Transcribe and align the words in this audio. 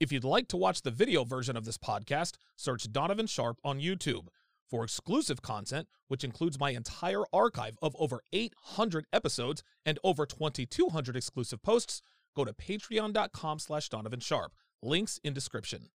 If 0.00 0.10
you'd 0.10 0.24
like 0.24 0.48
to 0.48 0.56
watch 0.56 0.80
the 0.80 0.90
video 0.90 1.24
version 1.24 1.58
of 1.58 1.66
this 1.66 1.76
podcast, 1.76 2.36
search 2.56 2.90
Donovan 2.90 3.26
Sharpe 3.26 3.58
on 3.62 3.80
YouTube. 3.80 4.28
For 4.70 4.82
exclusive 4.82 5.42
content, 5.42 5.88
which 6.08 6.24
includes 6.24 6.58
my 6.58 6.70
entire 6.70 7.24
archive 7.34 7.76
of 7.82 7.94
over 7.98 8.22
800 8.32 9.04
episodes 9.12 9.62
and 9.84 9.98
over 10.02 10.24
2,200 10.24 11.16
exclusive 11.16 11.62
posts, 11.62 12.00
go 12.34 12.46
to 12.46 12.54
patreon.com 12.54 13.58
slash 13.58 13.90
Donovan 13.90 14.20
Sharpe. 14.20 14.54
Links 14.82 15.20
in 15.22 15.34
description. 15.34 15.90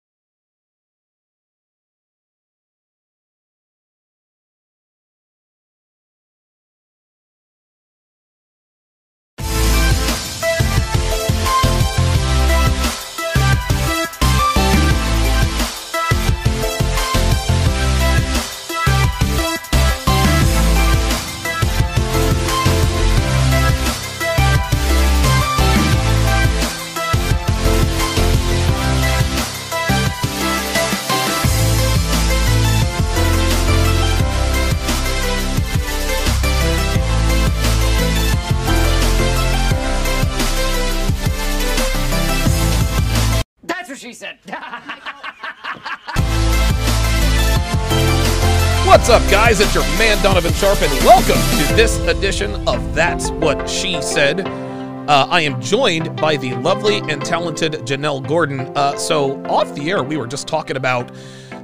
Man 50.01 50.23
Donovan 50.23 50.51
Sharpe, 50.53 50.81
and 50.81 50.91
welcome 51.05 51.35
to 51.59 51.75
this 51.75 51.99
edition 52.07 52.67
of 52.67 52.95
That's 52.95 53.29
What 53.29 53.69
She 53.69 54.01
Said. 54.01 54.39
Uh, 54.39 55.27
I 55.29 55.41
am 55.41 55.61
joined 55.61 56.15
by 56.15 56.37
the 56.37 56.55
lovely 56.55 56.97
and 57.07 57.23
talented 57.23 57.73
Jennelle 57.73 58.27
Gordon. 58.27 58.61
Uh, 58.75 58.97
so, 58.97 59.39
off 59.45 59.75
the 59.75 59.91
air, 59.91 60.01
we 60.01 60.17
were 60.17 60.25
just 60.25 60.47
talking 60.47 60.75
about 60.75 61.11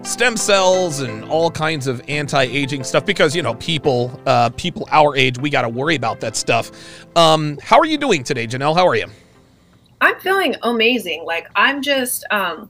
stem 0.04 0.38
cells 0.38 1.00
and 1.00 1.26
all 1.26 1.50
kinds 1.50 1.88
of 1.88 2.00
anti-aging 2.08 2.84
stuff 2.84 3.08
because 3.08 3.36
you 3.36 3.42
know 3.42 3.56
people, 3.56 4.22
uh, 4.28 4.52
people 4.52 4.88
our 4.92 5.16
age, 5.16 5.40
we 5.40 5.50
got 5.50 5.64
to 5.64 5.70
worry 5.70 5.96
about 5.96 6.20
that 6.20 6.36
stuff. 6.36 6.70
Um, 7.16 7.58
how 7.64 7.80
are 7.80 7.88
you 7.88 7.98
doing 7.98 8.24
today, 8.24 8.46
Jennelle? 8.46 8.76
How 8.76 8.86
are 8.88 8.96
you? 8.96 9.08
I'm 10.00 10.20
feeling 10.20 10.56
amazing. 10.62 11.26
Like 11.26 11.48
I'm 11.56 11.82
just 11.82 12.24
um 12.30 12.70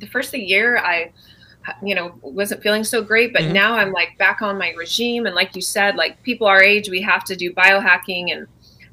the 0.00 0.06
first 0.06 0.28
of 0.28 0.32
the 0.32 0.40
year 0.40 0.76
I 0.76 1.12
you 1.82 1.94
know 1.94 2.14
wasn't 2.22 2.62
feeling 2.62 2.84
so 2.84 3.02
great 3.02 3.32
but 3.32 3.42
Mhm. 3.42 3.52
now 3.52 3.74
I'm 3.74 3.92
like 3.92 4.16
back 4.18 4.42
on 4.42 4.58
my 4.58 4.72
regime 4.76 5.26
and 5.26 5.34
like 5.34 5.54
you 5.56 5.62
said 5.62 5.96
like 5.96 6.22
people 6.22 6.46
our 6.46 6.62
age 6.62 6.88
we 6.88 7.00
have 7.02 7.24
to 7.24 7.36
do 7.36 7.52
biohacking 7.52 8.32
and 8.32 8.46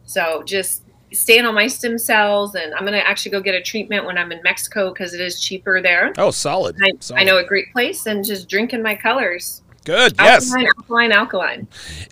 so 0.05 0.43
just 0.43 0.83
staying 1.13 1.45
on 1.45 1.53
my 1.55 1.67
stem 1.67 1.97
cells 1.97 2.55
and 2.55 2.73
I'm 2.73 2.81
going 2.81 2.93
to 2.93 3.07
actually 3.07 3.31
go 3.31 3.39
get 3.39 3.55
a 3.55 3.61
treatment 3.61 4.05
when 4.05 4.17
I'm 4.17 4.31
in 4.31 4.41
Mexico 4.43 4.93
cuz 4.93 5.13
it 5.13 5.21
is 5.21 5.39
cheaper 5.39 5.81
there. 5.81 6.11
Oh, 6.17 6.29
solid. 6.31 6.75
I, 6.83 6.91
solid. 6.99 7.21
I 7.21 7.23
know 7.23 7.37
a 7.37 7.43
great 7.43 7.71
place 7.71 8.05
and 8.05 8.25
just 8.25 8.49
drinking 8.49 8.81
my 8.83 8.95
colors. 8.95 9.61
Good. 9.86 10.16
Yes. 10.19 10.52
Alkaline, 10.52 10.67
alkaline, 10.75 11.11
alkaline. 11.11 11.67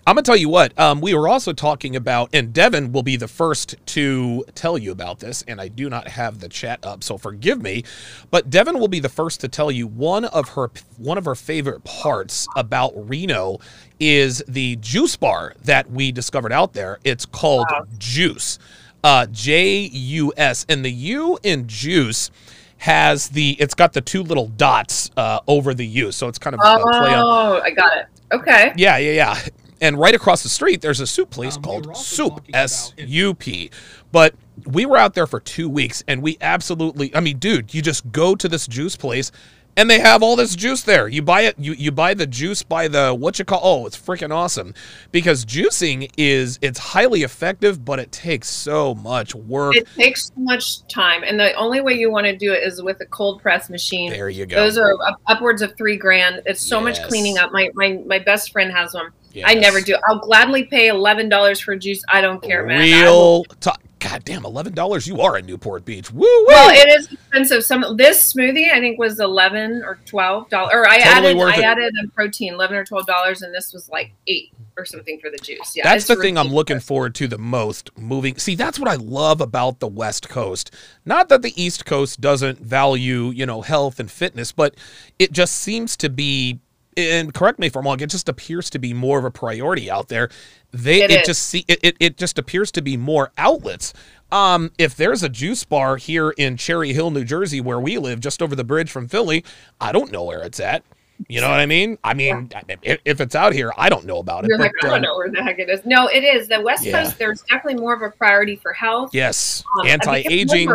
I'm 0.06 0.14
gonna 0.14 0.22
tell 0.22 0.36
you 0.36 0.48
what. 0.48 0.78
Um, 0.78 1.00
we 1.00 1.12
were 1.12 1.28
also 1.28 1.52
talking 1.52 1.96
about, 1.96 2.30
and 2.32 2.52
Devin 2.52 2.92
will 2.92 3.02
be 3.02 3.16
the 3.16 3.26
first 3.28 3.74
to 3.86 4.44
tell 4.54 4.78
you 4.78 4.92
about 4.92 5.18
this. 5.18 5.42
And 5.48 5.60
I 5.60 5.66
do 5.66 5.90
not 5.90 6.06
have 6.06 6.38
the 6.38 6.48
chat 6.48 6.78
up, 6.84 7.02
so 7.02 7.18
forgive 7.18 7.60
me. 7.60 7.82
But 8.30 8.48
Devin 8.48 8.78
will 8.78 8.88
be 8.88 9.00
the 9.00 9.08
first 9.08 9.40
to 9.40 9.48
tell 9.48 9.72
you 9.72 9.88
one 9.88 10.24
of 10.24 10.50
her 10.50 10.70
one 10.98 11.18
of 11.18 11.24
her 11.24 11.34
favorite 11.34 11.82
parts 11.82 12.46
about 12.56 12.92
Reno 12.94 13.58
is 13.98 14.42
the 14.46 14.76
juice 14.76 15.16
bar 15.16 15.54
that 15.64 15.90
we 15.90 16.12
discovered 16.12 16.52
out 16.52 16.74
there. 16.74 17.00
It's 17.02 17.26
called 17.26 17.66
Wow. 17.70 17.86
Juice, 17.98 18.60
uh, 19.02 19.26
J 19.26 19.78
U 19.80 20.32
S, 20.36 20.64
and 20.68 20.84
the 20.84 20.92
U 20.92 21.38
in 21.42 21.66
Juice 21.66 22.30
has 22.78 23.28
the 23.28 23.56
it's 23.58 23.74
got 23.74 23.92
the 23.92 24.00
two 24.00 24.22
little 24.22 24.48
dots 24.48 25.10
uh, 25.16 25.40
over 25.46 25.74
the 25.74 25.86
U, 25.86 26.12
so 26.12 26.28
it's 26.28 26.38
kind 26.38 26.54
of 26.54 26.60
a 26.60 26.82
play 26.82 27.14
on 27.14 27.24
Oh, 27.24 27.60
I 27.62 27.70
got 27.70 27.96
it. 27.96 28.06
Okay. 28.32 28.72
yeah, 28.76 28.96
yeah, 28.98 29.12
yeah. 29.12 29.40
And 29.80 29.98
right 29.98 30.14
across 30.14 30.42
the 30.42 30.48
street, 30.48 30.80
there's 30.80 31.00
a 31.00 31.06
soup 31.06 31.30
place 31.30 31.56
Um, 31.56 31.62
called 31.62 31.86
were 31.86 31.94
Soup, 31.94 32.30
talking 32.30 32.54
S 32.54 32.94
U 32.96 33.34
P. 33.34 33.70
But 34.12 34.34
we 34.66 34.86
were 34.86 34.96
out 34.96 35.14
there 35.14 35.26
for 35.26 35.40
two 35.40 35.68
weeks 35.68 36.04
and 36.06 36.22
we 36.22 36.38
absolutely, 36.40 37.14
I 37.14 37.20
mean, 37.20 37.38
dude, 37.38 37.74
you 37.74 37.82
just 37.82 38.10
go 38.12 38.34
to 38.34 38.48
this 38.48 38.66
juice 38.66 38.96
place 38.96 39.32
and 39.76 39.90
they 39.90 40.00
have 40.00 40.22
all 40.22 40.36
this 40.36 40.54
juice 40.54 40.82
there. 40.82 41.08
You 41.08 41.22
buy 41.22 41.42
it, 41.42 41.58
you, 41.58 41.72
you 41.72 41.90
buy 41.90 42.14
the 42.14 42.26
juice 42.26 42.62
by 42.62 42.88
the, 42.88 43.14
what 43.14 43.38
you 43.38 43.44
call, 43.44 43.60
oh, 43.62 43.86
it's 43.86 43.96
freaking 43.96 44.32
awesome. 44.34 44.74
Because 45.12 45.44
juicing 45.44 46.10
is, 46.16 46.58
it's 46.62 46.78
highly 46.78 47.22
effective, 47.22 47.84
but 47.84 47.98
it 47.98 48.12
takes 48.12 48.48
so 48.48 48.94
much 48.94 49.34
work. 49.34 49.76
It 49.76 49.88
takes 49.96 50.28
so 50.28 50.34
much 50.36 50.86
time, 50.88 51.22
and 51.24 51.38
the 51.38 51.52
only 51.54 51.80
way 51.80 51.94
you 51.94 52.10
want 52.10 52.26
to 52.26 52.36
do 52.36 52.52
it 52.52 52.62
is 52.62 52.82
with 52.82 53.00
a 53.00 53.06
cold 53.06 53.42
press 53.42 53.68
machine. 53.68 54.10
there 54.10 54.28
you 54.28 54.46
go. 54.46 54.56
Those 54.56 54.78
are 54.78 54.92
up, 55.06 55.20
upwards 55.26 55.62
of 55.62 55.76
three 55.76 55.96
grand. 55.96 56.42
It's 56.46 56.60
so 56.60 56.80
much 56.80 57.02
cleaning 57.02 57.38
up. 57.38 57.52
My 57.52 57.70
my 57.74 58.00
my 58.06 58.18
best 58.18 58.52
friend 58.52 58.72
has 58.72 58.94
one. 58.94 59.10
I 59.44 59.54
never 59.54 59.80
do. 59.80 59.96
I'll 60.08 60.18
gladly 60.20 60.64
pay 60.64 60.88
eleven 60.88 61.28
dollars 61.28 61.60
for 61.60 61.74
juice. 61.76 62.02
I 62.08 62.20
don't 62.20 62.42
care, 62.42 62.64
man. 62.66 62.80
Real 62.80 63.44
talk. 63.60 63.80
God 64.00 64.22
damn, 64.22 64.42
$11. 64.42 65.06
You 65.06 65.22
are 65.22 65.38
in 65.38 65.46
Newport 65.46 65.86
Beach. 65.86 66.12
Woo 66.12 66.20
woo. 66.20 66.44
well, 66.46 66.68
it 66.70 66.90
is 66.90 67.10
expensive. 67.10 67.64
Some 67.64 67.96
this 67.96 68.34
smoothie 68.34 68.70
I 68.70 68.78
think 68.78 68.98
was 68.98 69.18
eleven 69.18 69.82
or 69.82 69.98
twelve 70.04 70.50
dollars. 70.50 70.72
Or 70.74 70.86
I 70.86 71.00
Totally 71.00 71.40
added 71.40 71.40
I 71.40 71.56
it. 71.56 71.64
added 71.64 71.94
a 72.04 72.08
protein 72.08 72.52
eleven 72.52 72.76
or 72.76 72.84
twelve 72.84 73.06
dollars, 73.06 73.40
and 73.40 73.54
this 73.54 73.72
was 73.72 73.88
like 73.88 74.12
eight 74.26 74.52
or 74.76 74.84
something 74.84 75.18
for 75.20 75.30
the 75.30 75.38
juice. 75.38 75.74
Yeah, 75.74 75.84
that's 75.84 76.06
the 76.06 76.16
thing 76.16 76.36
I'm 76.36 76.48
looking 76.48 76.80
forward 76.80 77.14
to 77.14 77.26
the 77.28 77.38
most 77.38 77.96
moving. 77.96 78.36
See, 78.36 78.54
that's 78.56 78.78
what 78.78 78.88
I 78.88 78.96
love 78.96 79.40
about 79.40 79.80
the 79.80 79.88
West 79.88 80.28
Coast. 80.28 80.70
Not 81.06 81.30
that 81.30 81.40
the 81.40 81.58
East 81.60 81.86
Coast 81.86 82.20
doesn't 82.20 82.58
value, 82.58 83.30
you 83.30 83.46
know, 83.46 83.62
health 83.62 83.98
and 84.00 84.10
fitness, 84.10 84.52
but 84.52 84.74
it 85.18 85.32
just 85.32 85.54
seems 85.54 85.96
to 85.98 86.10
be 86.10 86.60
and 86.96 87.34
correct 87.34 87.58
me 87.58 87.66
if 87.66 87.76
I'm 87.76 87.84
wrong, 87.84 88.00
it 88.00 88.10
just 88.10 88.28
appears 88.28 88.70
to 88.70 88.78
be 88.78 88.94
more 88.94 89.18
of 89.18 89.24
a 89.24 89.30
priority 89.30 89.90
out 89.90 90.08
there. 90.08 90.28
They 90.72 91.02
It 91.02 91.10
it, 91.10 91.24
just 91.24 91.42
see 91.42 91.64
it, 91.68 91.78
it, 91.82 91.96
it 92.00 92.16
just 92.16 92.38
appears 92.38 92.72
to 92.72 92.82
be 92.82 92.96
more 92.96 93.30
outlets. 93.38 93.92
Um, 94.32 94.72
if 94.78 94.96
there's 94.96 95.22
a 95.22 95.28
juice 95.28 95.64
bar 95.64 95.96
here 95.96 96.30
in 96.30 96.56
Cherry 96.56 96.92
Hill, 96.92 97.10
New 97.10 97.24
Jersey, 97.24 97.60
where 97.60 97.78
we 97.78 97.98
live, 97.98 98.18
just 98.20 98.42
over 98.42 98.56
the 98.56 98.64
bridge 98.64 98.90
from 98.90 99.06
Philly, 99.06 99.44
I 99.80 99.92
don't 99.92 100.10
know 100.10 100.24
where 100.24 100.42
it's 100.42 100.58
at. 100.58 100.82
You 101.28 101.40
know 101.40 101.48
what 101.48 101.60
I 101.60 101.66
mean? 101.66 101.96
I 102.02 102.12
mean, 102.12 102.50
if, 102.82 102.98
if 103.04 103.20
it's 103.20 103.36
out 103.36 103.52
here, 103.52 103.72
I 103.76 103.88
don't 103.88 104.04
know 104.04 104.18
about 104.18 104.44
it. 104.44 104.48
You're 104.48 104.58
like, 104.58 104.72
but, 104.80 104.88
I 104.88 104.90
uh, 104.90 104.94
don't 104.94 105.02
know 105.02 105.16
where 105.16 105.30
the 105.30 105.42
heck 105.44 105.60
it 105.60 105.68
is. 105.68 105.86
No, 105.86 106.08
it 106.08 106.24
is. 106.24 106.48
The 106.48 106.60
West 106.60 106.84
Yeah. 106.84 107.04
Coast, 107.04 107.18
there's 107.18 107.42
definitely 107.42 107.80
more 107.80 107.94
of 107.94 108.02
a 108.02 108.10
priority 108.10 108.56
for 108.56 108.72
health. 108.72 109.10
Yes, 109.12 109.62
Um, 109.78 109.86
I 109.86 109.90
anti-aging. 109.90 110.74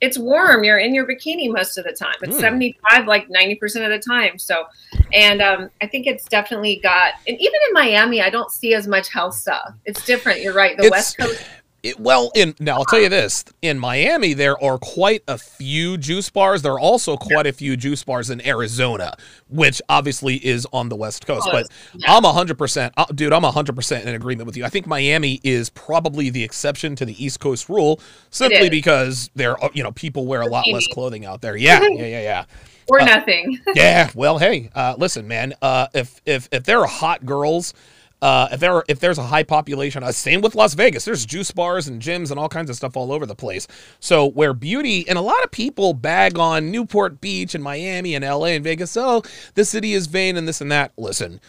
It's 0.00 0.16
warm. 0.18 0.64
You're 0.64 0.78
in 0.78 0.94
your 0.94 1.06
bikini 1.06 1.52
most 1.52 1.76
of 1.76 1.84
the 1.84 1.92
time. 1.92 2.14
It's 2.22 2.36
Mm. 2.36 2.40
75, 2.40 3.06
like 3.06 3.28
90% 3.28 3.84
of 3.84 3.90
the 3.90 3.98
time. 3.98 4.38
So, 4.38 4.64
and 5.12 5.42
um, 5.42 5.70
I 5.82 5.86
think 5.86 6.06
it's 6.06 6.24
definitely 6.24 6.80
got, 6.82 7.14
and 7.28 7.36
even 7.38 7.54
in 7.68 7.74
Miami, 7.74 8.22
I 8.22 8.30
don't 8.30 8.50
see 8.50 8.72
as 8.74 8.86
much 8.88 9.08
health 9.10 9.34
stuff. 9.34 9.74
It's 9.84 10.04
different. 10.06 10.40
You're 10.40 10.54
right. 10.54 10.76
The 10.76 10.84
It's- 10.84 10.90
West 10.90 11.18
Coast, 11.18 11.42
It- 11.82 11.98
well, 11.98 12.30
in 12.34 12.54
now 12.60 12.76
I'll 12.76 12.84
tell 12.84 13.00
you 13.00 13.08
this: 13.08 13.44
in 13.62 13.78
Miami, 13.78 14.34
there 14.34 14.62
are 14.62 14.78
quite 14.78 15.22
a 15.26 15.38
few 15.38 15.96
juice 15.96 16.30
bars. 16.30 16.62
There 16.62 16.72
are 16.72 16.80
also 16.80 17.16
quite 17.16 17.46
a 17.46 17.52
few 17.52 17.76
juice 17.76 18.04
bars 18.04 18.30
in 18.30 18.44
Arizona, 18.46 19.16
which 19.48 19.80
obviously 19.88 20.36
is 20.36 20.66
on 20.72 20.88
the 20.88 20.96
West 20.96 21.26
Coast. 21.26 21.48
But. 21.50 21.66
I'm 22.06 22.24
hundred 22.24 22.58
percent, 22.58 22.92
uh, 22.96 23.06
dude. 23.06 23.32
I'm 23.32 23.42
hundred 23.42 23.76
percent 23.76 24.06
in 24.06 24.14
agreement 24.14 24.46
with 24.46 24.56
you. 24.56 24.64
I 24.64 24.68
think 24.68 24.86
Miami 24.86 25.40
is 25.42 25.70
probably 25.70 26.30
the 26.30 26.42
exception 26.42 26.96
to 26.96 27.04
the 27.04 27.24
East 27.24 27.40
Coast 27.40 27.68
rule, 27.68 28.00
simply 28.30 28.68
because 28.70 29.30
there, 29.34 29.60
are 29.62 29.70
you 29.72 29.82
know, 29.82 29.92
people 29.92 30.26
wear 30.26 30.40
a 30.40 30.46
lot 30.46 30.66
less 30.72 30.86
clothing 30.88 31.24
out 31.24 31.40
there. 31.40 31.56
Yeah, 31.56 31.80
yeah, 31.90 32.06
yeah, 32.06 32.22
yeah. 32.22 32.44
or 32.88 33.00
uh, 33.00 33.04
nothing. 33.04 33.58
yeah. 33.74 34.10
Well, 34.14 34.38
hey, 34.38 34.70
uh, 34.74 34.94
listen, 34.98 35.28
man. 35.28 35.54
Uh, 35.62 35.86
if 35.94 36.20
if 36.26 36.48
if 36.52 36.64
there 36.64 36.80
are 36.80 36.86
hot 36.86 37.24
girls, 37.24 37.74
uh, 38.22 38.48
if 38.52 38.60
there 38.60 38.74
are, 38.74 38.84
if 38.88 39.00
there's 39.00 39.18
a 39.18 39.22
high 39.22 39.42
population, 39.42 40.02
uh, 40.02 40.12
same 40.12 40.40
with 40.40 40.54
Las 40.54 40.74
Vegas. 40.74 41.04
There's 41.04 41.24
juice 41.26 41.50
bars 41.50 41.88
and 41.88 42.00
gyms 42.02 42.30
and 42.30 42.38
all 42.38 42.48
kinds 42.48 42.70
of 42.70 42.76
stuff 42.76 42.96
all 42.96 43.12
over 43.12 43.26
the 43.26 43.34
place. 43.34 43.66
So 44.00 44.26
where 44.26 44.52
beauty 44.54 45.08
and 45.08 45.16
a 45.18 45.22
lot 45.22 45.42
of 45.44 45.50
people 45.50 45.94
bag 45.94 46.38
on 46.38 46.70
Newport 46.70 47.20
Beach 47.20 47.54
and 47.54 47.64
Miami 47.64 48.14
and 48.14 48.24
L.A. 48.24 48.54
and 48.54 48.64
Vegas. 48.64 48.96
Oh, 48.96 49.22
the 49.54 49.64
city 49.64 49.92
is 49.94 50.06
vain 50.06 50.36
and 50.36 50.46
this 50.46 50.60
and 50.60 50.70
that. 50.72 50.92
Listen. 50.96 51.40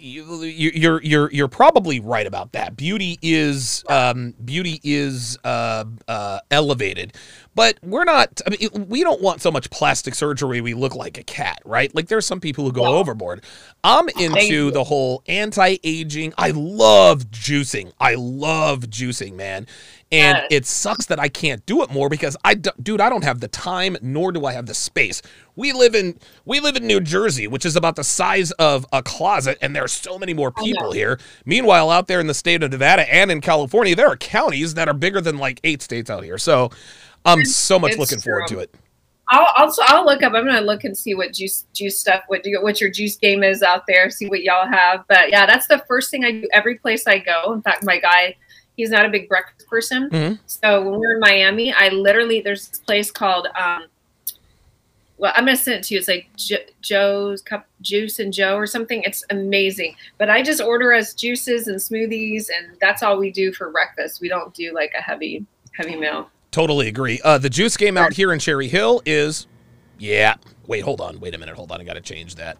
You, 0.00 0.44
you- 0.44 0.70
you're 0.74 1.02
you're 1.02 1.32
you're 1.32 1.48
probably 1.48 1.98
right 1.98 2.24
about 2.24 2.52
that. 2.52 2.76
Beauty 2.76 3.18
is 3.20 3.82
um, 3.88 4.32
beauty 4.44 4.80
is 4.84 5.36
uh, 5.42 5.86
uh, 6.06 6.38
elevated, 6.52 7.14
but 7.58 7.76
we're 7.82 8.04
not. 8.04 8.40
I 8.46 8.50
mean, 8.50 8.86
we 8.88 9.02
don't 9.02 9.20
want 9.20 9.42
so 9.42 9.50
much 9.50 9.68
plastic 9.70 10.14
surgery. 10.14 10.60
We 10.60 10.74
look 10.74 10.94
like 10.94 11.18
a 11.18 11.24
cat, 11.24 11.60
right? 11.64 11.92
Like 11.92 12.06
there's 12.06 12.24
some 12.24 12.38
people 12.38 12.64
who 12.64 12.70
go 12.70 12.82
Yeah. 12.84 12.90
overboard. 13.00 13.42
I'm 13.82 14.08
into 14.10 14.70
the 14.70 14.84
whole 14.84 15.24
anti-aging. 15.26 16.34
I 16.38 16.52
love 16.52 17.32
juicing. 17.32 17.90
I 17.98 18.14
love 18.14 18.82
juicing, 18.82 19.34
man. 19.34 19.66
And 20.12 20.38
Yes. 20.38 20.46
it 20.50 20.66
sucks 20.66 21.06
that 21.06 21.18
I 21.18 21.28
can't 21.28 21.66
do 21.66 21.82
it 21.82 21.90
more 21.90 22.08
because 22.08 22.36
I, 22.44 22.54
dude, 22.54 23.00
I 23.00 23.10
don't 23.10 23.24
have 23.24 23.40
the 23.40 23.48
time, 23.48 23.96
nor 24.00 24.30
do 24.30 24.46
I 24.46 24.52
have 24.52 24.66
the 24.66 24.72
space. 24.74 25.20
We 25.56 25.72
live 25.72 25.96
in 25.96 26.16
we 26.44 26.60
live 26.60 26.76
in 26.76 26.86
New 26.86 27.00
Jersey, 27.00 27.48
which 27.48 27.66
is 27.66 27.74
about 27.74 27.96
the 27.96 28.04
size 28.04 28.52
of 28.52 28.86
a 28.92 29.02
closet, 29.02 29.58
and 29.60 29.74
there 29.74 29.82
are 29.82 29.88
so 29.88 30.16
many 30.16 30.32
more 30.32 30.52
people 30.52 30.92
here. 30.92 31.18
Meanwhile, 31.44 31.90
out 31.90 32.06
there 32.06 32.20
in 32.20 32.28
the 32.28 32.34
state 32.34 32.62
of 32.62 32.70
Nevada 32.70 33.12
and 33.12 33.32
in 33.32 33.40
California, 33.40 33.96
there 33.96 34.06
are 34.06 34.16
counties 34.16 34.74
that 34.74 34.86
are 34.88 34.94
bigger 34.94 35.20
than 35.20 35.38
like 35.38 35.58
eight 35.64 35.82
states 35.82 36.08
out 36.08 36.22
here. 36.22 36.38
So 36.38 36.70
I'm 37.24 37.44
so 37.44 37.78
much 37.78 37.92
It's 37.92 37.98
looking 37.98 38.20
forward 38.20 38.46
to 38.48 38.60
it. 38.60 38.74
I'll 39.30 39.46
also 39.58 39.82
I'll 39.86 40.06
look 40.06 40.22
up. 40.22 40.32
I'm 40.32 40.46
gonna 40.46 40.60
look 40.60 40.84
and 40.84 40.96
see 40.96 41.14
what 41.14 41.34
juice 41.34 41.66
juice 41.74 41.98
stuff 41.98 42.22
what 42.28 42.44
you 42.46 42.62
what 42.62 42.80
your 42.80 42.90
juice 42.90 43.16
game 43.16 43.42
is 43.42 43.62
out 43.62 43.86
there. 43.86 44.08
See 44.10 44.28
what 44.28 44.42
y'all 44.42 44.66
have. 44.66 45.04
But 45.08 45.30
yeah, 45.30 45.44
that's 45.44 45.66
the 45.66 45.84
first 45.86 46.10
thing 46.10 46.24
I 46.24 46.32
do 46.32 46.48
every 46.52 46.76
place 46.76 47.06
I 47.06 47.18
go. 47.18 47.52
In 47.52 47.60
fact, 47.60 47.84
my 47.84 47.98
guy, 47.98 48.36
he's 48.76 48.90
not 48.90 49.04
a 49.04 49.08
big 49.10 49.28
breakfast 49.28 49.68
person. 49.68 50.08
Mhm. 50.08 50.38
So 50.46 50.82
when 50.82 50.92
we 50.92 51.06
were 51.06 51.14
in 51.14 51.20
Miami, 51.20 51.74
I 51.74 51.90
literally 51.90 52.40
there's 52.40 52.68
this 52.68 52.80
place 52.80 53.10
called 53.10 53.48
um. 53.54 53.84
Well, 55.18 55.32
I'm 55.34 55.44
gonna 55.44 55.56
send 55.56 55.80
it 55.80 55.82
to 55.84 55.94
you. 55.94 55.98
It's 55.98 56.08
like 56.08 56.28
jo- 56.36 56.56
Joe's 56.80 57.42
Cup 57.42 57.66
Juice 57.82 58.20
and 58.20 58.32
Joe 58.32 58.56
or 58.56 58.66
something. 58.66 59.02
It's 59.02 59.24
amazing. 59.30 59.96
But 60.16 60.30
I 60.30 60.42
just 60.42 60.62
order 60.62 60.94
us 60.94 61.12
juices 61.12 61.66
and 61.66 61.78
smoothies, 61.78 62.46
and 62.56 62.78
that's 62.80 63.02
all 63.02 63.18
we 63.18 63.30
do 63.30 63.52
for 63.52 63.70
breakfast. 63.70 64.20
We 64.20 64.28
don't 64.28 64.54
do 64.54 64.72
like 64.72 64.92
a 64.96 65.02
heavy 65.02 65.44
heavy 65.72 65.96
meal. 65.96 66.30
Totally 66.58 66.88
agree. 66.88 67.20
Uh, 67.22 67.38
the 67.38 67.48
juice 67.48 67.76
game 67.76 67.96
out 67.96 68.14
here 68.14 68.32
in 68.32 68.40
Cherry 68.40 68.66
Hill 68.66 69.00
is, 69.06 69.46
yeah. 69.96 70.34
Wait, 70.66 70.80
hold 70.80 71.00
on. 71.00 71.20
Wait 71.20 71.32
a 71.32 71.38
minute. 71.38 71.54
Hold 71.54 71.70
on. 71.70 71.80
I 71.80 71.84
got 71.84 71.94
to 71.94 72.00
change 72.00 72.34
that. 72.34 72.58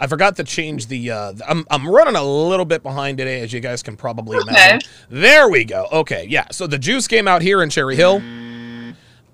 I 0.00 0.06
forgot 0.06 0.36
to 0.36 0.44
change 0.44 0.86
the. 0.86 1.10
Uh, 1.10 1.34
I'm 1.46 1.66
I'm 1.70 1.86
running 1.86 2.16
a 2.16 2.22
little 2.24 2.64
bit 2.64 2.82
behind 2.82 3.18
today, 3.18 3.42
as 3.42 3.52
you 3.52 3.60
guys 3.60 3.82
can 3.82 3.94
probably 3.94 4.38
Okay. 4.38 4.48
imagine. 4.48 4.88
There 5.10 5.50
we 5.50 5.64
go. 5.66 5.86
Okay, 5.92 6.24
yeah. 6.30 6.46
So 6.50 6.66
the 6.66 6.78
juice 6.78 7.06
game 7.08 7.28
out 7.28 7.42
here 7.42 7.62
in 7.62 7.68
Cherry 7.68 7.94
Hill, 7.94 8.22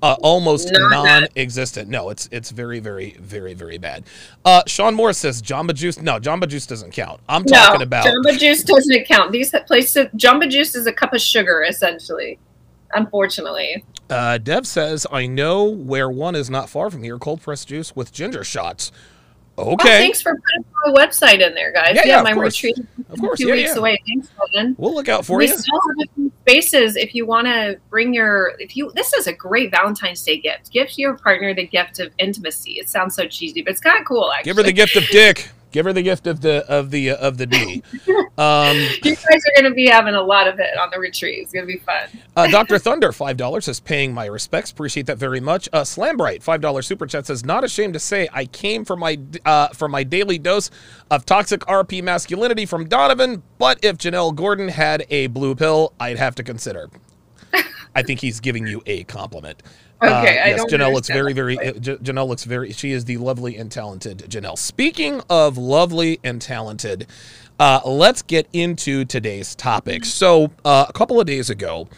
uh, 0.03 0.17
almost 0.21 0.73
Not 0.73 0.91
non-existent. 0.91 1.89
No, 1.89 2.11
it's 2.11 2.29
it's 2.33 2.51
very 2.51 2.81
very 2.81 3.17
very 3.21 3.55
very 3.55 3.79
bad. 3.79 4.03
Uh, 4.45 4.65
Sean 4.67 4.97
Morris 4.97 5.19
says 5.19 5.41
Jamba 5.41 5.75
Juice. 5.75 6.01
No, 6.01 6.19
Jamba 6.19 6.49
Juice 6.49 6.67
doesn't 6.67 6.91
count. 6.91 7.21
I'm 7.29 7.45
talking 7.45 7.79
no, 7.79 7.85
about. 7.85 8.07
Jamba 8.07 8.37
Juice 8.37 8.65
doesn't 8.65 9.05
count. 9.07 9.31
These 9.31 9.55
places, 9.69 10.07
Jamba 10.17 10.51
Juice 10.51 10.75
is 10.75 10.89
a 10.89 10.93
cup 10.93 11.13
of 11.13 11.21
sugar, 11.21 11.63
essentially. 11.63 12.41
Unfortunately, 12.95 13.85
Uh, 14.11 14.37
Dev 14.39 14.67
says, 14.67 15.07
I 15.11 15.27
know 15.27 15.65
where 15.65 16.11
one 16.11 16.35
is 16.35 16.51
not 16.51 16.69
far 16.69 16.91
from 16.91 17.03
here 17.03 17.19
cold 17.19 17.41
pressed 17.41 17.69
juice 17.69 17.97
with 17.97 18.13
ginger 18.13 18.45
shots. 18.45 18.93
Oh, 19.59 19.73
Okay. 19.75 19.99
thanks 19.99 20.21
for 20.23 20.33
putting 20.33 20.65
my 20.87 21.03
website 21.07 21.47
in 21.47 21.55
there, 21.55 21.73
guys. 21.73 21.93
Yeah, 21.95 22.03
yeah, 22.07 22.19
of 22.19 22.25
my 22.25 22.33
course. 22.33 22.63
retreat 22.63 22.87
Of 23.11 23.21
course, 23.21 23.39
two 23.39 23.49
yeah, 23.49 23.55
weeks 23.55 23.71
yeah. 23.75 23.79
away. 23.79 23.99
Thanks, 24.07 24.29
Logan. 24.39 24.75
we'll 24.79 24.95
look 24.95 25.09
out 25.11 25.25
for 25.27 25.37
we 25.37 25.47
you. 25.47 25.57
still 25.57 25.79
have 25.99 26.09
a 26.09 26.15
few 26.15 26.33
spaces 26.43 26.97
if 26.97 27.15
you 27.15 27.27
want 27.27 27.47
to 27.47 27.79
bring 27.91 28.13
your 28.15 28.55
if 28.59 28.77
you 28.77 28.91
this 28.95 29.13
is 29.13 29.27
a 29.27 29.33
great 29.33 29.71
valentine's 29.71 30.23
day 30.25 30.39
gift 30.39 30.73
give 30.73 30.89
your 30.99 31.15
partner 31.19 31.55
the 31.55 31.67
gift 31.67 32.01
of 32.01 32.13
intimacy 32.19 32.73
it 32.73 32.89
sounds 32.89 33.15
so 33.15 33.27
cheesy 33.27 33.63
but 33.63 33.71
it's 33.71 33.81
kind 33.81 34.01
of 34.01 34.07
cool 34.07 34.33
actually 34.33 34.49
Give 34.49 34.57
her 34.57 34.63
the 34.63 34.73
gift 34.73 34.97
of 34.97 35.05
dick. 35.09 35.51
Give 35.73 35.85
her 35.87 35.93
the 35.93 36.03
gift 36.03 36.27
of 36.27 36.41
the 36.41 36.65
of 36.71 36.91
the 36.91 37.11
uh, 37.11 37.17
of 37.17 37.39
the 37.39 37.47
D. 37.47 37.83
Um, 38.39 38.77
you 38.77 39.15
guys 39.15 39.27
are 39.29 39.63
going 39.63 39.71
to 39.71 39.75
be 39.75 39.87
having 39.87 40.15
a 40.15 40.23
lot 40.23 40.49
of 40.49 40.59
it 40.59 40.79
on 40.79 40.89
the 40.91 40.99
retreat 40.99 41.41
it's 41.43 41.53
going 41.53 41.67
to 41.67 41.71
be 41.71 41.79
fun 41.81 42.09
uh, 42.35 42.47
Dr. 42.47 42.79
Thunder, 42.79 43.13
five 43.13 43.37
dollars 43.37 43.69
is 43.69 43.79
paying 43.79 44.15
my 44.15 44.25
respects. 44.25 44.71
Appreciate 44.71 45.07
that 45.07 45.19
very 45.19 45.41
much. 45.41 45.69
Uh, 45.73 45.83
Slambright, 45.83 46.43
five 46.43 46.63
dollar 46.63 46.81
super 46.81 47.07
chat 47.07 47.27
says, 47.27 47.45
not 47.45 47.63
ashamed 47.63 47.93
to 47.93 48.01
say 48.01 48.29
I 48.33 48.47
came 48.47 48.85
for 48.87 48.97
my 48.97 49.19
uh, 49.45 49.69
for 49.69 49.87
my 49.89 50.03
daily 50.03 50.39
dose 50.39 50.71
of 51.11 51.27
toxic 51.27 51.61
RP 51.61 52.03
masculinity 52.03 52.65
from 52.65 52.89
Donovan. 52.89 53.43
But 53.59 53.85
if 53.85 53.99
Jennelle 53.99 54.35
Gordon 54.35 54.69
had 54.69 55.05
a 55.11 55.27
blue 55.27 55.55
pill, 55.55 55.93
I'd 56.01 56.19
have 56.19 56.35
to 56.37 56.43
consider. 56.43 56.89
I 57.95 58.03
think 58.03 58.21
he's 58.21 58.41
giving 58.41 58.67
you 58.67 58.83
a 58.87 59.05
compliment. 59.05 59.63
Okay, 60.03 60.39
Uh, 60.39 60.45
I 60.45 60.49
yes, 60.51 60.65
Jennelle 60.65 60.93
looks 60.93 61.09
very, 61.09 61.33
very. 61.33 61.57
J- 61.57 61.97
Jennelle 61.97 62.27
looks 62.27 62.45
very. 62.45 62.73
She 62.73 62.93
is 62.93 63.05
the 63.05 63.19
lovely 63.19 63.57
and 63.57 63.71
talented 63.71 64.19
Jennelle. 64.29 64.59
Speaking 64.59 65.23
of 65.31 65.57
lovely 65.57 66.19
and 66.25 66.43
talented, 66.43 67.07
uh, 67.61 67.81
let's 67.85 68.23
get 68.23 68.49
into 68.53 69.05
today's 69.05 69.55
topic. 69.55 70.05
So, 70.05 70.51
uh, 70.65 70.87
a 70.89 70.93
couple 70.93 71.21
of 71.21 71.27
days 71.27 71.51
ago, 71.51 71.89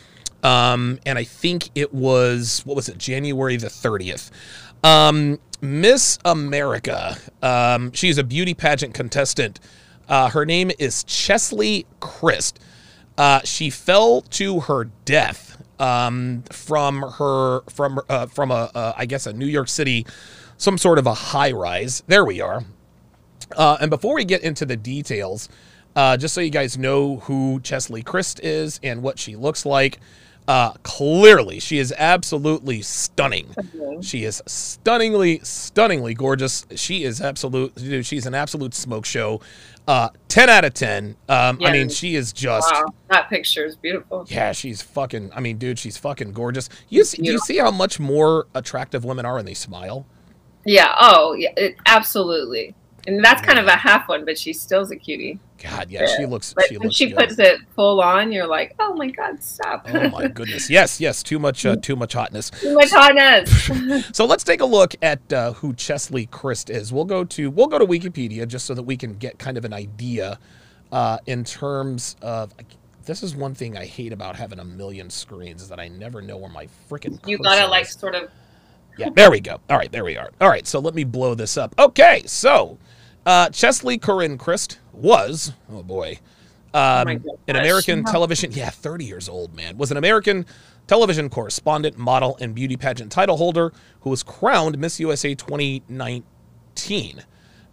um, 0.43 0.99
and 1.07 1.19
I 1.19 1.25
think 1.25 1.71
it 1.75 1.95
was 1.95 2.61
what 2.67 2.77
was 2.77 2.89
it, 2.89 2.99
January 2.99 3.57
the 3.57 3.71
thirtieth. 3.71 4.31
Um, 4.83 5.39
Miss 5.63 6.19
America. 6.27 7.17
Um, 7.43 7.91
she's 7.93 8.19
a 8.19 8.25
beauty 8.25 8.53
pageant 8.53 8.93
contestant. 8.93 9.61
Uh, 10.07 10.29
her 10.29 10.45
name 10.45 10.71
is 10.79 11.05
Cheslie 11.05 11.87
Kryst. 12.01 12.57
Uh, 13.17 13.41
she 13.45 13.71
fell 13.71 14.21
to 14.23 14.61
her 14.61 14.91
death 15.07 15.54
um, 15.79 16.43
from 16.51 17.03
her 17.03 17.61
from 17.71 18.01
uh, 18.09 18.27
from 18.27 18.51
a 18.51 18.71
uh, 18.75 18.93
I 18.97 19.07
guess 19.07 19.27
a 19.27 19.33
New 19.33 19.47
York 19.47 19.69
City, 19.69 20.07
some 20.57 20.79
sort 20.79 20.99
of 20.99 21.07
a 21.07 21.15
high 21.15 21.53
rise. 21.53 22.03
There 22.07 22.25
we 22.25 22.41
are. 22.41 22.65
Uh, 23.57 23.77
and 23.81 23.91
before 23.91 24.15
we 24.15 24.25
get 24.25 24.43
into 24.43 24.65
the 24.65 24.77
details, 24.77 25.49
uh, 25.97 26.17
just 26.17 26.35
so 26.35 26.41
you 26.41 26.51
guys 26.51 26.77
know 26.79 27.17
who 27.17 27.61
Cheslie 27.63 28.03
Kryst 28.03 28.41
is 28.43 28.81
and 28.83 29.03
what 29.03 29.19
she 29.19 29.37
looks 29.37 29.65
like, 29.67 29.99
uh, 30.49 30.73
clearly 30.83 31.61
she 31.61 31.79
is 31.79 31.93
absolutely 31.97 32.83
stunning. 32.83 33.55
She 34.01 34.25
is 34.25 34.43
stunningly, 34.47 35.41
stunningly 35.43 36.15
gorgeous. 36.15 36.67
She 36.75 37.05
is 37.05 37.21
absolute. 37.21 37.73
She's 38.05 38.27
an 38.27 38.35
absolute 38.35 38.75
smoke 38.75 39.07
show. 39.07 39.41
Uh, 39.87 40.09
ten 40.29 40.49
out 40.49 40.65
of 40.65 40.73
ten. 40.75 41.17
Um, 41.29 41.59
I 41.63 41.71
mean, 41.71 41.89
she 41.89 42.15
is 42.17 42.33
just. 42.33 42.73
wow 42.73 42.87
that 43.09 43.29
picture 43.29 43.65
is 43.65 43.77
beautiful 43.77 44.25
Yeah, 44.29 44.53
she's 44.53 44.81
fucking. 44.81 45.31
I 45.35 45.41
mean, 45.41 45.59
dude, 45.59 45.79
she's 45.79 45.99
fucking 45.99 46.33
gorgeous. 46.33 46.69
You 46.89 47.05
see, 47.05 47.23
do 47.23 47.31
you 47.31 47.39
see 47.39 47.59
how 47.59 47.71
much 47.71 48.01
more 48.01 48.47
attractive 48.55 49.05
women 49.05 49.27
are 49.27 49.35
when 49.35 49.45
they 49.45 49.55
smile? 49.55 50.07
yeah 50.65 50.95
oh 51.01 51.35
yeah 51.35 51.51
it, 51.57 51.77
absolutely 51.87 52.75
and 53.07 53.23
that's 53.25 53.43
kind 53.43 53.59
of 53.59 53.67
a 53.67 53.77
half 53.77 54.09
one 54.09 54.25
but 54.25 54.39
she 54.39 54.53
still's 54.53 54.91
a 54.91 54.97
cutie 54.97 55.39
God, 55.63 55.91
yeah, 55.91 56.07
she 56.17 56.27
looks. 56.27 56.53
but 56.53 56.67
she 56.69 56.77
when 56.77 56.89
looks 56.89 56.97
she 56.97 57.07
good. 57.09 57.17
puts 57.17 57.39
it 57.39 57.59
full 57.75 58.03
on 58.03 58.31
you're 58.33 58.47
like 58.47 58.75
oh 58.81 58.95
my 58.95 59.09
god 59.11 59.43
stop 59.43 59.87
Oh 59.89 60.09
my 60.11 60.29
goodness. 60.35 60.69
Yes, 60.69 61.01
yes. 61.01 61.23
Too 61.23 61.39
much. 61.39 61.65
Uh, 61.65 61.77
too 61.77 61.97
much 61.97 62.13
hotness. 62.13 62.51
too 62.51 62.75
much 62.75 62.91
hotness 62.91 63.71
So 64.17 64.27
let's 64.27 64.45
take 64.45 64.61
a 64.61 64.67
look 64.67 64.95
at 65.01 65.33
uh, 65.33 65.53
who 65.55 65.73
Cheslie 65.73 66.27
Kryst 66.27 66.69
is. 66.69 66.93
We'll 66.93 67.05
go 67.07 67.25
to 67.25 67.51
we'll 67.51 67.69
go 67.69 67.79
to 67.79 67.87
Wikipedia 67.87 68.47
just 68.47 68.67
so 68.67 68.75
that 68.75 68.83
we 68.83 68.97
can 68.97 69.15
get 69.15 69.39
kind 69.39 69.57
of 69.57 69.65
an 69.65 69.73
idea 69.73 70.39
uh, 70.93 71.19
in 71.27 71.45
terms 71.45 72.17
of. 72.21 72.53
This 73.07 73.23
is 73.23 73.37
one 73.37 73.55
thing 73.55 73.77
I 73.77 73.85
hate 73.85 74.13
about 74.15 74.35
having 74.37 74.59
a 74.59 74.65
million 74.65 75.11
screens 75.11 75.61
is 75.63 75.69
that 75.69 75.79
I 75.79 75.89
never 75.89 76.23
know 76.23 76.39
where 76.39 76.51
my 76.51 76.67
freaking. 76.91 77.27
you 77.29 77.37
gotta 77.39 77.67
like 77.71 77.85
sort 77.87 78.15
of 78.15 78.31
Yeah, 78.99 79.11
there 79.15 79.31
we 79.31 79.41
go. 79.41 79.61
All 79.71 79.77
right, 79.77 79.93
there 79.93 80.05
we 80.05 80.17
are. 80.17 80.31
All 80.41 80.49
right, 80.49 80.67
so 80.67 80.79
let 80.79 80.95
me 80.95 81.05
blow 81.05 81.35
this 81.35 81.57
up. 81.59 81.75
Okay, 81.79 82.23
so 82.27 82.79
uh, 83.27 83.49
Cheslie 83.51 83.99
Corinne 83.99 84.39
Kryst 84.39 84.79
was, 84.93 85.53
oh 85.71 85.83
boy, 85.83 86.19
um, 86.73 87.07
my 87.07 87.21
an. 87.47 87.57
American 87.57 88.03
Wow. 88.03 88.13
television, 88.13 88.53
yeah, 88.53 88.71
30 88.71 89.05
years 89.05 89.29
old, 89.29 89.55
man, 89.55 89.79
was 89.79 89.91
an 89.91 89.97
American 89.97 90.47
television 90.87 91.31
correspondent, 91.31 91.97
model, 91.97 92.37
and 92.41 92.55
beauty 92.55 92.77
pageant 92.77 93.11
title 93.13 93.37
holder 93.37 93.73
who 94.01 94.11
was 94.11 94.23
crowned 94.23 94.79
Miss 94.79 94.99
USA 95.01 95.35
2019. 95.35 97.23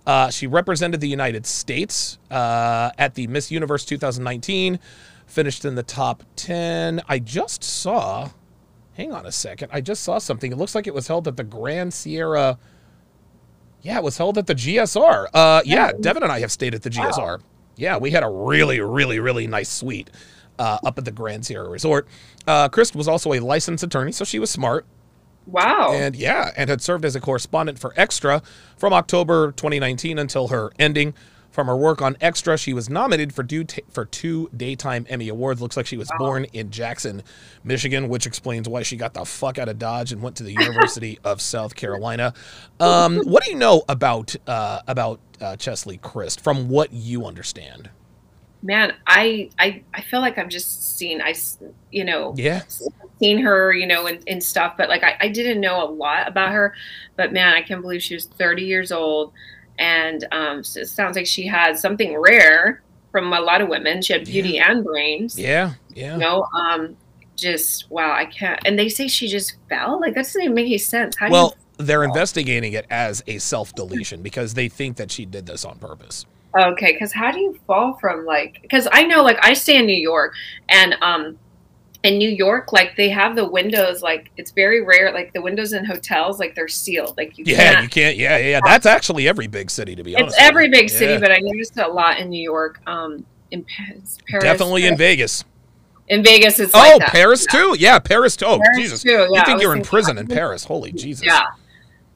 Uh, 0.05 0.29
she 0.29 0.47
represented 0.47 0.99
the 0.99 1.07
United 1.07 1.45
States 1.45 2.17
uh, 2.31 2.89
at 2.97 3.15
the 3.15 3.27
Miss 3.27 3.51
Universe 3.51 3.85
2019, 3.85 4.79
finished 5.27 5.65
in 5.65 5.75
the 5.75 5.83
top 5.83 6.23
10. 6.35 7.01
I 7.07 7.19
just 7.19 7.63
saw, 7.63 8.29
hang 8.93 9.11
on 9.13 9.25
a 9.25 9.31
second, 9.31 9.69
I 9.71 9.81
just 9.81 10.03
saw 10.03 10.17
something. 10.17 10.51
It 10.51 10.57
looks 10.57 10.73
like 10.75 10.87
it 10.87 10.93
was 10.93 11.07
held 11.07 11.27
at 11.27 11.37
the 11.37 11.43
Grand 11.43 11.93
Sierra. 11.93 12.57
Yeah, 13.81 13.97
it 13.97 14.03
was 14.03 14.17
held 14.17 14.37
at 14.37 14.47
the 14.47 14.55
GSR. 14.55 15.27
Uh, 15.33 15.61
yeah, 15.65 15.91
Devin 15.99 16.23
and 16.23 16.31
I 16.31 16.39
have 16.39 16.51
stayed 16.51 16.75
at 16.75 16.83
the 16.83 16.89
GSR. 16.89 17.41
Yeah, 17.75 17.97
we 17.97 18.11
had 18.11 18.23
a 18.23 18.29
really, 18.29 18.79
really, 18.79 19.19
really 19.19 19.47
nice 19.47 19.69
suite 19.69 20.09
uh, 20.59 20.77
up 20.83 20.97
at 20.97 21.05
the 21.05 21.11
Grand 21.11 21.45
Sierra 21.45 21.67
Resort. 21.67 22.07
Uh, 22.45 22.69
Kryst 22.69 22.95
was 22.95 23.07
also 23.07 23.33
a 23.33 23.39
licensed 23.39 23.83
attorney, 23.83 24.11
so 24.11 24.23
she 24.23 24.37
was 24.37 24.49
smart. 24.49 24.85
wow 25.47 25.91
And 25.93 26.15
yeah, 26.15 26.51
and 26.55 26.69
had 26.69 26.81
served 26.81 27.05
as 27.05 27.15
a 27.15 27.19
correspondent 27.19 27.79
for 27.79 27.93
Extra 27.97 28.43
from 28.77 28.93
October 28.93 29.51
2019 29.53 30.19
until 30.19 30.49
her 30.49 30.71
ending. 30.77 31.15
From 31.51 31.67
her 31.67 31.75
work 31.75 32.01
on 32.01 32.15
Extra, 32.21 32.57
she 32.57 32.73
was 32.73 32.89
nominated 32.89 33.33
for, 33.33 33.43
due 33.43 33.65
ta- 33.65 33.81
for 33.89 34.05
two 34.05 34.49
Daytime 34.55 35.05
Emmy 35.09 35.27
Awards. 35.27 35.61
Looks 35.61 35.75
like 35.75 35.85
she 35.85 35.97
was 35.97 36.09
born 36.17 36.45
in 36.53 36.69
Jackson, 36.71 37.23
Michigan, 37.63 38.07
which 38.07 38.25
explains 38.25 38.69
why 38.69 38.83
she 38.83 38.95
got 38.95 39.13
the 39.13 39.25
fuck 39.25 39.59
out 39.59 39.67
of 39.67 39.77
Dodge 39.77 40.13
and 40.13 40.21
went 40.21 40.37
to 40.37 40.43
the 40.43 40.53
University 40.53 41.19
of 41.25 41.41
South 41.41 41.75
Carolina. 41.75 42.33
Um, 42.79 43.17
what 43.25 43.43
do 43.43 43.51
you 43.51 43.57
know 43.57 43.83
about 43.89 44.33
uh, 44.47 44.79
about 44.87 45.19
uh, 45.41 45.57
Cheslie 45.57 45.97
Kryst 45.97 46.39
from 46.39 46.69
what 46.69 46.93
you 46.93 47.25
understand? 47.25 47.89
man, 48.63 48.93
I 49.07 49.49
I 49.57 49.81
I 49.91 50.01
feel 50.01 50.19
like 50.21 50.37
I'm 50.37 50.47
just 50.49 50.95
seeing 50.97 51.19
I 51.19 51.33
you 51.91 52.05
know 52.05 52.35
Yeah. 52.37 52.61
seen 53.19 53.39
her 53.39 53.73
you 53.73 53.87
know 53.87 54.05
and, 54.05 54.23
and 54.27 54.43
stuff, 54.43 54.75
but 54.77 54.87
like 54.87 55.03
I, 55.03 55.17
I 55.19 55.27
didn't 55.29 55.59
know 55.61 55.83
a 55.83 55.89
lot 55.89 56.27
about 56.27 56.51
her. 56.51 56.75
But 57.15 57.33
man, 57.33 57.55
I 57.55 57.61
can't 57.63 57.81
believe 57.81 58.03
she 58.03 58.13
was 58.13 58.25
30 58.25 58.61
years 58.63 58.91
old, 58.91 59.33
and 59.81 60.27
um, 60.31 60.63
so 60.63 60.79
it 60.79 60.87
sounds 60.87 61.17
like 61.17 61.25
she 61.25 61.45
had 61.45 61.77
something 61.77 62.15
rare 62.17 62.83
from 63.11 63.33
a 63.33 63.41
lot 63.41 63.61
of 63.61 63.67
women. 63.67 64.01
She 64.01 64.13
had 64.13 64.25
beauty 64.25 64.59
and 64.59 64.85
brains. 64.85 65.37
Yeah. 65.37 65.73
Yeah. 65.93 66.13
You 66.13 66.19
know, 66.19 66.43
um, 66.53 66.95
just 67.35 67.89
wow, 67.89 68.11
I 68.11 68.25
can't. 68.25 68.59
And 68.63 68.77
they 68.77 68.87
say 68.87 69.07
she 69.07 69.27
just 69.27 69.57
fell. 69.67 69.99
Like 69.99 70.13
that 70.13 70.25
doesn't 70.25 70.41
even 70.41 70.53
make 70.53 70.67
any 70.67 70.77
sense. 70.77 71.17
How 71.17 71.27
do 71.27 71.33
Well, 71.33 71.55
they're 71.77 72.03
investigating 72.03 72.73
it 72.73 72.85
as 72.91 73.23
a 73.25 73.39
self 73.39 73.73
deletion 73.73 74.21
because 74.21 74.53
they 74.53 74.69
think 74.69 74.97
that 74.97 75.11
she 75.11 75.25
did 75.25 75.47
this 75.47 75.65
on 75.65 75.79
purpose. 75.79 76.27
Okay, 76.55 76.93
because 76.93 77.11
how 77.11 77.31
do 77.31 77.39
you 77.39 77.57
fall 77.65 77.97
from 77.99 78.25
like? 78.25 78.59
Because 78.61 78.87
I 78.91 79.03
know, 79.03 79.23
like, 79.23 79.39
I 79.41 79.53
stay 79.53 79.77
in 79.77 79.85
New 79.85 79.95
York, 79.95 80.35
and 80.69 80.95
um, 81.01 81.39
in 82.03 82.17
New 82.17 82.29
York, 82.29 82.73
like 82.73 82.95
they 82.97 83.09
have 83.09 83.35
the 83.35 83.47
windows. 83.47 84.01
Like 84.01 84.31
it's 84.37 84.51
very 84.51 84.81
rare. 84.83 85.11
Like 85.13 85.33
the 85.33 85.41
windows 85.41 85.73
in 85.73 85.85
hotels, 85.85 86.39
like 86.39 86.55
they're 86.55 86.67
sealed. 86.67 87.15
Like 87.17 87.37
you 87.37 87.43
Yeah, 87.47 87.55
can't. 87.73 87.83
you 87.83 87.89
can't. 87.89 88.17
Yeah, 88.17 88.37
yeah, 88.37 88.47
yeah. 88.49 88.59
That's 88.65 88.85
actually 88.85 89.27
every 89.27 89.47
big 89.47 89.69
city, 89.69 89.95
to 89.95 90.03
be 90.03 90.15
honest. 90.15 90.35
it's 90.35 90.41
every 90.43 90.65
you. 90.65 90.71
big 90.71 90.89
city, 90.89 91.13
Yeah. 91.13 91.19
but 91.19 91.31
I 91.31 91.37
noticed 91.41 91.77
a 91.77 91.87
lot 91.87 92.19
in 92.19 92.29
New 92.29 92.41
York. 92.41 92.81
Um, 92.87 93.25
in 93.51 93.65
Paris, 93.65 94.17
definitely 94.39 94.85
in 94.87 94.95
Vegas. 94.97 95.43
in 96.07 96.23
Vegas. 96.23 96.57
It's 96.59 96.73
Oh, 96.73 96.79
like 96.79 96.99
that. 96.99 97.09
Paris 97.11 97.45
too. 97.45 97.75
Yeah, 97.77 97.99
Paris 97.99 98.35
too. 98.37 98.45
Oh, 98.45 98.59
Paris 98.59 98.77
Jesus. 98.77 99.03
too, 99.03 99.09
you 99.09 99.29
yeah, 99.33 99.41
I 99.41 99.45
think 99.45 99.61
you're 99.61 99.75
in 99.75 99.83
prison 99.83 100.17
in 100.17 100.25
Paris? 100.27 100.63
Holy 100.63 100.91
Jesus. 100.93 101.25
Yeah. 101.25 101.43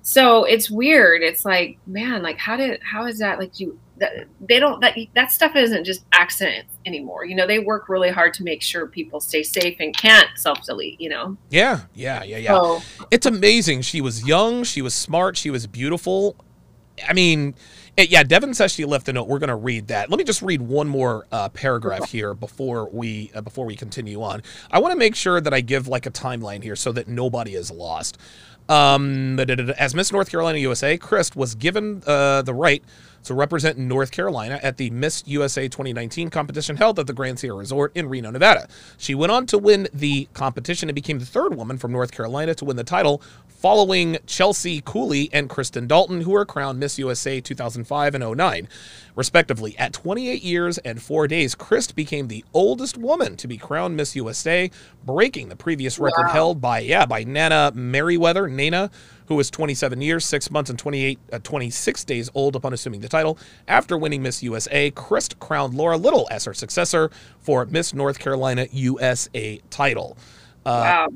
So 0.01 0.45
it's 0.45 0.69
weird. 0.71 1.21
It's 1.23 1.43
like, 1.45 1.77
man, 1.87 2.23
like 2.23 2.37
how 2.37 2.55
did 2.57 2.79
how 2.83 3.05
is 3.05 3.19
that 3.19 3.37
like 3.39 3.59
you 3.59 3.77
that, 3.97 4.27
they 4.41 4.59
don't 4.59 4.81
that 4.81 4.97
that 5.15 5.31
stuff 5.31 5.55
isn't 5.55 5.85
just 5.85 6.05
accident 6.11 6.67
anymore. 6.85 7.25
You 7.25 7.35
know, 7.35 7.47
they 7.47 7.59
work 7.59 7.87
really 7.89 8.09
hard 8.09 8.33
to 8.35 8.43
make 8.43 8.61
sure 8.61 8.87
people 8.87 9.19
stay 9.19 9.43
safe 9.43 9.77
and 9.79 9.95
can't 9.95 10.27
self 10.35 10.63
delete. 10.65 10.99
You 10.99 11.09
know, 11.09 11.37
Yeah, 11.49 11.81
yeah, 11.93 12.23
yeah, 12.23 12.37
yeah. 12.37 12.49
so 12.49 12.81
It's 13.11 13.25
amazing. 13.25 13.81
She 13.81 14.01
was 14.01 14.27
young. 14.27 14.63
She 14.63 14.81
was 14.81 14.93
smart. 14.93 15.37
She 15.37 15.49
was 15.49 15.67
beautiful. 15.67 16.35
I 17.07 17.13
mean, 17.13 17.55
it, 17.97 18.09
yeah. 18.09 18.23
Devin 18.23 18.53
says 18.53 18.73
she 18.73 18.85
left 18.85 19.07
a 19.09 19.13
note. 19.13 19.27
We're 19.27 19.39
going 19.39 19.49
to 19.49 19.55
read 19.55 19.87
that. 19.87 20.09
Let 20.09 20.17
me 20.17 20.23
just 20.23 20.41
read 20.41 20.61
one 20.61 20.87
more 20.87 21.25
uh, 21.31 21.49
paragraph 21.49 22.09
here 22.09 22.33
before 22.33 22.89
we 22.89 23.31
uh, 23.33 23.41
before 23.41 23.65
we 23.65 23.75
continue 23.75 24.21
on. 24.21 24.43
I 24.71 24.79
want 24.79 24.91
to 24.91 24.97
make 24.97 25.15
sure 25.15 25.39
that 25.39 25.53
I 25.53 25.61
give 25.61 25.87
like 25.87 26.05
a 26.05 26.11
timeline 26.11 26.63
here 26.63 26.75
so 26.75 26.91
that 26.93 27.07
nobody 27.07 27.55
is 27.55 27.71
lost. 27.71 28.17
Um, 28.67 29.39
as 29.39 29.93
Miss 29.93 30.11
North 30.11 30.31
Carolina 30.31 30.57
USA, 30.59 30.97
Kryst 30.97 31.35
was 31.35 31.53
given 31.53 32.01
uh, 32.07 32.41
the 32.41 32.53
right 32.53 32.83
to 33.25 33.33
represent 33.33 33.77
North 33.77 34.11
Carolina 34.11 34.59
at 34.63 34.77
the 34.77 34.89
Miss 34.89 35.23
USA 35.27 35.67
2019 35.67 36.29
competition 36.29 36.77
held 36.77 36.99
at 36.99 37.07
the 37.07 37.13
Grand 37.13 37.39
Sierra 37.39 37.57
Resort 37.57 37.91
in 37.95 38.07
Reno, 38.09 38.31
Nevada. 38.31 38.67
She 38.97 39.13
went 39.15 39.31
on 39.31 39.45
to 39.47 39.57
win 39.57 39.87
the 39.93 40.27
competition 40.33 40.89
and 40.89 40.95
became 40.95 41.19
the 41.19 41.25
third 41.25 41.55
woman 41.55 41.77
from 41.77 41.91
North 41.91 42.11
Carolina 42.11 42.55
to 42.55 42.65
win 42.65 42.77
the 42.77 42.83
title, 42.83 43.21
following 43.47 44.17
Chelsea 44.27 44.81
Cooley 44.85 45.29
and 45.33 45.49
Kristen 45.49 45.87
Dalton, 45.87 46.21
who 46.21 46.31
were 46.31 46.45
crowned 46.45 46.79
Miss 46.79 46.99
USA 46.99 47.41
2005 47.41 48.15
and 48.15 48.37
09, 48.37 48.67
respectively. 49.15 49.75
At 49.77 49.93
28 49.93 50.43
years 50.43 50.77
and 50.79 51.01
four 51.01 51.27
days, 51.27 51.55
Kryst 51.55 51.95
became 51.95 52.27
the 52.27 52.45
oldest 52.53 52.97
woman 52.97 53.35
to 53.37 53.47
be 53.47 53.57
crowned 53.57 53.95
Miss 53.95 54.15
USA, 54.15 54.69
breaking 55.03 55.49
the 55.49 55.55
previous 55.55 55.97
record 55.97 56.25
Wow. 56.27 56.33
held 56.33 56.61
by 56.61 56.79
yeah 56.79 57.05
by 57.05 57.23
Nana 57.23 57.71
Meriwether, 57.73 58.47
Nana, 58.47 58.91
who 59.27 59.35
was 59.35 59.49
27 59.49 60.01
years, 60.01 60.25
6 60.25 60.51
months, 60.51 60.69
and 60.69 60.77
28, 60.77 61.19
uh, 61.33 61.39
26 61.43 62.03
days 62.03 62.29
old 62.35 62.55
upon 62.55 62.73
assuming 62.73 63.01
the 63.01 63.09
title. 63.09 63.37
After 63.67 63.97
winning 63.97 64.21
Miss 64.21 64.43
USA, 64.43 64.91
Kryst 64.91 65.39
crowned 65.39 65.73
Laura 65.73 65.97
Little 65.97 66.27
as 66.31 66.45
her 66.45 66.53
successor 66.53 67.09
for 67.39 67.65
Miss 67.65 67.93
North 67.93 68.19
Carolina 68.19 68.67
USA 68.71 69.59
title. 69.69 70.17
Uh, 70.65 70.69
wow. 70.69 71.07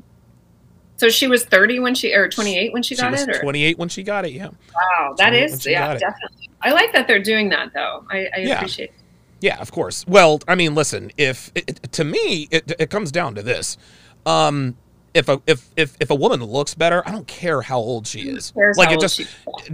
So 0.96 1.08
she 1.08 1.26
was 1.28 1.44
thirty 1.44 1.78
when 1.80 1.94
she 1.94 2.12
or 2.14 2.28
twenty 2.28 2.58
eight 2.58 2.72
when 2.74 2.82
she 2.82 2.94
she 2.94 3.00
got 3.00 3.12
was 3.12 3.22
it. 3.22 3.36
Or? 3.36 3.40
28 3.40 3.78
when 3.78 3.88
she 3.88 4.02
got 4.02 4.26
it, 4.26 4.32
yeah. 4.32 4.48
Wow, 4.74 5.14
that 5.16 5.30
28 5.30 5.44
is 5.44 5.66
yeah, 5.66 5.86
got 5.86 5.96
it. 5.96 6.00
definitely. 6.00 6.50
I 6.60 6.72
like 6.72 6.92
that 6.92 7.06
they're 7.08 7.22
doing 7.22 7.48
that 7.48 7.72
though. 7.72 8.04
I, 8.10 8.28
I 8.34 8.38
Yeah. 8.40 8.56
appreciate. 8.56 8.90
It. 8.90 8.94
Yeah, 9.40 9.58
of 9.60 9.72
course. 9.72 10.06
Well, 10.06 10.40
I 10.46 10.54
mean, 10.56 10.74
listen, 10.74 11.10
if 11.16 11.50
it- 11.54 11.90
to 11.92 12.04
me, 12.04 12.48
it, 12.50 12.72
it 12.78 12.90
comes 12.90 13.10
down 13.10 13.34
to 13.36 13.42
this. 13.42 13.78
Um, 14.26 14.76
if 15.14 15.28
a 15.28 15.40
if, 15.46 15.68
if 15.76 15.96
if 16.00 16.10
a 16.10 16.14
woman 16.14 16.42
looks 16.44 16.74
better, 16.74 17.02
I 17.06 17.12
don't 17.12 17.26
care 17.26 17.62
how 17.62 17.78
old 17.78 18.06
she 18.06 18.28
is. 18.28 18.52
Like 18.76 18.90
it 18.90 19.00
just, 19.00 19.22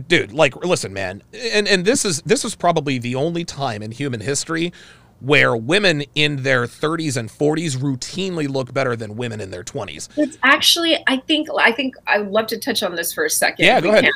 dude. 0.08 0.32
Like, 0.32 0.56
listen, 0.64 0.92
man, 0.92 1.22
and 1.34 1.68
and 1.68 1.84
this 1.84 2.04
is 2.04 2.22
this 2.22 2.44
is 2.44 2.54
probably 2.54 2.98
the 2.98 3.14
only 3.14 3.44
time 3.44 3.82
in 3.82 3.90
human 3.90 4.20
history 4.20 4.72
where 5.20 5.56
women 5.56 6.04
in 6.14 6.42
their 6.42 6.66
30s 6.66 7.16
and 7.16 7.30
40s 7.30 7.78
routinely 7.78 8.48
look 8.48 8.74
better 8.74 8.94
than 8.94 9.16
women 9.16 9.40
in 9.40 9.50
their 9.50 9.64
20s. 9.64 10.08
It's 10.18 10.36
actually, 10.42 11.02
I 11.06 11.16
think, 11.16 11.48
I 11.58 11.72
think 11.72 11.94
I 12.06 12.18
would 12.18 12.30
love 12.30 12.46
to 12.48 12.58
touch 12.58 12.82
on 12.82 12.94
this 12.94 13.14
for 13.14 13.24
a 13.24 13.30
second. 13.30 13.64
Yeah, 13.64 13.80
go 13.80 13.90
ahead. 13.90 14.04
can. 14.04 14.12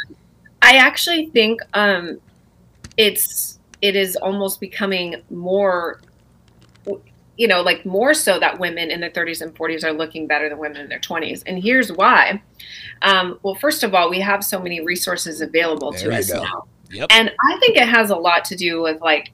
I 0.62 0.76
actually 0.76 1.26
think 1.26 1.60
um, 1.72 2.20
it's 2.96 3.58
it 3.80 3.96
is 3.96 4.14
almost 4.16 4.60
becoming 4.60 5.22
more, 5.30 6.00
you 7.40 7.48
know, 7.48 7.62
like 7.62 7.86
more 7.86 8.12
so 8.12 8.38
that 8.38 8.58
women 8.60 8.90
in 8.90 9.00
their 9.00 9.10
30s 9.10 9.40
and 9.40 9.54
40s 9.54 9.82
are 9.82 9.92
looking 9.94 10.26
better 10.26 10.50
than 10.50 10.58
women 10.58 10.82
in 10.82 10.88
their 10.90 10.98
20s, 11.00 11.42
and 11.46 11.62
here's 11.62 11.90
why. 11.90 12.42
Um, 13.00 13.38
well, 13.42 13.54
first 13.54 13.82
of 13.82 13.94
all, 13.94 14.10
we 14.10 14.20
have 14.20 14.44
so 14.44 14.60
many 14.60 14.82
resources 14.82 15.40
available 15.40 15.90
There 15.92 16.10
to 16.10 16.16
us 16.18 16.30
go. 16.30 16.42
now. 16.42 16.64
Yep. 16.90 17.06
And 17.10 17.30
I 17.30 17.58
think 17.58 17.78
it 17.78 17.88
has 17.88 18.10
a 18.10 18.16
lot 18.16 18.44
to 18.46 18.56
do 18.56 18.82
with 18.82 19.00
like, 19.00 19.32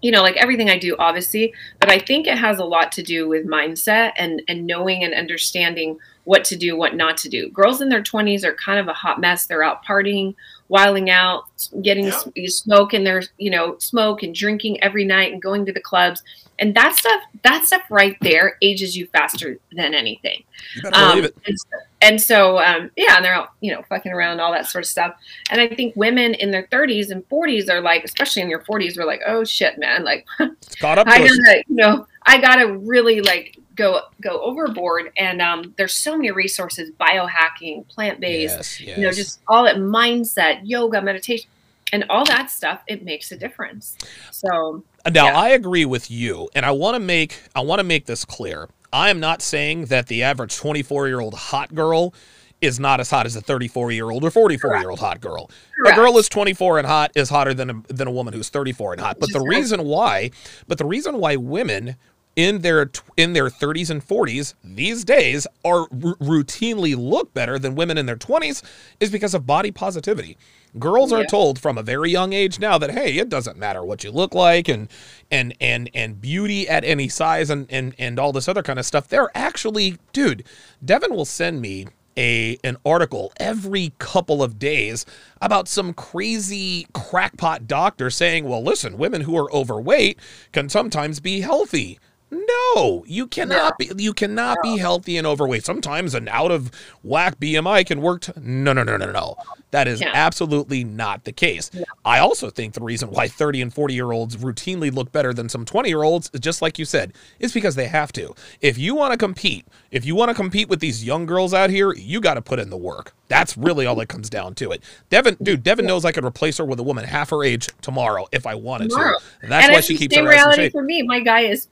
you 0.00 0.12
know, 0.12 0.22
like 0.22 0.36
everything 0.36 0.70
I 0.70 0.78
do, 0.78 0.94
obviously, 0.98 1.52
but 1.80 1.90
I 1.90 1.98
think 1.98 2.28
it 2.28 2.38
has 2.38 2.58
a 2.60 2.64
lot 2.64 2.92
to 2.92 3.02
do 3.02 3.26
with 3.28 3.46
mindset 3.48 4.12
and 4.16 4.40
and 4.46 4.64
knowing 4.66 5.02
and 5.02 5.12
understanding 5.14 5.98
what 6.24 6.44
to 6.44 6.56
do, 6.56 6.76
what 6.76 6.94
not 6.94 7.16
to 7.18 7.28
do. 7.28 7.50
Girls 7.50 7.80
in 7.80 7.88
their 7.88 8.02
20s 8.02 8.44
are 8.44 8.54
kind 8.54 8.78
of 8.78 8.86
a 8.86 8.92
hot 8.92 9.18
mess. 9.20 9.46
They're 9.46 9.62
out 9.64 9.84
partying, 9.84 10.34
wiling 10.68 11.10
out, 11.10 11.44
getting 11.82 12.06
s- 12.08 12.28
you 12.34 12.48
smoke 12.48 12.92
and 12.94 13.04
their, 13.06 13.22
you 13.38 13.50
know, 13.50 13.76
smoke 13.78 14.22
and 14.22 14.34
drinking 14.34 14.80
every 14.84 15.04
night 15.04 15.32
and 15.32 15.42
going 15.42 15.66
to 15.66 15.72
the 15.72 15.80
clubs. 15.80 16.22
And 16.58 16.74
that 16.76 16.94
stuff, 16.96 17.20
that 17.42 17.66
stuff 17.66 17.82
right 17.90 18.16
there 18.20 18.56
ages 18.62 18.96
you 18.96 19.06
faster 19.06 19.58
than 19.72 19.92
anything. 19.94 20.44
You 20.76 20.82
better 20.82 20.92
believe 20.92 21.12
Um, 21.12 21.24
it. 21.24 21.36
and, 21.46 21.58
so- 21.58 21.68
and 22.00 22.20
so, 22.20 22.58
um, 22.58 22.90
yeah, 22.96 23.16
and 23.16 23.24
they're 23.24 23.34
out, 23.34 23.50
you 23.60 23.72
know, 23.72 23.82
fucking 23.88 24.12
around, 24.12 24.38
all 24.40 24.52
that 24.52 24.66
sort 24.66 24.84
of 24.84 24.88
stuff. 24.88 25.16
And 25.50 25.60
I 25.60 25.66
think 25.68 25.96
women 25.96 26.34
in 26.34 26.50
their 26.50 26.64
30s 26.64 27.10
and 27.10 27.26
40s 27.30 27.68
are 27.70 27.80
like, 27.80 28.04
especially 28.04 28.42
in 28.42 28.50
your 28.50 28.60
40s, 28.60 28.96
we're 28.98 29.06
like, 29.06 29.22
oh 29.26 29.42
shit, 29.42 29.78
man, 29.78 30.04
like 30.04 30.26
caught 30.80 30.98
up 30.98 31.08
I 31.08 31.18
gotta, 31.18 31.64
you 31.66 31.76
know, 31.76 32.06
I 32.26 32.38
gotta 32.40 32.76
really 32.76 33.20
like 33.22 33.58
go 33.74 34.00
go 34.20 34.40
overboard. 34.42 35.12
And 35.16 35.40
um, 35.42 35.72
there's 35.78 35.94
so 35.94 36.16
many 36.16 36.30
resources: 36.30 36.90
biohacking, 37.00 37.88
plant 37.88 38.20
based, 38.20 38.56
Yes, 38.56 38.80
yes. 38.80 38.98
you 38.98 39.04
know, 39.04 39.10
just 39.12 39.40
all 39.48 39.64
that 39.64 39.76
mindset, 39.76 40.60
yoga, 40.62 41.00
meditation, 41.02 41.48
and 41.92 42.04
all 42.10 42.24
that 42.26 42.50
stuff. 42.50 42.82
It 42.86 43.02
makes 43.02 43.32
a 43.32 43.36
difference. 43.36 43.96
So 44.30 44.82
Now 45.12 45.26
Yeah. 45.26 45.38
I 45.38 45.48
agree 45.50 45.84
with 45.84 46.10
you, 46.10 46.48
and 46.54 46.64
I 46.64 46.70
want 46.70 46.94
to 46.94 47.00
make 47.00 47.38
I 47.54 47.60
want 47.60 47.80
to 47.80 47.84
make 47.84 48.06
this 48.06 48.24
clear. 48.24 48.68
I 48.92 49.10
am 49.10 49.20
not 49.20 49.42
saying 49.42 49.86
that 49.86 50.06
the 50.06 50.22
average 50.22 50.56
24 50.56 51.08
year 51.08 51.20
old 51.20 51.34
hot 51.34 51.74
girl 51.74 52.14
is 52.60 52.80
not 52.80 53.00
as 53.00 53.10
hot 53.10 53.26
as 53.26 53.36
a 53.36 53.40
34 53.40 53.90
year 53.92 54.10
old 54.10 54.24
or 54.24 54.30
44 54.30 54.78
year 54.78 54.90
old 54.90 55.00
hot 55.00 55.20
girl. 55.20 55.50
Correct. 55.78 55.98
A 55.98 56.00
girl 56.00 56.16
is 56.16 56.28
24 56.28 56.78
and 56.78 56.86
hot 56.86 57.12
is 57.14 57.28
hotter 57.28 57.52
than 57.52 57.70
a, 57.70 57.82
than 57.92 58.08
a 58.08 58.10
woman 58.10 58.32
who's 58.32 58.48
34 58.48 58.92
and 58.92 59.00
hot. 59.02 59.18
But 59.18 59.32
the 59.32 59.40
reason 59.40 59.84
why, 59.84 60.30
but 60.68 60.78
the 60.78 60.86
reason 60.86 61.18
why 61.18 61.36
women 61.36 61.96
in 62.36 62.60
their 62.62 62.90
in 63.16 63.32
their 63.32 63.48
30s 63.48 63.90
and 63.90 64.06
40s 64.06 64.54
these 64.64 65.04
days 65.04 65.46
are 65.64 65.82
r- 65.82 66.16
routinely 66.20 66.96
look 66.96 67.32
better 67.32 67.58
than 67.58 67.74
women 67.74 67.96
in 67.96 68.06
their 68.06 68.16
20s 68.16 68.62
is 69.00 69.10
because 69.10 69.34
of 69.34 69.46
body 69.46 69.70
positivity. 69.70 70.36
Girls 70.76 71.12
are 71.12 71.24
told 71.24 71.60
from 71.60 71.78
a 71.78 71.84
very 71.84 72.10
young 72.10 72.32
age 72.32 72.58
now 72.58 72.78
that 72.78 72.90
hey, 72.90 73.16
it 73.18 73.28
doesn't 73.28 73.56
matter 73.56 73.84
what 73.84 74.02
you 74.02 74.10
look 74.10 74.34
like 74.34 74.68
and 74.68 74.88
and 75.30 75.54
and 75.60 75.88
and 75.94 76.20
beauty 76.20 76.68
at 76.68 76.84
any 76.84 77.08
size 77.08 77.50
and 77.50 77.66
and 77.70 77.94
and 77.98 78.18
all 78.18 78.32
this 78.32 78.48
other 78.48 78.62
kind 78.62 78.80
of 78.80 78.86
stuff. 78.86 79.06
They're 79.06 79.30
actually, 79.36 79.98
dude, 80.12 80.44
Devin 80.84 81.14
will 81.14 81.24
send 81.24 81.60
me 81.60 81.86
a 82.16 82.58
an 82.64 82.76
article 82.84 83.32
every 83.38 83.92
couple 83.98 84.42
of 84.42 84.58
days 84.58 85.06
about 85.40 85.68
some 85.68 85.92
crazy 85.94 86.86
crackpot 86.92 87.68
doctor 87.68 88.10
saying, 88.10 88.44
"Well, 88.44 88.62
listen, 88.62 88.98
women 88.98 89.22
who 89.22 89.36
are 89.36 89.52
overweight 89.52 90.18
can 90.52 90.68
sometimes 90.68 91.20
be 91.20 91.40
healthy." 91.40 92.00
No, 92.34 93.04
you 93.06 93.26
cannot 93.26 93.78
be. 93.78 93.90
You 93.96 94.12
cannot 94.12 94.58
be 94.62 94.78
healthy 94.78 95.16
and 95.16 95.26
overweight. 95.26 95.64
Sometimes 95.64 96.14
an 96.14 96.28
out 96.28 96.50
of 96.50 96.70
whack 97.02 97.38
BMI 97.38 97.86
can 97.86 98.00
work. 98.02 98.22
T- 98.22 98.32
no, 98.40 98.72
no, 98.72 98.82
no, 98.82 98.96
no, 98.96 99.10
no. 99.12 99.36
That 99.70 99.88
is 99.88 100.00
Yeah. 100.00 100.10
absolutely 100.14 100.84
not 100.84 101.24
the 101.24 101.32
case. 101.32 101.70
I 102.04 102.18
also 102.18 102.48
think 102.50 102.74
the 102.74 102.80
reason 102.80 103.10
why 103.10 103.26
30 103.28 103.60
and 103.62 103.74
40 103.74 103.94
year 103.94 104.12
olds 104.12 104.36
routinely 104.36 104.92
look 104.92 105.10
better 105.12 105.32
than 105.32 105.48
some 105.48 105.64
20 105.64 105.88
year 105.88 106.02
olds, 106.02 106.30
just 106.40 106.62
like 106.62 106.78
you 106.78 106.84
said, 106.84 107.12
is 107.40 107.52
because 107.52 107.74
they 107.74 107.86
have 107.88 108.12
to. 108.12 108.34
If 108.60 108.78
you 108.78 108.94
want 108.94 109.12
to 109.12 109.16
compete, 109.18 109.66
if 109.90 110.04
you 110.04 110.14
want 110.14 110.28
to 110.30 110.34
compete 110.34 110.68
with 110.68 110.80
these 110.80 111.04
young 111.04 111.26
girls 111.26 111.52
out 111.54 111.70
here, 111.70 111.92
you 111.92 112.20
got 112.20 112.34
to 112.34 112.42
put 112.42 112.58
in 112.58 112.70
the 112.70 112.76
work. 112.76 113.14
That's 113.28 113.56
really 113.56 113.86
all 113.86 113.98
it 114.00 114.08
comes 114.08 114.28
down 114.30 114.54
to 114.56 114.70
it. 114.70 114.82
Devin, 115.10 115.38
dude, 115.42 115.62
Devin 115.62 115.86
knows 115.86 116.04
I 116.04 116.12
could 116.12 116.24
replace 116.24 116.58
her 116.58 116.64
with 116.64 116.78
a 116.78 116.82
woman 116.82 117.04
half 117.04 117.30
her 117.30 117.42
age 117.42 117.68
tomorrow 117.80 118.26
if 118.32 118.46
I 118.46 118.54
wanted 118.54 118.90
Tomorrow. 118.90 119.18
to. 119.18 119.24
And 119.42 119.50
that's 119.50 119.64
and 119.64 119.72
why 119.72 119.78
it's 119.78 119.86
she 119.88 119.94
the 119.94 119.98
keeps 120.00 120.14
same 120.14 120.26
her 120.26 120.32
ass 120.32 120.44
in 120.44 120.48
reality 120.50 120.70
for 120.70 120.82
me. 120.82 121.02
My 121.02 121.20
guy 121.20 121.40
is 121.40 121.68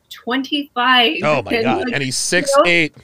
25. 0.53 1.19
Oh 1.23 1.43
my 1.43 1.53
And, 1.53 1.65
god! 1.65 1.85
like, 1.85 1.95
And 1.95 2.03
he's 2.03 2.17
six 2.17 2.55
know? 2.57 2.65
eight. 2.67 2.95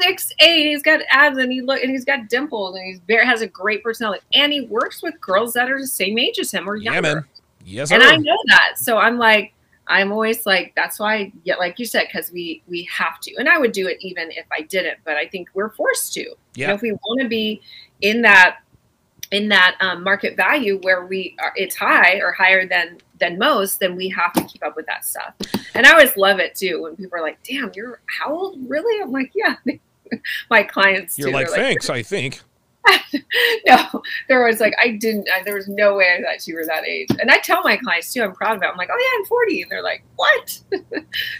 six 0.00 0.32
eight. 0.40 0.66
He's 0.66 0.82
got 0.82 1.00
abs 1.10 1.38
and 1.38 1.50
he 1.50 1.60
look 1.60 1.82
and 1.82 1.90
he's 1.90 2.04
got 2.04 2.28
dimples 2.28 2.76
and 2.76 2.84
he's 2.84 3.00
very 3.06 3.24
has 3.24 3.40
a 3.42 3.46
great 3.46 3.82
personality. 3.82 4.22
And 4.34 4.52
he 4.52 4.62
works 4.62 5.02
with 5.02 5.18
girls 5.20 5.52
that 5.54 5.70
are 5.70 5.78
the 5.80 5.86
same 5.86 6.18
age 6.18 6.38
as 6.38 6.50
him 6.50 6.68
or 6.68 6.76
younger. 6.76 7.08
Yeah, 7.08 7.14
man. 7.14 7.24
Yes, 7.64 7.90
and 7.90 8.02
sir. 8.02 8.08
I 8.08 8.16
know 8.16 8.36
that. 8.48 8.74
So 8.78 8.98
I'm 8.98 9.18
like, 9.18 9.52
I'm 9.88 10.12
always 10.12 10.46
like, 10.46 10.72
that's 10.76 10.98
why, 10.98 11.32
yeah, 11.44 11.56
like 11.56 11.78
you 11.78 11.86
said, 11.86 12.06
because 12.12 12.30
we 12.32 12.62
we 12.68 12.84
have 12.84 13.20
to. 13.20 13.34
And 13.36 13.48
I 13.48 13.58
would 13.58 13.72
do 13.72 13.86
it 13.86 13.98
even 14.00 14.30
if 14.32 14.46
I 14.52 14.62
didn't, 14.62 14.98
but 15.04 15.16
I 15.16 15.26
think 15.26 15.48
we're 15.54 15.70
forced 15.70 16.12
to. 16.14 16.20
You 16.20 16.36
Yeah. 16.54 16.68
know, 16.68 16.74
if 16.74 16.82
we 16.82 16.92
want 16.92 17.20
to 17.22 17.28
be 17.28 17.62
in 18.00 18.22
that 18.22 18.58
in 19.32 19.48
that 19.48 19.76
um, 19.80 20.04
market 20.04 20.36
value 20.36 20.78
where 20.82 21.06
we 21.06 21.34
are, 21.40 21.52
it's 21.56 21.74
high 21.74 22.20
or 22.20 22.30
higher 22.32 22.66
than 22.66 22.98
than 23.18 23.38
most, 23.38 23.80
then 23.80 23.96
we 23.96 24.08
have 24.10 24.32
to 24.34 24.44
keep 24.44 24.64
up 24.64 24.76
with 24.76 24.86
that 24.86 25.04
stuff. 25.04 25.34
And 25.74 25.86
I 25.86 25.92
always 25.92 26.16
love 26.16 26.38
it 26.38 26.54
too 26.54 26.82
when 26.82 26.96
people 26.96 27.18
are 27.18 27.22
like, 27.22 27.42
"Damn, 27.42 27.70
you're 27.74 28.00
how 28.18 28.32
old? 28.32 28.58
Really?" 28.68 29.02
I'm 29.02 29.12
like, 29.12 29.32
"Yeah." 29.34 29.56
My 30.50 30.62
clients 30.62 31.18
You're 31.18 31.28
too. 31.28 31.34
like, 31.34 31.48
They're 31.48 31.56
thanks. 31.56 31.90
I 31.90 32.02
think. 32.02 32.40
no, 33.66 34.02
there 34.28 34.44
was 34.44 34.60
like 34.60 34.74
I 34.80 34.92
didn't. 34.92 35.28
I, 35.34 35.42
there 35.42 35.54
was 35.54 35.68
no 35.68 35.96
way 35.96 36.16
I 36.16 36.22
thought 36.22 36.46
you 36.46 36.54
were 36.54 36.64
that 36.66 36.86
age. 36.86 37.08
And 37.18 37.30
I 37.30 37.38
tell 37.38 37.62
my 37.62 37.76
clients 37.76 38.12
too. 38.12 38.22
I'm 38.22 38.32
proud 38.32 38.56
of 38.56 38.62
it. 38.62 38.66
I'm 38.66 38.76
like, 38.76 38.90
oh 38.92 38.96
yeah, 38.96 39.18
I'm 39.18 39.26
40, 39.26 39.62
and 39.62 39.70
they're 39.70 39.82
like, 39.82 40.04
what? 40.16 40.60
I 40.72 40.78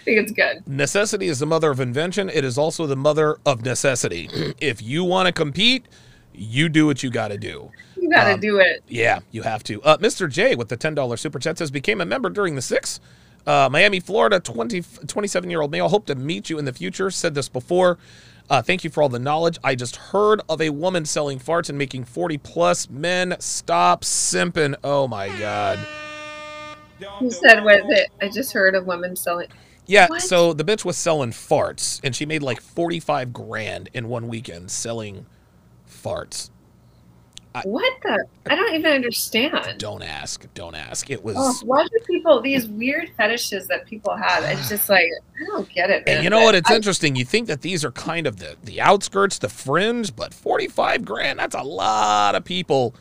think 0.03 0.19
it's 0.19 0.31
good. 0.31 0.67
Necessity 0.67 1.27
is 1.27 1.39
the 1.39 1.45
mother 1.45 1.71
of 1.71 1.79
invention. 1.79 2.29
It 2.29 2.43
is 2.43 2.57
also 2.57 2.85
the 2.85 2.95
mother 2.95 3.37
of 3.45 3.63
necessity. 3.63 4.29
if 4.59 4.81
you 4.81 5.03
want 5.03 5.27
to 5.27 5.31
compete, 5.31 5.85
you 6.33 6.69
do 6.69 6.85
what 6.85 7.01
you 7.01 7.09
got 7.09 7.29
to 7.29 7.37
do. 7.37 7.71
You 8.07 8.13
got 8.15 8.25
to 8.25 8.35
Um, 8.35 8.39
do 8.39 8.59
it. 8.59 8.83
Yeah, 8.87 9.19
you 9.31 9.43
have 9.43 9.63
to. 9.65 9.81
Uh, 9.83 9.97
Mr. 9.97 10.31
J 10.31 10.55
with 10.55 10.69
the 10.69 10.77
$10 10.77 11.17
super 11.19 11.39
chat 11.39 11.57
says, 11.57 11.71
became 11.71 12.01
a 12.01 12.05
member 12.05 12.29
during 12.29 12.55
the 12.55 12.61
six. 12.63 13.01
Uh, 13.45 13.69
Miami, 13.71 13.99
Florida, 13.99 14.39
20, 14.39 14.81
27 15.07 15.49
year 15.49 15.61
old 15.61 15.71
male. 15.71 15.89
Hope 15.89 16.05
to 16.07 16.15
meet 16.15 16.49
you 16.49 16.59
in 16.59 16.65
the 16.65 16.73
future. 16.73 17.11
Said 17.11 17.35
this 17.35 17.49
before. 17.49 17.97
Uh, 18.49 18.61
thank 18.61 18.83
you 18.85 18.89
for 18.89 19.03
all 19.03 19.09
the 19.09 19.19
knowledge. 19.19 19.59
I 19.63 19.75
just 19.75 19.97
heard 19.97 20.41
of 20.49 20.61
a 20.61 20.69
woman 20.71 21.05
selling 21.05 21.39
farts 21.39 21.69
and 21.69 21.77
making 21.77 22.05
40 22.05 22.37
plus 22.39 22.89
men. 22.89 23.35
Stop 23.39 24.03
simping. 24.03 24.75
Oh 24.83 25.07
my 25.07 25.29
God. 25.39 25.79
You 27.21 27.31
said 27.31 27.63
what? 27.63 27.81
That 27.89 28.09
I 28.21 28.29
just 28.29 28.53
heard 28.53 28.75
of 28.75 28.87
women 28.87 29.15
selling. 29.15 29.47
Yeah, 29.85 30.07
What? 30.07 30.21
so 30.21 30.53
the 30.53 30.63
bitch 30.65 30.85
was 30.85 30.97
selling 30.97 31.31
farts 31.31 32.01
and 32.03 32.15
she 32.15 32.25
made 32.25 32.43
like 32.43 32.61
45 32.61 33.33
grand 33.33 33.89
in 33.93 34.09
one 34.09 34.27
weekend 34.27 34.71
selling 34.71 35.25
farts. 35.89 36.49
What 37.65 37.93
the? 38.03 38.25
I 38.49 38.55
don't 38.55 38.73
even 38.75 38.91
understand. 38.91 39.75
Don't 39.77 40.03
ask. 40.03 40.45
Don't 40.53 40.75
ask. 40.75 41.09
It 41.09 41.23
was. 41.23 41.35
Oh, 41.37 41.53
why 41.65 41.83
do 41.83 41.99
people 42.05 42.41
these 42.41 42.67
weird 42.67 43.09
fetishes 43.17 43.67
that 43.67 43.85
people 43.85 44.15
have? 44.15 44.43
It's 44.43 44.69
just 44.69 44.89
like 44.89 45.05
I 45.41 45.45
don't 45.45 45.69
get 45.69 45.89
it. 45.89 46.03
And 46.07 46.23
you 46.23 46.29
know 46.29 46.41
what? 46.41 46.55
It's 46.55 46.71
I- 46.71 46.75
interesting. 46.75 47.15
You 47.15 47.25
think 47.25 47.47
that 47.47 47.61
these 47.61 47.83
are 47.85 47.91
kind 47.91 48.27
of 48.27 48.37
the, 48.37 48.55
the 48.63 48.81
outskirts, 48.81 49.39
the 49.39 49.49
fringe, 49.49 50.15
but 50.15 50.33
45 50.33 51.05
grand, 51.05 51.39
that's 51.39 51.55
a 51.55 51.63
lot 51.63 52.35
of 52.35 52.43
people 52.43 52.95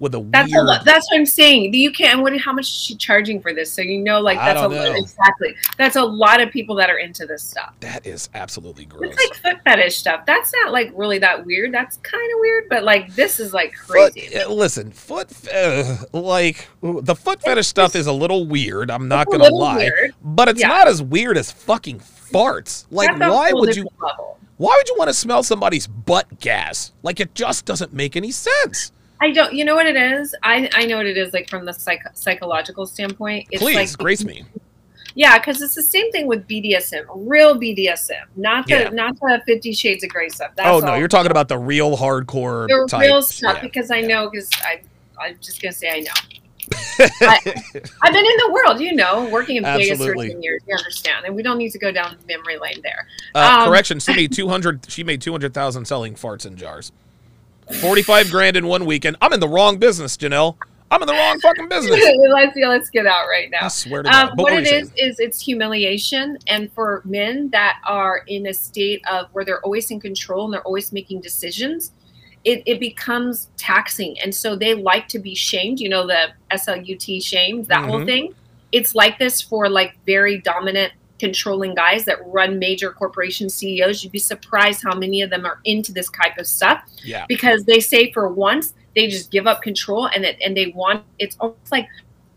with 0.00 0.14
a 0.14 0.20
That's 0.30 0.52
a 0.52 0.62
lot. 0.62 0.84
That's 0.84 1.06
what 1.10 1.18
I'm 1.20 1.26
saying. 1.26 1.72
You 1.74 1.92
can't. 1.92 2.20
What? 2.22 2.36
How 2.40 2.52
much 2.52 2.64
is 2.68 2.74
she 2.74 2.96
charging 2.96 3.40
for 3.40 3.52
this? 3.54 3.72
So 3.72 3.82
you 3.82 4.00
know, 4.00 4.20
like 4.20 4.38
that's 4.38 4.58
a 4.60 4.68
know. 4.68 4.94
Exactly. 4.96 5.54
That's 5.78 5.94
a 5.96 6.02
lot 6.02 6.40
of 6.40 6.50
people 6.50 6.74
that 6.76 6.90
are 6.90 6.98
into 6.98 7.26
this 7.26 7.42
stuff. 7.42 7.74
that 7.80 8.06
is 8.06 8.28
absolutely 8.34 8.86
gross. 8.86 9.14
It's 9.14 9.24
like 9.42 9.54
foot 9.54 9.62
fetish 9.64 9.96
stuff. 9.98 10.26
That's 10.26 10.52
not 10.62 10.72
like 10.72 10.90
really 10.96 11.18
that 11.18 11.44
weird. 11.46 11.72
That's 11.72 11.98
kind 11.98 12.24
of 12.34 12.40
weird, 12.40 12.64
but 12.68 12.82
like 12.82 13.14
this 13.14 13.38
is 13.38 13.52
like 13.52 13.74
crazy. 13.74 14.34
uh, 14.36 14.48
listen, 14.50 14.90
foot, 14.90 15.30
uh, 15.54 15.96
like 16.12 16.66
the 16.82 17.14
foot 17.14 17.42
fetish 17.42 17.66
stuff 17.68 17.94
is 17.94 18.06
a 18.06 18.12
little 18.12 18.46
weird. 18.46 18.90
I'm 18.90 19.06
not 19.06 19.28
It's 19.28 19.36
gonna 19.36 19.54
lie, 19.54 19.76
weird. 19.76 20.14
but 20.22 20.48
it's 20.48 20.60
Yeah. 20.60 20.68
not 20.68 20.88
as 20.88 21.02
weird 21.02 21.36
as 21.36 21.52
fucking 21.52 22.00
farts. 22.00 22.86
Like, 22.90 23.18
That's 23.18 23.30
why 23.32 23.52
would 23.52 23.76
you? 23.76 23.86
Level. 24.00 24.38
Why 24.56 24.74
would 24.76 24.88
you 24.88 24.94
want 24.98 25.08
to 25.08 25.14
smell 25.14 25.42
somebody's 25.42 25.86
butt 25.86 26.38
gas? 26.40 26.92
Like, 27.02 27.18
it 27.18 27.34
just 27.34 27.64
doesn't 27.64 27.92
make 27.94 28.14
any 28.14 28.30
sense. 28.30 28.92
I 29.20 29.30
don't. 29.32 29.52
You 29.52 29.64
know 29.64 29.74
what 29.74 29.86
it 29.86 29.96
is? 29.96 30.34
I 30.42 30.70
I 30.74 30.86
know 30.86 30.96
what 30.96 31.06
it 31.06 31.16
is. 31.16 31.32
Like 31.32 31.48
from 31.48 31.64
the 31.64 31.72
psych, 31.72 32.02
psychological 32.14 32.86
standpoint, 32.86 33.48
it's 33.50 33.62
Please 33.62 33.76
like 33.76 33.98
grace 33.98 34.24
me. 34.24 34.44
Yeah, 35.14 35.38
because 35.38 35.60
it's 35.60 35.74
the 35.74 35.82
same 35.82 36.10
thing 36.12 36.26
with 36.26 36.46
BDSM, 36.46 37.04
real 37.14 37.58
BDSM, 37.58 38.26
not 38.36 38.66
the 38.66 38.72
Yeah. 38.72 38.88
not 38.90 39.18
the 39.20 39.42
Fifty 39.46 39.72
Shades 39.72 40.04
of 40.04 40.10
Grey 40.10 40.28
stuff. 40.28 40.52
That's 40.56 40.68
oh 40.68 40.78
no, 40.78 40.94
you're 40.94 41.08
talking 41.08 41.30
about 41.30 41.48
the 41.48 41.58
real 41.58 41.96
hardcore 41.96 42.68
the 42.68 42.86
type. 42.88 43.00
real 43.00 43.20
stuff 43.20 43.56
yeah. 43.56 43.62
because 43.62 43.90
I 43.90 44.00
know 44.02 44.30
because 44.30 44.48
I 44.62 44.80
I'm 45.20 45.36
just 45.40 45.60
gonna 45.60 45.72
say 45.72 45.90
I 45.90 46.00
know. 46.00 46.12
I, 47.22 47.38
I've 48.02 48.12
been 48.12 48.24
in 48.24 48.36
the 48.36 48.50
world, 48.52 48.80
you 48.80 48.94
know, 48.94 49.28
working 49.30 49.56
in 49.56 49.64
Vegas 49.64 49.88
for 49.88 49.92
Absolutely. 49.94 50.28
10 50.28 50.42
years. 50.42 50.62
You 50.68 50.76
understand, 50.76 51.26
and 51.26 51.34
we 51.34 51.42
don't 51.42 51.58
need 51.58 51.70
to 51.70 51.78
go 51.78 51.90
down 51.90 52.16
the 52.20 52.26
memory 52.26 52.58
lane 52.58 52.80
there. 52.82 53.08
Uh, 53.34 53.62
Um, 53.62 53.68
correction. 53.68 53.98
She 53.98 54.14
made 54.14 54.32
two 54.36 54.48
hundred. 54.48 54.88
She 54.88 55.02
made 55.02 55.20
two 55.20 55.32
hundred 55.32 55.52
thousand 55.52 55.86
selling 55.86 56.14
farts 56.14 56.46
in 56.46 56.56
jars. 56.56 56.92
Forty-five 57.80 58.30
grand 58.30 58.56
in 58.56 58.66
one 58.66 58.84
weekend. 58.84 59.16
I'm 59.20 59.32
in 59.32 59.40
the 59.40 59.48
wrong 59.48 59.78
business, 59.78 60.16
Jennelle. 60.16 60.56
I'm 60.90 61.00
in 61.02 61.06
the 61.06 61.14
wrong 61.14 61.38
fucking 61.38 61.68
business. 61.70 62.00
let's 62.28 62.56
yeah, 62.56 62.68
let's 62.68 62.90
get 62.90 63.06
out 63.06 63.26
right 63.28 63.48
now. 63.50 63.58
I 63.62 63.68
swear 63.68 64.02
to 64.02 64.10
God. 64.10 64.30
Um, 64.30 64.36
But 64.36 64.42
what 64.44 64.52
it 64.54 64.66
is, 64.66 64.90
is 64.96 65.20
it's 65.20 65.40
humiliation, 65.40 66.36
and 66.48 66.72
for 66.72 67.02
men 67.04 67.48
that 67.50 67.78
are 67.86 68.22
in 68.26 68.46
a 68.48 68.54
state 68.54 69.02
of 69.10 69.28
where 69.32 69.44
they're 69.44 69.60
always 69.60 69.90
in 69.90 70.00
control 70.00 70.46
and 70.46 70.54
they're 70.54 70.62
always 70.66 70.92
making 70.92 71.20
decisions, 71.20 71.92
it, 72.44 72.62
it 72.66 72.80
becomes 72.80 73.50
taxing, 73.56 74.16
and 74.20 74.34
so 74.34 74.56
they 74.56 74.74
like 74.74 75.06
to 75.08 75.18
be 75.20 75.34
shamed. 75.34 75.78
You 75.78 75.90
know 75.90 76.06
the 76.06 76.30
SLUT 76.50 77.22
shamed 77.22 77.66
that 77.66 77.84
whole 77.84 78.00
Mhm. 78.00 78.06
thing. 78.06 78.34
It's 78.72 78.94
like 78.94 79.18
this 79.18 79.40
for 79.40 79.68
like 79.68 79.94
very 80.06 80.40
dominant, 80.40 80.92
controlling 81.20 81.74
guys 81.74 82.04
that 82.06 82.18
run 82.26 82.58
major 82.58 82.90
corporation 82.90 83.48
CEOs. 83.48 84.02
You'd 84.02 84.10
be 84.12 84.18
surprised 84.18 84.82
how 84.82 84.96
many 84.96 85.22
of 85.22 85.30
them 85.30 85.44
are 85.46 85.60
into 85.64 85.92
this 85.92 86.08
type 86.10 86.38
of 86.38 86.46
stuff 86.46 86.82
Yeah. 87.04 87.26
because 87.28 87.64
they 87.64 87.78
say 87.78 88.10
for 88.12 88.28
once 88.28 88.74
they 88.96 89.06
just 89.06 89.30
give 89.30 89.46
up 89.46 89.62
control 89.62 90.06
and 90.06 90.24
it, 90.24 90.36
and 90.44 90.56
they 90.56 90.68
want 90.74 91.04
it's 91.18 91.36
almost 91.38 91.70
like 91.70 91.86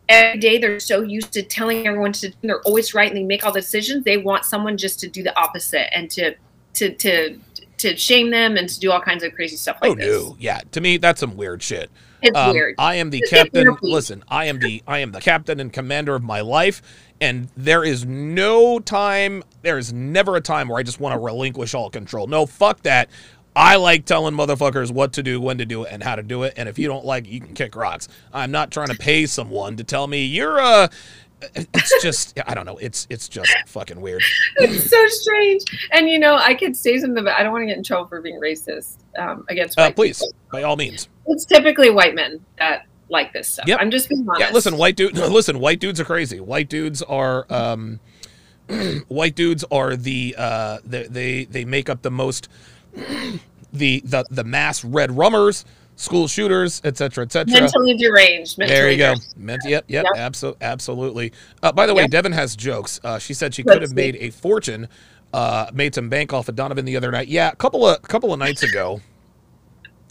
every 0.09 0.39
day 0.39 0.57
they're 0.59 0.79
so 0.79 1.01
used 1.01 1.31
to 1.33 1.41
telling 1.41 1.87
everyone 1.87 2.11
to 2.11 2.31
they're 2.43 2.61
always 2.61 2.93
right 2.93 3.07
and 3.07 3.17
they 3.17 3.23
make 3.23 3.43
all 3.43 3.51
the 3.51 3.61
decisions 3.61 4.03
they 4.03 4.17
want 4.17 4.45
someone 4.45 4.77
just 4.77 4.99
to 4.99 5.07
do 5.07 5.23
the 5.23 5.35
opposite 5.39 5.91
and 5.97 6.11
to 6.11 6.35
to 6.73 6.93
to 6.95 7.39
to 7.77 7.97
shame 7.97 8.29
them 8.29 8.55
and 8.55 8.69
to 8.69 8.79
do 8.79 8.91
all 8.91 9.01
kinds 9.01 9.23
of 9.23 9.33
crazy 9.33 9.55
stuff 9.55 9.77
like 9.81 9.91
oh 9.91 9.95
this 9.95 10.05
no. 10.07 10.35
Yeah. 10.39 10.61
To 10.71 10.79
me, 10.79 10.97
that's 10.97 11.19
some 11.19 11.35
weird 11.35 11.61
shit. 11.63 11.89
It's 12.23 12.37
Um, 12.37 12.53
weird 12.53 12.75
I 12.77 12.95
am 12.95 13.09
the 13.09 13.21
captain. 13.21 13.77
Listen, 13.81 14.23
I 14.27 14.45
am 14.45 14.59
the 14.59 14.81
I 14.87 14.99
am 14.99 15.11
the 15.11 15.21
captain 15.21 15.59
and 15.59 15.71
commander 15.71 16.15
of 16.15 16.23
my 16.23 16.41
life, 16.41 16.81
and 17.21 17.49
there 17.55 17.83
is 17.83 18.05
no 18.05 18.79
time. 18.79 19.43
There 19.61 19.77
is 19.77 19.93
never 19.93 20.35
a 20.35 20.41
time 20.41 20.67
where 20.69 20.79
I 20.79 20.83
just 20.83 20.99
want 20.99 21.13
to 21.13 21.19
relinquish 21.19 21.73
all 21.73 21.89
control. 21.89 22.27
No, 22.27 22.45
fuck 22.45 22.81
that. 22.83 23.09
I 23.55 23.75
like 23.75 24.05
telling 24.05 24.33
motherfuckers 24.33 24.91
what 24.91 25.13
to 25.13 25.21
do, 25.21 25.39
when 25.39 25.59
to 25.59 25.65
do 25.65 25.83
it, 25.83 25.89
and 25.91 26.01
how 26.01 26.15
to 26.15 26.23
do 26.23 26.41
it. 26.41 26.53
And 26.57 26.67
if 26.67 26.79
you 26.79 26.87
don't 26.87 27.05
like 27.05 27.27
it, 27.27 27.29
you 27.29 27.39
can 27.39 27.53
kick 27.53 27.75
rocks. 27.75 28.07
I'm 28.33 28.49
not 28.49 28.71
trying 28.71 28.87
to 28.87 28.95
pay 28.97 29.27
someone 29.27 29.75
to 29.77 29.83
tell 29.83 30.07
me 30.07 30.25
you're 30.25 30.59
uh 30.59 30.87
It's 31.55 32.01
just 32.01 32.39
I 32.47 32.53
don't 32.53 32.65
know. 32.65 32.77
It's 32.77 33.07
it's 33.09 33.27
just 33.29 33.53
fucking 33.67 33.99
weird. 33.99 34.21
it's 34.57 34.89
so 34.89 35.07
strange 35.07 35.61
and 35.91 36.09
you 36.09 36.19
know 36.19 36.35
i 36.35 36.53
could 36.53 36.75
say 36.75 36.97
something 36.99 37.23
but 37.23 37.33
i 37.33 37.43
don't 37.43 37.51
want 37.51 37.63
to 37.63 37.67
get 37.67 37.77
in 37.77 37.83
trouble 37.83 38.07
for 38.07 38.21
being 38.21 38.39
racist 38.39 38.97
um, 39.17 39.45
against 39.49 39.77
Uh, 39.79 39.91
please, 39.91 40.19
people. 40.19 40.33
by 40.51 40.63
all 40.63 40.75
means. 40.75 41.09
it's 41.27 41.45
typically 41.45 41.89
white 41.89 42.15
men 42.15 42.39
that 42.59 42.85
like 43.09 43.33
this 43.33 43.47
stuff 43.49 43.67
Yep. 43.67 43.79
i'm 43.81 43.91
just 43.91 44.09
being 44.09 44.25
honest 44.27 44.39
Yeah, 44.41 44.51
listen, 44.51 44.77
white 44.77 44.95
dude. 44.95 45.15
Listen, 45.17 45.59
white 45.59 45.79
dudes 45.79 45.99
are 45.99 46.05
crazy. 46.05 46.39
White 46.39 46.69
dudes 46.69 47.01
are 47.03 47.45
um, 47.49 47.99
white 49.07 49.35
dudes 49.35 49.63
are 49.71 49.95
the 49.95 50.35
uh, 50.37 50.79
they, 50.85 51.03
they 51.07 51.43
they 51.45 51.65
make 51.65 51.89
up 51.89 52.01
the 52.01 52.11
most 52.11 52.47
the 53.73 54.01
the 54.05 54.25
the 54.29 54.43
mass 54.43 54.83
red 54.83 55.15
rummers, 55.17 55.65
school 55.95 56.27
shooters, 56.27 56.81
etc. 56.83 57.23
etc. 57.25 57.51
mentally 57.61 57.95
deranged 57.95 58.57
mentally 58.57 58.79
There 58.79 58.91
you 58.91 58.97
go. 58.97 59.13
Meant, 59.37 59.61
yep, 59.65 59.85
yep, 59.87 60.05
Yep. 60.15 60.31
abso- 60.31 60.55
absolutely. 60.61 61.31
Uh, 61.61 61.71
by 61.71 61.85
the 61.85 61.93
way, 61.93 62.03
Yep. 62.03 62.11
Devin 62.11 62.31
has 62.33 62.55
jokes. 62.55 62.99
Uh, 63.03 63.19
she 63.19 63.33
said 63.33 63.53
she 63.53 63.63
Let's 63.63 63.75
could 63.75 63.81
have 63.83 63.89
see. 63.89 63.95
made 63.95 64.15
a 64.17 64.29
fortune, 64.31 64.87
uh, 65.33 65.69
made 65.73 65.93
some 65.95 66.09
bank 66.09 66.33
off 66.33 66.49
of 66.49 66.55
Donovan 66.55 66.85
the 66.85 66.97
other 66.97 67.11
night. 67.11 67.27
Yeah, 67.27 67.49
a 67.51 67.55
couple 67.55 67.85
of 67.87 68.01
couple 68.03 68.33
of 68.33 68.39
nights 68.39 68.63
ago. 68.63 69.01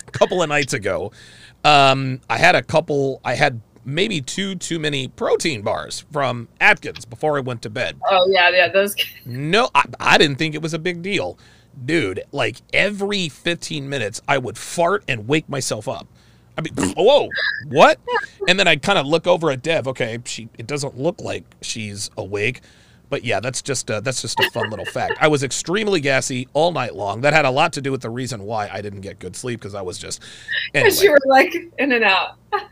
A 0.07 0.11
couple 0.13 0.43
of 0.43 0.49
nights 0.49 0.73
ago, 0.73 1.13
um, 1.65 2.21
I 2.31 2.39
had 2.39 2.55
a 2.55 2.63
couple. 2.63 3.21
I 3.25 3.35
had 3.35 3.61
maybe 3.85 4.21
two 4.21 4.55
too 4.55 4.79
many 4.79 5.09
protein 5.09 5.63
bars 5.63 6.05
from 6.13 6.49
Atkins 6.61 7.05
before 7.05 7.37
I 7.37 7.41
went 7.41 7.63
to 7.63 7.71
bed. 7.71 7.99
Oh 8.09 8.29
yeah, 8.31 8.51
yeah. 8.51 8.69
Those. 8.69 8.95
No, 9.27 9.69
I, 9.75 9.85
I 9.99 10.19
didn't 10.19 10.37
think 10.37 10.55
it 10.55 10.63
was 10.63 10.75
a 10.75 10.79
big 10.79 11.03
deal. 11.03 11.39
Dude, 11.85 12.23
like 12.33 12.59
every 12.73 13.29
15 13.29 13.89
minutes, 13.89 14.21
I 14.29 14.39
would 14.39 14.59
fart 14.59 15.05
and 15.09 15.27
wake 15.27 15.49
myself 15.49 15.89
up. 15.89 16.07
I 16.57 16.61
mean, 16.61 16.73
whoa, 16.97 17.29
what? 17.69 17.99
And 18.47 18.59
then 18.59 18.69
I 18.69 18.77
kind 18.77 18.99
of 18.99 19.07
look 19.07 19.27
over 19.27 19.51
at 19.51 19.63
Dev. 19.63 19.89
Okay, 19.89 20.19
she 20.25 20.49
it 20.59 20.67
doesn't 20.67 20.99
look 20.99 21.21
like 21.21 21.45
she's 21.63 22.11
awake, 22.17 22.61
but 23.09 23.25
yeah, 23.25 23.41
that's 23.41 23.63
just 23.63 23.91
a, 23.91 24.01
that's 24.01 24.23
just 24.23 24.39
a 24.41 24.51
fun 24.51 24.71
little 24.71 24.85
fact. 24.87 25.15
I 25.21 25.29
was 25.29 25.43
extremely 25.43 26.01
gassy 26.01 26.49
all 26.53 26.73
night 26.73 26.95
long. 26.95 27.23
That 27.23 27.33
had 27.33 27.45
a 27.45 27.51
lot 27.51 27.73
to 27.75 27.81
do 27.81 27.91
with 27.91 28.03
the 28.03 28.11
reason 28.11 28.43
why 28.45 28.69
I 28.73 28.81
didn't 28.81 29.01
get 29.01 29.19
good 29.19 29.37
sleep 29.37 29.61
because 29.61 29.75
I 29.75 29.83
was 29.83 29.99
just. 29.99 30.23
Because 30.73 30.99
Anyway, 30.99 31.05
you 31.05 31.11
were 31.13 31.33
like 31.33 31.55
in 31.79 31.93
and 31.93 32.05
out. 32.05 32.37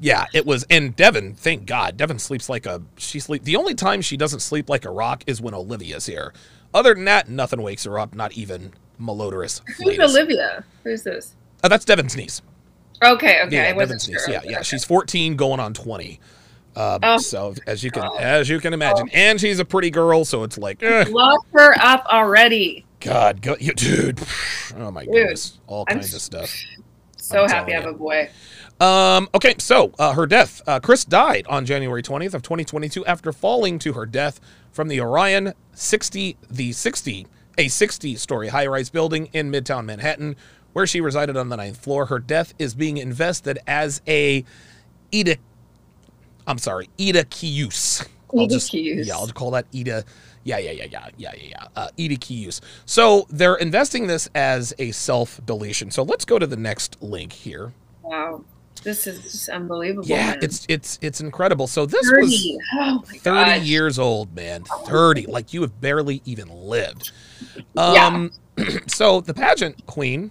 yeah, 0.00 0.26
it 0.32 0.46
was. 0.46 0.64
And 0.70 0.96
Devin, 0.96 1.34
thank 1.34 1.66
God, 1.66 1.96
Devin 1.96 2.18
sleeps 2.18 2.48
like 2.48 2.66
a 2.66 2.82
she 2.96 3.20
sleep. 3.20 3.44
The 3.44 3.56
only 3.56 3.74
time 3.74 4.00
she 4.02 4.16
doesn't 4.16 4.40
sleep 4.40 4.68
like 4.68 4.84
a 4.84 4.90
rock 4.90 5.24
is 5.26 5.40
when 5.40 5.54
Olivia's 5.54 6.06
here. 6.06 6.32
Other 6.74 6.94
than 6.94 7.04
that, 7.06 7.28
nothing 7.28 7.60
wakes 7.62 7.84
her 7.84 7.98
up. 7.98 8.14
Not 8.14 8.32
even 8.32 8.72
malodorous. 9.00 9.60
Who's. 9.78 9.98
Olivia? 9.98 10.64
Who's 10.84 11.02
this? 11.02 11.34
Oh, 11.64 11.68
that's 11.68 11.84
Devin's 11.84 12.16
niece. 12.16 12.42
Okay, 13.04 13.42
okay. 13.42 13.56
Yeah, 13.56 13.62
I 13.68 13.72
wasn't 13.72 14.00
Devin's 14.00 14.08
niece. 14.08 14.24
sure. 14.24 14.34
Yeah, 14.34 14.40
yeah. 14.44 14.62
She's 14.62 14.84
14, 14.84 15.36
going 15.36 15.60
on 15.60 15.74
20. 15.74 16.20
Um, 16.74 16.98
Oh. 17.02 17.18
So 17.18 17.54
as 17.66 17.84
you 17.84 17.90
can 17.90 18.04
Oh. 18.04 18.16
as 18.16 18.48
you 18.48 18.58
can 18.58 18.72
imagine, 18.72 19.08
and 19.12 19.38
she's 19.40 19.58
a 19.58 19.64
pretty 19.64 19.90
girl, 19.90 20.24
so 20.24 20.42
it's 20.42 20.56
like, 20.56 20.82
eh, 20.82 21.04
Lock 21.10 21.44
her 21.52 21.74
up 21.78 22.06
already. 22.06 22.86
God, 23.00 23.42
go, 23.42 23.56
you, 23.60 23.74
dude. 23.74 24.20
Oh 24.78 24.90
my 24.90 25.04
goodness, 25.04 25.58
all 25.66 25.84
I'm 25.88 25.96
kinds 25.98 26.14
of 26.14 26.22
stuff. 26.22 26.54
So 27.18 27.42
I'm 27.42 27.50
happy 27.50 27.74
I 27.74 27.80
have 27.80 27.90
a 27.90 27.92
boy. 27.92 28.30
Um, 28.80 29.28
okay, 29.34 29.54
so 29.58 29.92
uh, 29.98 30.12
her 30.14 30.26
death. 30.26 30.62
Uh, 30.66 30.80
Kryst 30.80 31.08
died 31.08 31.46
on 31.48 31.66
January 31.66 32.02
20th 32.02 32.34
of 32.34 32.42
2022 32.42 33.04
after 33.06 33.32
falling 33.32 33.78
to 33.80 33.92
her 33.92 34.06
death 34.06 34.40
from 34.72 34.88
the 34.88 35.00
Orion 35.00 35.52
60, 35.74 36.36
the 36.50 36.72
60, 36.72 37.26
a 37.58 37.66
60-story 37.66 38.48
high-rise 38.48 38.90
building 38.90 39.28
in 39.32 39.50
Midtown 39.52 39.84
Manhattan, 39.84 40.36
where 40.72 40.86
she 40.86 41.00
resided 41.00 41.36
on 41.36 41.50
the 41.50 41.56
ninth 41.56 41.76
floor. 41.76 42.06
Her 42.06 42.18
death 42.18 42.54
is 42.58 42.74
being 42.74 42.96
invested 42.96 43.58
as 43.66 44.00
a 44.08 44.44
Ida. 45.14 45.36
I'm 46.46 46.58
sorry, 46.58 46.88
Ida 46.98 47.24
Kius. 47.24 48.06
I'll 48.34 48.40
Ida 48.44 48.54
just- 48.54 48.72
Kius. 48.72 49.06
Yeah, 49.06 49.14
I'll 49.16 49.28
call 49.28 49.50
that 49.52 49.66
Ida. 49.74 50.04
Yeah, 50.44 50.58
yeah, 50.58 50.72
yeah, 50.72 50.86
yeah, 50.90 51.08
yeah, 51.18 51.30
yeah, 51.36 51.44
yeah. 51.50 51.66
Uh, 51.76 51.88
Ida 52.00 52.16
Kius. 52.16 52.60
So 52.86 53.26
they're 53.30 53.54
investing 53.56 54.06
this 54.06 54.28
as 54.34 54.74
a 54.78 54.90
self-deletion. 54.90 55.90
So 55.92 56.02
let's 56.02 56.24
go 56.24 56.38
to 56.38 56.46
the 56.46 56.56
next 56.56 57.00
link 57.02 57.32
here. 57.32 57.72
Wow. 58.02 58.42
This 58.82 59.06
is 59.06 59.22
just 59.22 59.48
unbelievable. 59.48 60.06
Yeah, 60.06 60.30
man. 60.30 60.38
it's 60.42 60.66
it's 60.68 60.98
it's 61.02 61.20
incredible. 61.20 61.66
So 61.66 61.86
this 61.86 62.10
was 62.16 62.32
30. 62.32 62.58
Oh 62.74 63.04
my 63.06 63.18
30 63.18 63.20
gosh. 63.20 63.62
years 63.62 63.98
old, 63.98 64.34
man. 64.34 64.64
30. 64.86 65.26
Like 65.26 65.52
you 65.52 65.62
have 65.62 65.80
barely 65.80 66.20
even 66.24 66.48
lived. 66.48 67.12
Yeah. 67.74 68.06
Um 68.06 68.32
so 68.86 69.20
the 69.20 69.34
pageant 69.34 69.86
queen 69.86 70.30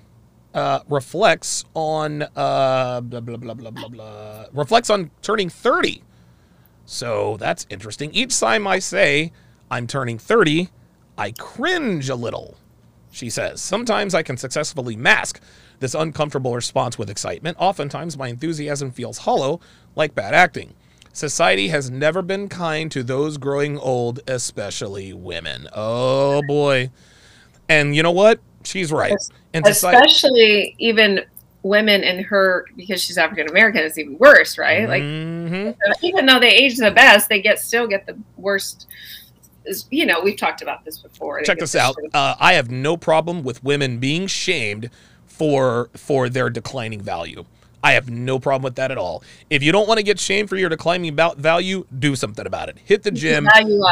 uh 0.54 0.82
reflects 0.90 1.64
on 1.74 2.24
uh 2.36 3.02
blah 3.02 3.20
blah 3.22 3.38
blah 3.38 3.54
blah 3.54 3.72
blah 3.72 3.88
blah 3.88 4.46
reflects 4.54 4.90
on 4.90 5.12
turning 5.22 5.50
30. 5.50 6.04
So 6.86 7.38
that's 7.38 7.66
interesting. 7.70 8.14
Each 8.14 8.38
time 8.38 8.68
I 8.68 8.80
say 8.80 9.32
I'm 9.70 9.88
turning 9.88 10.18
30, 10.18 10.70
I 11.18 11.32
cringe 11.32 12.10
a 12.10 12.16
little. 12.16 12.58
She 13.12 13.30
says, 13.30 13.62
Sometimes 13.62 14.16
I 14.16 14.24
can 14.24 14.38
successfully 14.38 14.96
mask 14.96 15.42
this 15.80 15.94
uncomfortable 15.94 16.56
response 16.56 16.98
with 16.98 17.10
excitement. 17.10 17.58
Oftentimes, 17.60 18.18
my 18.18 18.30
enthusiasm 18.30 18.92
feels 18.92 19.20
hollow, 19.20 19.60
like 19.96 20.16
bad 20.16 20.34
acting. 20.34 20.74
Society 21.14 21.68
has 21.68 21.92
never 21.92 22.22
been 22.22 22.48
kind 22.48 22.90
to 22.92 23.04
those 23.04 23.38
growing 23.38 23.78
old, 23.78 24.22
especially 24.28 25.12
women. 25.12 25.68
Oh 25.74 26.42
boy. 26.48 26.90
And 27.68 27.96
you 27.96 28.02
know 28.02 28.12
what? 28.12 28.40
She's 28.64 28.92
right. 28.92 29.14
And 29.54 29.68
Especially 29.68 30.76
even 30.78 31.22
women 31.64 32.04
in 32.04 32.24
her, 32.24 32.66
because 32.76 33.04
she's 33.04 33.18
African 33.18 33.50
American, 33.50 33.82
is 33.84 33.98
even 34.00 34.18
worse, 34.18 34.58
right? 34.58 34.88
Like, 34.88 35.04
Mhm. 35.04 35.76
even 36.02 36.26
though 36.26 36.40
they 36.40 36.50
age 36.52 36.78
the 36.78 36.92
best, 36.92 37.30
they 37.30 37.42
get 37.42 37.60
still 37.60 37.88
get 37.88 38.06
the 38.06 38.18
worst. 38.38 38.88
Is 39.66 39.86
you 39.92 40.06
know 40.06 40.22
we've 40.22 40.38
talked 40.38 40.62
about 40.62 40.84
this 40.86 40.98
before. 41.00 41.42
Check 41.44 41.60
this 41.60 41.76
out. 41.76 41.96
Uh, 42.14 42.36
I 42.40 42.54
have 42.54 42.72
no 42.72 42.98
problem 42.98 43.44
with 43.44 43.64
women 43.64 44.00
being 44.00 44.28
shamed 44.28 44.90
for 45.26 45.90
for 45.96 46.30
their 46.30 46.50
declining 46.50 47.02
value. 47.02 47.46
I 47.84 47.94
have 47.94 48.12
no 48.12 48.38
problem 48.38 48.62
with 48.64 48.76
that 48.76 48.92
at 48.92 48.98
all. 49.00 49.24
If 49.50 49.64
you 49.64 49.72
don't 49.72 49.88
want 49.88 49.98
to 49.98 50.04
get 50.04 50.20
shamed 50.20 50.50
for 50.50 50.56
your 50.56 50.70
declining 50.70 51.10
about 51.10 51.38
value, 51.40 51.88
do 51.98 52.16
something 52.16 52.46
about 52.46 52.70
it. 52.70 52.78
Hit 52.86 53.02
the 53.02 53.10
gym, 53.10 53.46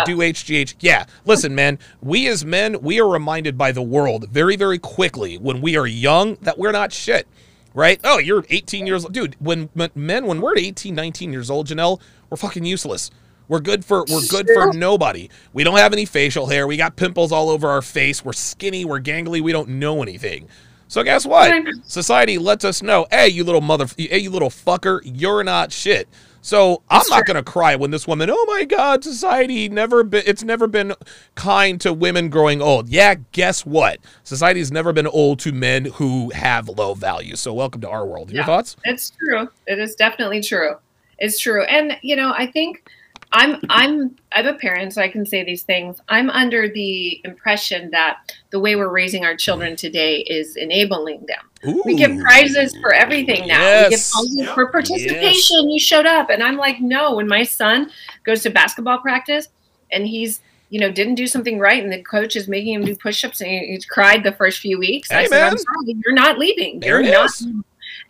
do 0.06 0.18
HGH. 0.18 0.76
Yeah, 0.80 1.06
listen, 1.26 1.56
man. 1.56 1.80
We 2.02 2.28
as 2.28 2.46
men, 2.46 2.82
we 2.82 3.00
are 3.02 3.10
reminded 3.10 3.58
by 3.58 3.72
the 3.72 3.82
world 3.82 4.30
very, 4.30 4.56
very 4.56 4.78
quickly 4.78 5.40
when 5.40 5.60
we 5.60 5.76
are 5.76 5.88
young 5.88 6.36
that 6.42 6.60
we're 6.60 6.72
not 6.72 6.94
shit. 6.94 7.28
Right? 7.74 8.00
Oh, 8.04 8.18
you're 8.20 8.46
18 8.50 8.86
years 8.88 9.06
old. 9.06 9.14
Dude, 9.14 9.36
when- 9.40 9.70
men, 9.96 10.26
when 10.26 10.42
we're 10.42 10.58
18, 10.58 10.94
19 10.94 11.32
years 11.32 11.50
old, 11.50 11.68
Jennelle, 11.68 12.00
we're 12.30 12.38
fucking 12.38 12.66
useless. 12.66 13.10
We're 13.50 13.60
good 13.60 13.84
for 13.84 14.06
we're 14.10 14.26
good 14.30 14.48
for 14.54 14.72
nobody. 14.72 15.30
We 15.52 15.66
don't 15.66 15.78
have 15.78 15.92
any 15.92 16.06
facial 16.06 16.48
hair. 16.48 16.68
We 16.68 16.78
got 16.78 16.96
pimples 16.96 17.32
all 17.34 17.50
over 17.50 17.68
our 17.68 17.82
face. 17.82 18.24
We're 18.24 18.32
skinny. 18.34 18.86
We're 18.86 19.02
gangly. 19.02 19.42
We 19.42 19.52
don't 19.52 19.70
know 19.70 20.02
anything. 20.02 20.48
So 20.88 21.04
guess 21.04 21.26
what? 21.26 21.54
Society 21.84 22.38
lets 22.38 22.64
us 22.66 22.82
know, 22.82 23.06
hey, 23.12 23.28
you 23.28 23.44
little 23.44 23.62
mother, 23.62 23.86
hey, 23.98 24.18
you 24.20 24.32
little 24.32 24.50
fucker, 24.50 25.02
you're 25.04 25.44
not 25.44 25.72
shit. 25.72 26.08
So 26.42 26.82
I'm 26.90 27.04
not 27.10 27.26
gonna 27.26 27.44
cry 27.44 27.76
when 27.76 27.92
this 27.92 28.08
woman, 28.08 28.30
oh 28.32 28.46
my 28.48 28.64
God, 28.66 29.04
society 29.04 29.70
never 29.70 30.04
been, 30.04 30.24
it's 30.26 30.44
never 30.44 30.68
been 30.68 30.94
kind 31.36 31.80
to 31.82 31.92
women 31.94 32.30
growing 32.30 32.62
old. 32.62 32.90
Yeah, 32.90 33.16
guess 33.34 33.66
what? 33.66 34.00
Society's 34.24 34.72
never 34.72 34.94
been 34.94 35.06
old 35.06 35.40
to 35.42 35.52
men 35.52 35.86
who 35.86 36.30
have 36.32 36.70
low 36.70 36.94
value. 36.96 37.36
So 37.36 37.54
welcome 37.54 37.82
to 37.82 37.90
our 37.90 38.06
world. 38.06 38.32
Your 38.32 38.42
Yeah. 38.42 38.46
thoughts? 38.46 38.76
It's 38.86 39.12
true. 39.12 39.50
It 39.68 39.80
is 39.80 39.96
definitely 39.96 40.42
true. 40.42 40.76
It's 41.20 41.38
true. 41.40 41.64
And 41.66 41.98
you 42.02 42.16
know, 42.16 42.34
I 42.36 42.48
think 42.48 42.84
I'm 43.32 43.62
I'm 43.70 44.16
I'm 44.32 44.48
a 44.48 44.56
parent, 44.56 44.94
so 44.94 45.02
I 45.02 45.08
can 45.08 45.26
say 45.26 45.44
these 45.44 45.64
things. 45.64 45.98
I'm 46.10 46.30
under 46.32 46.68
the 46.68 47.22
impression 47.24 47.92
that 47.92 48.18
the 48.50 48.60
way 48.60 48.76
we're 48.76 48.90
raising 48.90 49.24
our 49.24 49.36
children 49.36 49.76
today 49.76 50.18
is 50.22 50.56
enabling 50.56 51.26
them. 51.28 51.76
We 51.86 51.96
give 51.96 52.18
prizes 52.20 52.76
for 52.82 52.94
everything 52.94 53.48
now. 53.48 53.60
We 53.76 53.82
give 53.84 53.92
Yes. 53.92 54.12
prizes 54.14 54.50
for 54.54 54.72
participation. 54.72 55.70
You 55.70 55.80
showed 55.80 56.06
up, 56.08 56.30
and 56.30 56.42
I'm 56.42 56.58
like, 56.58 56.80
no. 56.82 57.16
When 57.16 57.28
my 57.28 57.44
son 57.44 57.92
goes 58.24 58.42
to 58.44 58.50
basketball 58.50 58.98
practice, 59.00 59.48
and 59.92 60.08
he's 60.08 60.42
you 60.72 60.80
know 60.80 60.92
didn't 60.92 61.16
do 61.16 61.28
something 61.28 61.60
right, 61.60 61.84
and 61.84 61.92
the 61.94 62.02
coach 62.02 62.36
is 62.36 62.48
making 62.48 62.74
him 62.74 62.84
do 62.86 62.96
push-ups, 62.96 63.42
and 63.42 63.50
he, 63.50 63.60
he 63.68 63.82
cried 63.90 64.24
the 64.24 64.32
first 64.32 64.60
few 64.60 64.80
weeks. 64.80 65.12
I 65.12 65.22
Hey, 65.22 65.28
said, 65.28 65.44
I'm 65.44 65.58
sorry, 65.58 65.96
you're 66.04 66.14
not 66.16 66.40
leaving. 66.40 66.80
There 66.80 67.02
you're 67.02 67.14
not. 67.14 67.26
is. 67.30 67.46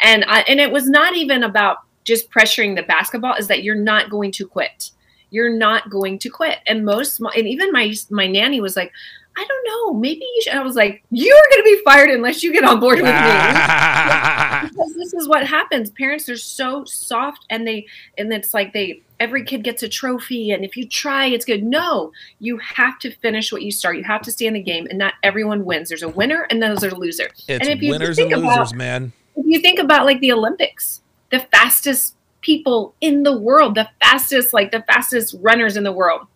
And 0.01 0.23
I, 0.29 0.41
and 0.47 0.62
it 0.62 0.71
was 0.71 0.88
not 0.88 1.17
even 1.17 1.43
about 1.43 1.77
just 2.05 2.32
pressuring 2.32 2.75
the 2.77 2.84
basketball. 2.84 3.34
Is 3.36 3.47
that 3.47 3.63
you're 3.63 3.75
not 3.75 4.10
going 4.10 4.32
to 4.34 4.47
quit. 4.47 4.91
You're 5.32 5.56
not 5.56 5.89
going 5.89 6.20
to 6.20 6.30
quit. 6.30 6.60
And 6.68 6.86
most, 6.86 7.20
and 7.20 7.48
even 7.48 7.72
my 7.72 7.94
my 8.10 8.28
nanny 8.28 8.62
was 8.62 8.76
like, 8.76 8.92
I 9.38 9.46
don't 9.48 9.68
know, 9.68 10.00
maybe 10.00 10.22
you 10.22 10.42
should. 10.44 10.54
I 10.54 10.62
was 10.63 10.76
like, 10.76 11.04
you 11.12 11.34
are 11.34 11.50
going 11.56 11.63
to 11.63 11.78
be 11.78 11.84
fired 11.84 12.10
unless 12.10 12.44
you 12.44 12.52
get 12.52 12.63
on 12.65 12.80
board 12.80 12.98
with 12.98 13.06
me 13.06 13.12
because 14.70 14.94
this 14.96 15.13
is 15.13 15.28
what 15.28 15.46
happens 15.46 15.89
parents 15.92 16.28
are 16.30 16.38
so 16.38 16.84
soft 16.86 17.46
and 17.50 17.65
they 17.68 17.86
and 18.18 18.32
it's 18.34 18.54
like 18.54 18.74
they 18.74 19.02
every 19.20 19.44
kid 19.44 19.63
gets 19.63 19.84
a 19.84 19.89
trophy 19.89 20.52
and 20.52 20.63
if 20.63 20.76
you 20.76 20.88
try 20.88 21.26
it's 21.26 21.46
good 21.46 21.63
no 21.63 22.12
you 22.39 22.58
have 22.58 22.98
to 23.00 23.12
finish 23.12 23.52
what 23.52 23.62
you 23.62 23.72
start 23.72 23.98
you 23.98 24.04
have 24.04 24.22
to 24.22 24.32
stay 24.32 24.46
in 24.46 24.54
the 24.54 24.62
game 24.62 24.88
and 24.89 24.98
not 24.98 25.13
everyone 25.24 25.65
wins 25.65 25.89
there's 25.89 26.04
a 26.04 26.10
winner 26.10 26.46
and 26.50 26.62
then 26.62 26.76
there's 26.76 26.92
a 26.92 26.96
loser 26.96 27.30
it's 27.48 27.68
if 27.68 27.82
you 27.82 27.92
winners 27.92 28.15
think 28.15 28.32
and 28.32 28.44
about- 28.44 28.60
losers, 28.60 28.74
man. 28.74 29.12
if 29.36 29.46
you 29.46 29.60
think 29.62 29.80
about 29.80 30.06
like 30.06 30.20
the 30.20 30.32
olympics 30.32 31.02
the 31.32 31.39
fastest 31.52 32.15
people 32.41 32.93
in 33.02 33.23
the 33.23 33.38
world 33.38 33.75
the 33.75 33.89
fastest 34.02 34.54
like 34.54 34.71
the 34.71 34.82
fastest 34.84 35.36
runners 35.41 35.75
in 35.78 35.84
the 35.84 35.91
world 35.91 36.28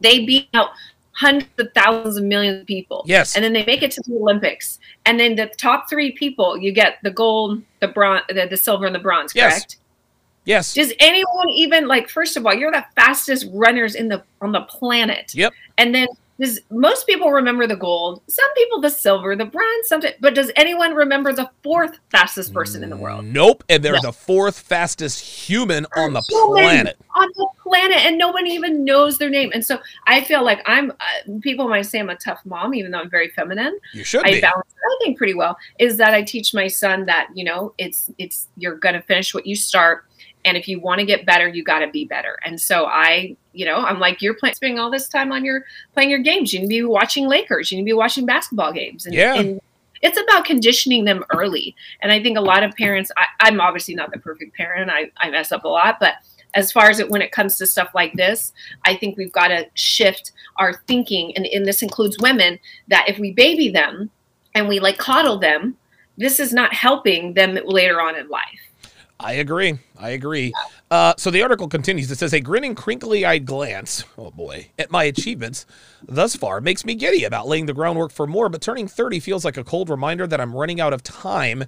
they 0.00 0.24
beat 0.24 0.48
out 0.54 0.70
hundreds 1.14 1.50
of 1.58 1.68
thousands 1.74 2.16
of 2.16 2.24
millions 2.24 2.60
of 2.60 2.66
people 2.66 3.02
Yes. 3.06 3.36
and 3.36 3.44
then 3.44 3.52
they 3.52 3.64
make 3.66 3.82
it 3.82 3.90
to 3.92 4.02
the 4.06 4.16
Olympics, 4.16 4.78
and 5.04 5.20
then 5.20 5.36
the 5.36 5.46
top 5.58 5.88
three 5.88 6.12
people, 6.12 6.56
you 6.56 6.72
get 6.72 6.96
the 7.02 7.10
gold, 7.10 7.62
the 7.80 7.88
bronze, 7.88 8.22
the, 8.30 8.46
the 8.48 8.56
silver, 8.56 8.86
and 8.86 8.94
the 8.94 8.98
bronze. 8.98 9.32
Yes. 9.34 9.52
Correct? 9.52 9.76
yes. 10.46 10.72
Does 10.74 10.92
anyone 10.98 11.50
even 11.50 11.86
like? 11.86 12.08
First 12.08 12.38
of 12.38 12.46
all, 12.46 12.54
you're 12.54 12.72
the 12.72 12.84
fastest 12.96 13.46
runners 13.52 13.94
in 13.94 14.08
the 14.08 14.22
on 14.40 14.52
the 14.52 14.62
planet. 14.62 15.34
Yep. 15.34 15.52
And 15.76 15.94
then 15.94 16.08
does 16.42 16.60
most 16.70 17.06
people 17.06 17.30
remember 17.30 17.66
the 17.66 17.76
gold? 17.76 18.20
Some 18.28 18.52
people 18.54 18.80
the 18.80 18.90
silver, 18.90 19.36
the 19.36 19.44
bronze, 19.46 19.86
something. 19.86 20.12
But 20.20 20.34
does 20.34 20.50
anyone 20.56 20.92
remember 20.94 21.32
the 21.32 21.48
fourth 21.62 21.98
fastest 22.10 22.52
person 22.52 22.82
in 22.82 22.90
the 22.90 22.96
world? 22.96 23.24
Nope. 23.24 23.62
And 23.68 23.82
they're 23.82 23.94
No. 23.94 24.00
the 24.02 24.12
fourth 24.12 24.58
fastest 24.58 25.20
human 25.24 25.86
on 25.96 26.12
the 26.12 26.20
Human 26.28 26.62
planet. 26.64 26.96
on 27.14 27.28
the 27.36 27.48
planet, 27.62 27.98
and 27.98 28.18
nobody 28.18 28.50
even 28.50 28.84
knows 28.84 29.18
their 29.18 29.30
name. 29.30 29.50
And 29.54 29.64
so 29.64 29.78
I 30.06 30.22
feel 30.24 30.44
like 30.44 30.60
I'm. 30.66 30.90
Uh, 30.90 31.38
people 31.40 31.68
might 31.68 31.82
say 31.82 32.00
I'm 32.00 32.10
a 32.10 32.16
tough 32.16 32.40
mom, 32.44 32.74
even 32.74 32.90
though 32.90 32.98
I'm 32.98 33.10
very 33.10 33.28
feminine. 33.30 33.78
You 33.94 34.02
should 34.04 34.26
I 34.26 34.32
be. 34.32 34.40
balance 34.40 34.66
I 34.84 35.04
think 35.04 35.16
pretty 35.16 35.34
well 35.34 35.56
is 35.78 35.96
that 35.98 36.12
I 36.12 36.22
teach 36.22 36.52
my 36.52 36.66
son 36.66 37.06
that 37.06 37.28
you 37.34 37.44
know 37.44 37.72
it's 37.78 38.10
it's 38.18 38.48
you're 38.56 38.74
gonna 38.76 39.00
finish 39.02 39.32
what 39.32 39.46
you 39.46 39.54
start 39.54 40.04
And 40.44 40.56
if 40.56 40.66
you 40.66 40.80
want 40.80 40.98
to 40.98 41.06
get 41.06 41.24
better, 41.24 41.46
you 41.46 41.62
got 41.62 41.78
to 41.80 41.88
be 41.88 42.04
better. 42.04 42.36
And 42.44 42.60
so 42.60 42.86
I, 42.86 43.36
you 43.52 43.64
know, 43.64 43.76
I'm 43.76 43.98
like, 43.98 44.22
you're 44.22 44.34
playing, 44.34 44.54
spending 44.54 44.78
all 44.78 44.90
this 44.90 45.08
time 45.08 45.32
on 45.32 45.44
your 45.44 45.64
playing 45.94 46.10
your 46.10 46.20
games. 46.20 46.52
You 46.52 46.60
need 46.60 46.66
to 46.66 46.68
be 46.68 46.84
watching 46.84 47.26
Lakers. 47.28 47.70
You 47.70 47.76
need 47.78 47.82
to 47.82 47.86
be 47.86 47.92
watching 47.92 48.26
basketball 48.26 48.72
games. 48.72 49.06
And, 49.06 49.14
Yeah. 49.14 49.34
and 49.34 49.60
it's 50.02 50.18
about 50.20 50.44
conditioning 50.44 51.04
them 51.04 51.24
early. 51.30 51.76
And 52.00 52.10
I 52.10 52.22
think 52.22 52.36
a 52.36 52.40
lot 52.40 52.64
of 52.64 52.74
parents, 52.74 53.12
I, 53.16 53.26
I'm 53.40 53.60
obviously 53.60 53.94
not 53.94 54.12
the 54.12 54.18
perfect 54.18 54.56
parent. 54.56 54.90
I, 54.90 55.10
I 55.18 55.30
mess 55.30 55.52
up 55.52 55.64
a 55.64 55.68
lot, 55.68 55.98
but 56.00 56.14
as 56.54 56.72
far 56.72 56.90
as 56.90 56.98
it 56.98 57.08
when 57.08 57.22
it 57.22 57.32
comes 57.32 57.56
to 57.58 57.66
stuff 57.66 57.90
like 57.94 58.12
this, 58.14 58.52
I 58.84 58.96
think 58.96 59.16
we've 59.16 59.32
got 59.32 59.48
to 59.48 59.66
shift 59.74 60.32
our 60.56 60.74
thinking, 60.86 61.34
and, 61.36 61.46
and 61.46 61.64
this 61.64 61.82
includes 61.82 62.18
women, 62.20 62.58
that 62.88 63.08
if 63.08 63.18
we 63.18 63.32
baby 63.32 63.70
them 63.70 64.10
and 64.54 64.68
we 64.68 64.78
like 64.78 64.98
coddle 64.98 65.38
them, 65.38 65.76
this 66.18 66.38
is 66.38 66.52
not 66.52 66.74
helping 66.74 67.34
them 67.34 67.58
later 67.64 68.00
on 68.02 68.16
in 68.16 68.28
life. 68.28 68.60
I 69.20 69.34
agree. 69.34 69.78
I 69.98 70.10
agree. 70.10 70.52
Uh, 70.90 71.14
so 71.16 71.30
the 71.30 71.42
article 71.42 71.68
continues. 71.68 72.10
It 72.10 72.18
says, 72.18 72.32
A 72.32 72.40
grinning, 72.40 72.74
crinkly 72.74 73.24
eyed 73.24 73.46
glance, 73.46 74.04
oh 74.18 74.30
boy, 74.30 74.70
at 74.78 74.90
my 74.90 75.04
achievements 75.04 75.64
thus 76.06 76.34
far 76.34 76.60
makes 76.60 76.84
me 76.84 76.94
giddy 76.94 77.24
about 77.24 77.46
laying 77.46 77.66
the 77.66 77.72
groundwork 77.72 78.10
for 78.10 78.26
more, 78.26 78.48
but 78.48 78.60
turning 78.60 78.88
30 78.88 79.20
feels 79.20 79.44
like 79.44 79.56
a 79.56 79.64
cold 79.64 79.88
reminder 79.88 80.26
that 80.26 80.40
I'm 80.40 80.54
running 80.54 80.80
out 80.80 80.92
of 80.92 81.02
time 81.02 81.64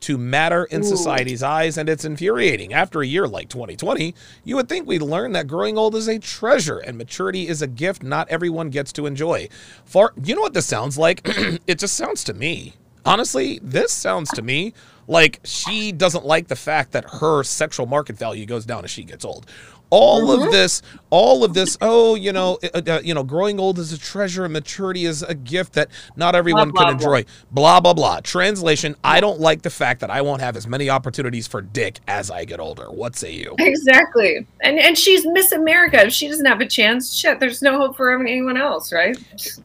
to 0.00 0.16
matter 0.16 0.64
in 0.64 0.80
Ooh. 0.80 0.84
society's 0.84 1.42
eyes, 1.42 1.76
and 1.76 1.88
it's 1.88 2.04
infuriating. 2.04 2.72
After 2.72 3.02
a 3.02 3.06
year 3.06 3.28
like 3.28 3.48
2020, 3.48 4.14
you 4.44 4.56
would 4.56 4.68
think 4.68 4.86
we'd 4.86 5.02
learn 5.02 5.32
that 5.32 5.46
growing 5.46 5.76
old 5.76 5.94
is 5.94 6.08
a 6.08 6.18
treasure 6.18 6.78
and 6.78 6.96
maturity 6.96 7.48
is 7.48 7.62
a 7.62 7.66
gift 7.66 8.02
not 8.02 8.28
everyone 8.28 8.70
gets 8.70 8.92
to 8.94 9.06
enjoy. 9.06 9.48
Far, 9.84 10.12
you 10.22 10.34
know 10.34 10.40
what 10.40 10.54
this 10.54 10.66
sounds 10.66 10.96
like? 10.98 11.20
it 11.66 11.78
just 11.78 11.96
sounds 11.96 12.24
to 12.24 12.34
me. 12.34 12.74
Honestly, 13.04 13.60
this 13.62 13.92
sounds 13.92 14.30
to 14.30 14.42
me 14.42 14.74
like 15.06 15.40
she 15.44 15.92
doesn't 15.92 16.24
like 16.24 16.48
the 16.48 16.56
fact 16.56 16.92
that 16.92 17.04
her 17.20 17.42
sexual 17.42 17.86
market 17.86 18.16
value 18.16 18.46
goes 18.46 18.64
down 18.66 18.84
as 18.84 18.90
she 18.90 19.04
gets 19.04 19.24
old. 19.24 19.46
All 19.90 20.30
of 20.30 20.52
this, 20.52 20.82
all 21.10 21.44
of 21.44 21.54
this. 21.54 21.76
Oh, 21.80 22.14
you 22.14 22.32
know, 22.32 22.58
uh, 22.74 23.00
you 23.02 23.12
know, 23.12 23.24
growing 23.24 23.58
old 23.58 23.78
is 23.78 23.92
a 23.92 23.98
treasure, 23.98 24.44
and 24.44 24.52
maturity 24.52 25.04
is 25.04 25.22
a 25.22 25.34
gift 25.34 25.72
that 25.74 25.88
not 26.16 26.34
everyone 26.34 26.70
blah, 26.70 26.86
can 26.86 26.96
blah. 26.96 27.08
enjoy. 27.08 27.30
Blah 27.50 27.80
blah 27.80 27.94
blah. 27.94 28.20
Translation: 28.20 28.94
I 29.02 29.20
don't 29.20 29.40
like 29.40 29.62
the 29.62 29.70
fact 29.70 30.00
that 30.00 30.10
I 30.10 30.22
won't 30.22 30.42
have 30.42 30.56
as 30.56 30.66
many 30.66 30.88
opportunities 30.88 31.46
for 31.46 31.60
dick 31.60 31.98
as 32.06 32.30
I 32.30 32.44
get 32.44 32.60
older. 32.60 32.90
What 32.90 33.16
say 33.16 33.32
you? 33.32 33.54
Exactly. 33.58 34.46
And 34.62 34.78
and 34.78 34.96
she's 34.96 35.26
Miss 35.26 35.52
America. 35.52 36.06
If 36.06 36.12
she 36.12 36.28
doesn't 36.28 36.46
have 36.46 36.60
a 36.60 36.66
chance, 36.66 37.14
shit, 37.14 37.40
there's 37.40 37.62
no 37.62 37.78
hope 37.78 37.96
for 37.96 38.12
anyone 38.12 38.56
else, 38.56 38.92
right? 38.92 39.16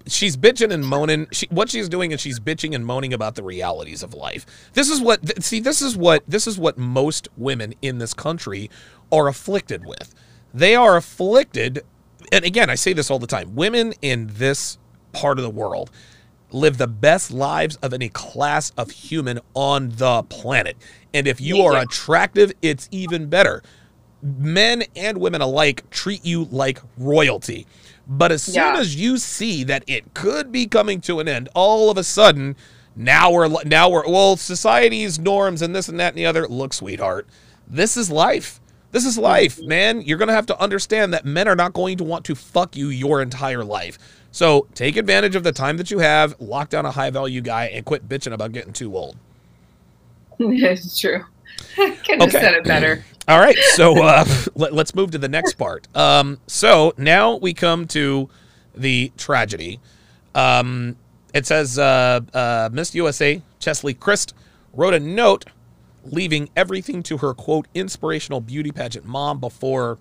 she's 0.08 0.38
bitching 0.38 0.72
and 0.72 0.86
moaning. 0.86 1.28
She, 1.32 1.48
what 1.48 1.70
she's 1.70 1.90
doing 1.90 2.12
is 2.12 2.22
she's 2.22 2.40
bitching 2.40 2.74
and 2.76 2.86
moaning 2.86 3.14
about 3.14 3.36
the 3.36 3.44
realities 3.44 4.04
of 4.04 4.14
life. 4.14 4.46
This 4.74 4.90
is 4.90 5.02
what 5.02 5.22
th- 5.22 5.44
see. 5.44 5.60
This 5.60 5.82
is 5.82 5.96
what 5.96 6.24
this 6.28 6.48
is 6.48 6.58
what 6.58 6.78
most 6.78 7.28
women 7.38 7.74
in 7.82 7.98
this 7.98 8.14
country 8.14 8.70
are 9.12 9.28
afflicted 9.28 9.86
with. 9.86 10.14
They 10.54 10.76
are 10.76 10.96
afflicted, 10.96 11.84
and 12.32 12.46
again, 12.46 12.70
I 12.70 12.76
say 12.76 12.94
this 12.94 13.12
all 13.12 13.20
the 13.20 13.28
time. 13.28 13.56
Women 13.56 13.94
in 14.02 14.30
this 14.34 14.78
part 15.12 15.38
of 15.38 15.44
the 15.44 15.50
world 15.50 15.92
live 16.52 16.78
the 16.78 16.88
best 16.88 17.32
lives 17.32 17.76
of 17.78 17.94
any 17.94 18.08
class 18.10 18.72
of 18.78 18.92
human 18.92 19.40
on 19.54 19.90
the 19.90 20.24
planet. 20.24 20.78
And 21.14 21.28
if 21.28 21.42
you 21.42 21.62
are 21.64 21.78
attractive, 21.82 22.54
it's 22.62 22.88
even 22.92 23.28
better 23.28 23.62
men 24.26 24.84
and 24.96 25.20
women 25.20 25.42
alike 25.42 25.88
treat 25.92 26.26
you 26.26 26.46
like 26.46 26.80
royalty. 26.98 27.68
But 28.08 28.32
as 28.32 28.44
soon 28.44 28.56
Yeah. 28.56 28.78
as 28.80 28.96
you 28.96 29.18
see 29.18 29.64
that 29.66 29.84
it 29.88 30.14
could 30.14 30.52
be 30.52 30.68
coming 30.68 31.02
to 31.02 31.20
an 31.20 31.28
end, 31.28 31.50
all 31.54 31.90
of 31.90 31.98
a 31.98 32.04
sudden, 32.04 32.56
now 32.96 33.32
we're 33.32 33.50
now 33.66 33.90
we're 33.90 34.08
well, 34.08 34.38
society's 34.38 35.20
norms 35.20 35.62
and 35.62 35.76
this 35.76 35.90
and 35.90 36.00
that 36.00 36.10
and 36.10 36.18
the 36.18 36.26
other. 36.26 36.48
Look, 36.48 36.74
sweetheart, 36.74 37.28
this 37.68 37.98
is 37.98 38.10
life. 38.10 38.60
This 38.96 39.04
is 39.06 39.18
life, 39.18 39.62
man. 39.62 40.00
You're 40.04 40.18
gonna 40.18 40.32
have 40.32 40.46
to 40.46 40.58
understand 40.58 41.14
that 41.14 41.26
men 41.26 41.50
are 41.50 41.56
not 41.58 41.74
going 41.74 41.98
to 41.98 42.06
want 42.06 42.24
to 42.28 42.34
fuck 42.34 42.78
you 42.78 42.88
your 42.88 43.22
entire 43.22 43.62
life. 43.62 44.00
So 44.32 44.68
take 44.74 44.96
advantage 44.96 45.36
of 45.36 45.44
the 45.44 45.52
time 45.52 45.76
that 45.76 45.92
you 45.92 46.00
have, 46.00 46.34
lock 46.40 46.70
down 46.70 46.86
a 46.86 46.92
high 46.92 47.10
value 47.10 47.42
guy, 47.42 47.66
and 47.66 47.84
quit 47.84 48.08
bitching 48.08 48.32
about 48.32 48.54
getting 48.54 48.72
too 48.72 48.96
old. 48.96 49.18
it's 50.40 50.98
true. 50.98 51.26
Couldn't 51.76 52.08
have 52.08 52.22
Okay. 52.22 52.40
said 52.40 52.54
it 52.54 52.64
better. 52.64 53.04
All 53.28 53.38
right, 53.38 53.58
so 53.74 54.02
uh, 54.02 54.24
let, 54.56 54.72
us 54.72 54.96
move 54.96 55.12
to 55.12 55.18
the 55.18 55.28
next 55.28 55.56
part. 55.56 55.90
Um, 55.94 56.40
so 56.48 56.94
now 56.98 57.36
we 57.36 57.54
come 57.54 57.88
to 57.88 58.30
the 58.74 59.12
tragedy. 59.18 59.82
Um, 60.34 60.96
it 61.34 61.46
says 61.46 61.78
uh, 61.78 62.22
uh, 62.34 62.70
Miss 62.72 62.96
USA 62.96 63.42
Cheslie 63.60 63.94
Kryst 63.94 64.32
wrote 64.74 64.94
a 64.94 65.02
note 65.02 65.44
leaving 66.06 66.50
everything 66.56 67.04
to 67.04 67.18
her 67.18 67.34
quote 67.34 67.68
inspirational 67.74 68.42
beauty 68.42 68.72
pageant 68.72 69.06
mom 69.06 69.40
before 69.40 69.98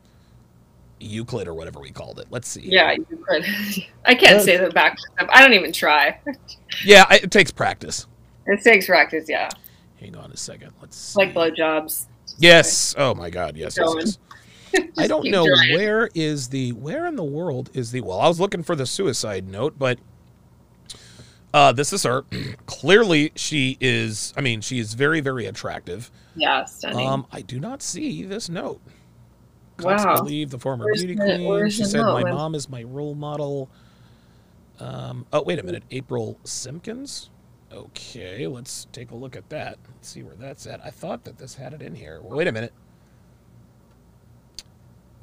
Euclid 1.01 1.49
or 1.49 1.55
whatever 1.55 1.81
we 1.81 1.91
called 1.91 2.19
it. 2.19 2.27
Let's 2.31 2.49
see. 2.49 2.63
Yeah, 2.65 2.95
could. 2.97 3.45
I 4.05 4.15
can't 4.15 4.43
say 4.43 4.57
that 4.57 4.75
back. 4.75 4.97
I 5.19 5.43
don't 5.43 5.55
even 5.55 5.73
try. 5.73 6.19
yeah, 6.85 7.05
it 7.13 7.31
takes 7.31 7.51
practice. 7.51 8.07
It 8.47 8.63
takes 8.63 8.87
practice, 8.87 9.29
yeah. 9.29 9.49
Hang 10.01 10.17
on 10.17 10.31
a 10.31 10.37
second. 10.37 10.73
Let's 10.81 10.97
see. 10.97 11.19
Like 11.19 11.35
blowjobs. 11.35 12.07
Yes. 12.39 12.95
Oh 12.99 13.15
my 13.15 13.31
God. 13.31 13.57
Yes. 13.57 13.77
yes, 13.79 14.19
yes. 14.73 14.89
I 14.99 15.07
don't 15.07 15.31
know 15.31 15.47
trying. 15.47 15.73
where 15.73 16.11
is 16.15 16.49
the 16.49 16.73
where 16.73 17.07
in 17.07 17.17
the 17.17 17.25
world 17.25 17.71
is 17.75 17.93
the 17.93 18.01
well 18.01 18.21
I 18.21 18.29
was 18.29 18.41
looking 18.41 18.63
for 18.63 18.75
the 18.75 18.87
suicide 18.87 19.49
note 19.49 19.79
but 19.79 19.99
uh 21.55 21.73
this 21.73 21.93
is 21.95 22.03
her. 22.03 22.25
Clearly 22.67 23.33
she 23.37 23.79
is 23.81 24.35
I 24.37 24.43
mean 24.43 24.61
she 24.61 24.79
is 24.79 24.93
very 24.93 25.21
very 25.21 25.47
attractive. 25.47 26.11
Yeah, 26.37 26.65
stunning. 26.67 27.09
um 27.09 27.27
I 27.33 27.41
do 27.41 27.59
not 27.59 27.81
see 27.81 28.25
this 28.25 28.51
note. 28.51 28.83
Wow. 29.81 30.17
believe 30.19 30.51
the 30.51 30.59
former 30.59 30.85
Where's 30.85 31.03
beauty 31.05 31.15
the- 31.15 31.25
queen. 31.47 31.71
she 31.71 31.85
said 31.85 32.03
my 32.03 32.23
When- 32.25 32.35
mom 32.35 32.55
is 32.55 32.69
my 32.69 32.83
role 32.83 33.15
model. 33.15 33.71
Um 34.79 35.25
oh 35.33 35.43
wait 35.43 35.59
a 35.59 35.63
minute. 35.63 35.85
April 35.91 36.39
Simpkins? 36.45 37.31
Okay 37.73 38.47
let's 38.47 38.87
take 38.93 39.11
a 39.11 39.15
look 39.17 39.35
at 39.37 39.49
that. 39.51 39.79
Let's 39.89 40.09
see 40.09 40.23
where 40.23 40.35
that's 40.37 40.67
at. 40.67 40.85
I 40.85 40.91
thought 40.91 41.25
that 41.25 41.39
this 41.39 41.55
had 41.55 41.73
it 41.73 41.81
in 41.83 41.95
here. 41.95 42.21
Wait 42.23 42.47
a 42.49 42.53
minute 42.53 42.73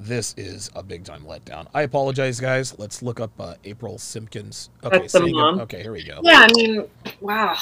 this 0.04 0.34
is 0.36 0.70
a 0.74 0.82
big 0.82 1.04
time 1.04 1.22
letdown. 1.24 1.66
I 1.74 1.82
apologize, 1.82 2.40
guys. 2.40 2.78
Let's 2.78 3.02
look 3.02 3.20
up 3.20 3.32
uh, 3.40 3.54
April 3.64 3.98
Simpkins. 3.98 4.70
Okay, 4.84 4.98
That's 4.98 5.12
the 5.12 5.24
again- 5.24 5.60
Okay, 5.60 5.82
here 5.82 5.92
we 5.92 6.04
go. 6.04 6.20
yeah, 6.22 6.46
I 6.48 6.52
mean, 6.54 6.84
wow. 7.20 7.56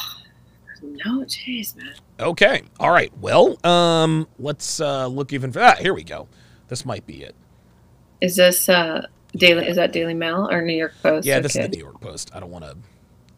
No, 0.82 1.20
jeez, 1.24 1.76
man. 1.76 1.94
Okay, 2.18 2.62
all 2.78 2.90
right. 2.90 3.12
Well, 3.20 3.58
um, 3.66 4.26
let's 4.38 4.80
uh, 4.80 5.06
look 5.06 5.32
even 5.32 5.52
for 5.52 5.58
that. 5.58 5.78
Here 5.78 5.92
we 5.92 6.02
go. 6.02 6.26
This 6.68 6.86
might 6.86 7.06
be 7.06 7.22
it. 7.22 7.34
Is 8.20 8.36
this 8.36 8.68
uh 8.68 9.06
Daily? 9.36 9.66
Is 9.66 9.76
that 9.76 9.92
Daily 9.92 10.14
Mail 10.14 10.48
or 10.50 10.62
New 10.62 10.74
York 10.74 10.94
Post? 11.02 11.26
Yeah, 11.26 11.40
this 11.40 11.54
is 11.56 11.62
the 11.62 11.68
New 11.68 11.82
York 11.82 12.00
Post. 12.00 12.30
I 12.34 12.40
don't 12.40 12.50
want 12.50 12.64
to. 12.64 12.76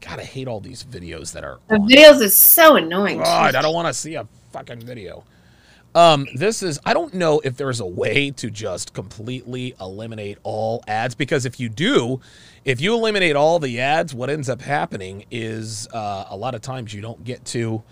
God, 0.00 0.18
I 0.20 0.24
hate 0.24 0.48
all 0.48 0.60
these 0.60 0.84
videos 0.84 1.32
that 1.32 1.44
are. 1.44 1.58
The 1.68 1.76
videos 1.76 2.20
is 2.20 2.36
so 2.36 2.76
annoying. 2.76 3.18
God, 3.18 3.54
I 3.54 3.62
don't 3.62 3.74
want 3.74 3.88
to 3.88 3.94
see 3.94 4.14
a 4.14 4.26
fucking 4.52 4.80
video. 4.80 5.24
Um, 5.94 6.26
this 6.34 6.62
is 6.62 6.80
I 6.84 6.94
don't 6.94 7.14
know 7.14 7.40
if 7.44 7.56
there's 7.56 7.80
a 7.80 7.86
way 7.86 8.30
to 8.32 8.50
just 8.50 8.94
completely 8.94 9.74
eliminate 9.80 10.38
all 10.42 10.82
ads 10.88 11.14
because 11.14 11.44
if 11.44 11.60
you 11.60 11.68
do, 11.68 12.20
if 12.64 12.80
you 12.80 12.94
eliminate 12.94 13.36
all 13.36 13.58
the 13.58 13.80
ads, 13.80 14.14
what 14.14 14.30
ends 14.30 14.48
up 14.48 14.62
happening 14.62 15.26
is 15.30 15.86
uh, 15.92 16.24
a 16.30 16.36
lot 16.36 16.54
of 16.54 16.62
times 16.62 16.94
you 16.94 17.02
don't 17.02 17.22
get 17.24 17.44
to 17.46 17.82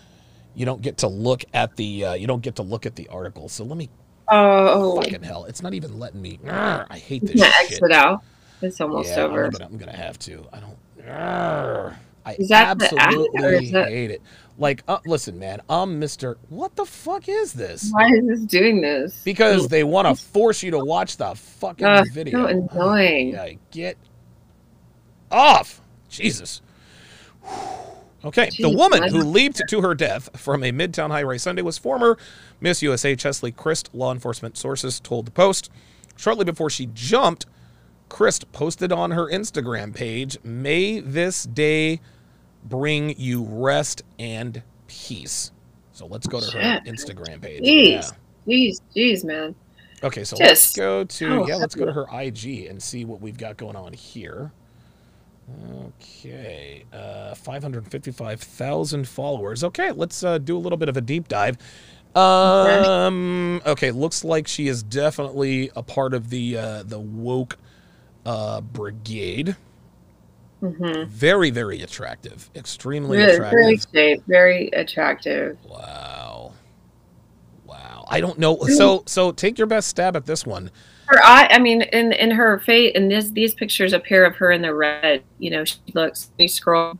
you 0.54 0.64
don't 0.66 0.82
get 0.82 0.98
to 0.98 1.08
look 1.08 1.44
at 1.52 1.76
the 1.76 2.06
uh, 2.06 2.14
you 2.14 2.26
don't 2.26 2.42
get 2.42 2.56
to 2.56 2.62
look 2.62 2.86
at 2.86 2.96
the 2.96 3.08
article. 3.08 3.48
So 3.48 3.64
let 3.64 3.76
me 3.76 3.90
Oh, 4.30 5.00
fucking 5.00 5.22
hell, 5.22 5.44
it's 5.46 5.62
not 5.62 5.74
even 5.74 5.98
letting 5.98 6.22
me. 6.22 6.38
Arrgh, 6.44 6.86
I 6.88 6.98
hate 6.98 7.22
this 7.22 7.40
shit. 7.40 7.52
exit 7.62 7.90
out. 7.90 8.22
It's 8.62 8.80
almost 8.80 9.10
yeah, 9.10 9.22
over. 9.22 9.46
I'm 9.46 9.50
gonna, 9.50 9.64
I'm 9.66 9.76
gonna 9.76 9.96
have 9.96 10.18
to. 10.20 10.46
I 10.52 10.60
don't. 10.60 10.78
Arrgh. 11.04 11.96
I 12.24 12.36
Is 12.38 12.48
that 12.50 12.78
the 12.78 12.94
ad, 12.96 13.14
or 13.14 13.54
absolutely 13.54 13.66
hate 13.70 14.10
it. 14.10 14.22
Like, 14.60 14.84
uh, 14.86 14.98
listen, 15.06 15.38
man, 15.38 15.62
I'm 15.70 15.98
Mister. 15.98 16.36
What 16.50 16.76
the 16.76 16.84
fuck 16.84 17.30
is 17.30 17.54
this? 17.54 17.88
Why 17.92 18.08
is 18.12 18.26
this 18.26 18.40
doing 18.42 18.82
this? 18.82 19.22
Because 19.24 19.68
they 19.68 19.84
want 19.84 20.06
to 20.06 20.22
force 20.32 20.62
you 20.62 20.70
to 20.72 20.78
watch 20.78 21.16
the 21.16 21.34
fucking 21.34 21.86
Ugh, 21.86 22.06
video. 22.12 22.42
so 22.42 22.46
annoying. 22.46 23.30
Yeah, 23.30 23.52
get 23.72 23.96
off. 25.30 25.80
Jesus. 26.08 26.60
Okay, 28.22 28.50
the 28.58 28.68
woman 28.68 29.02
who 29.08 29.20
leaped 29.22 29.62
to 29.66 29.80
her 29.80 29.94
death 29.94 30.28
from 30.38 30.62
a 30.62 30.70
Midtown 30.72 31.08
high-rise 31.10 31.42
Sunday 31.42 31.62
was 31.62 31.78
former 31.78 32.18
Miss 32.60 32.82
USA 32.82 33.16
Cheslie 33.16 33.50
Kryst. 33.50 33.88
Law 33.94 34.12
enforcement 34.12 34.58
sources 34.58 35.00
told 35.00 35.24
the 35.24 35.30
Post. 35.30 35.70
Shortly 36.16 36.44
before 36.44 36.68
she 36.68 36.90
jumped, 36.92 37.46
Kryst 38.10 38.44
posted 38.52 38.92
on 38.92 39.12
her 39.12 39.26
Instagram 39.30 39.94
page, 39.94 40.36
"May 40.44 41.00
this 41.00 41.44
day 41.44 42.02
bring 42.64 43.18
you 43.18 43.44
rest 43.44 44.02
and 44.18 44.62
peace." 44.86 45.52
So 45.92 46.06
let's 46.06 46.26
go 46.26 46.40
to 46.40 46.58
her. 46.58 46.80
Instagram 46.86 47.42
page. 47.42 47.62
Jeez, 47.62 48.12
jeez, 48.46 48.80
jeez, 48.94 49.24
man. 49.24 49.54
Okay, 50.02 50.24
so 50.24 50.36
let's 50.38 50.74
go 50.74 51.04
to 51.04 51.28
how 51.28 51.46
yeah, 51.46 51.56
let's 51.56 51.74
go 51.74 51.84
to 51.84 51.92
her 51.92 52.06
IG 52.12 52.66
and 52.66 52.82
see 52.82 53.04
what 53.04 53.20
we've 53.20 53.36
got 53.36 53.56
going 53.56 53.76
on 53.76 53.92
here. 53.92 54.52
Okay, 55.74 56.84
uh, 56.92 57.34
555,000 57.34 59.08
followers. 59.08 59.64
Okay, 59.64 59.90
let's 59.90 60.22
uh, 60.22 60.38
do 60.38 60.56
a 60.56 60.60
little 60.60 60.78
bit 60.78 60.88
of 60.88 60.96
a 60.96 61.00
deep 61.00 61.28
dive. 61.28 61.58
Um. 62.14 63.62
Okay. 63.64 63.92
Looks 63.92 64.24
like 64.24 64.48
she 64.48 64.66
is 64.66 64.82
definitely 64.82 65.70
a 65.76 65.82
part 65.82 66.12
of 66.12 66.28
the 66.30 66.56
uh, 66.56 66.82
the 66.82 66.98
woke 66.98 67.56
uh, 68.26 68.60
brigade. 68.60 69.56
Mm-hmm. 70.62 71.08
Very, 71.08 71.50
very 71.50 71.82
attractive. 71.82 72.50
Extremely 72.54 73.18
Very, 73.18 73.34
attractive. 73.34 73.86
very 73.92 74.22
very 74.26 74.68
attractive. 74.68 75.58
Wow. 75.64 76.52
Wow. 77.64 78.04
I 78.08 78.20
don't 78.20 78.38
know. 78.38 78.58
So, 78.64 79.02
so 79.06 79.32
take 79.32 79.56
your 79.56 79.66
best 79.66 79.88
stab 79.88 80.16
at 80.16 80.26
this 80.26 80.44
one. 80.44 80.70
Her 81.06 81.22
eye, 81.24 81.48
I 81.50 81.58
mean, 81.58 81.82
in 81.82 82.12
in 82.12 82.30
her 82.30 82.60
face, 82.60 82.92
in 82.94 83.08
this 83.08 83.30
these 83.30 83.54
pictures 83.54 83.94
here 84.06 84.24
of 84.24 84.36
her 84.36 84.52
in 84.52 84.62
the 84.62 84.74
red, 84.74 85.24
you 85.38 85.50
know, 85.50 85.64
she 85.64 85.78
looks. 85.94 86.30
You 86.38 86.46
scroll, 86.46 86.98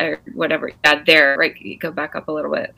or 0.00 0.20
whatever, 0.32 0.70
yeah, 0.84 1.02
there, 1.04 1.36
right? 1.36 1.54
Go 1.80 1.90
back 1.90 2.14
up 2.14 2.28
a 2.28 2.32
little 2.32 2.52
bit 2.52 2.74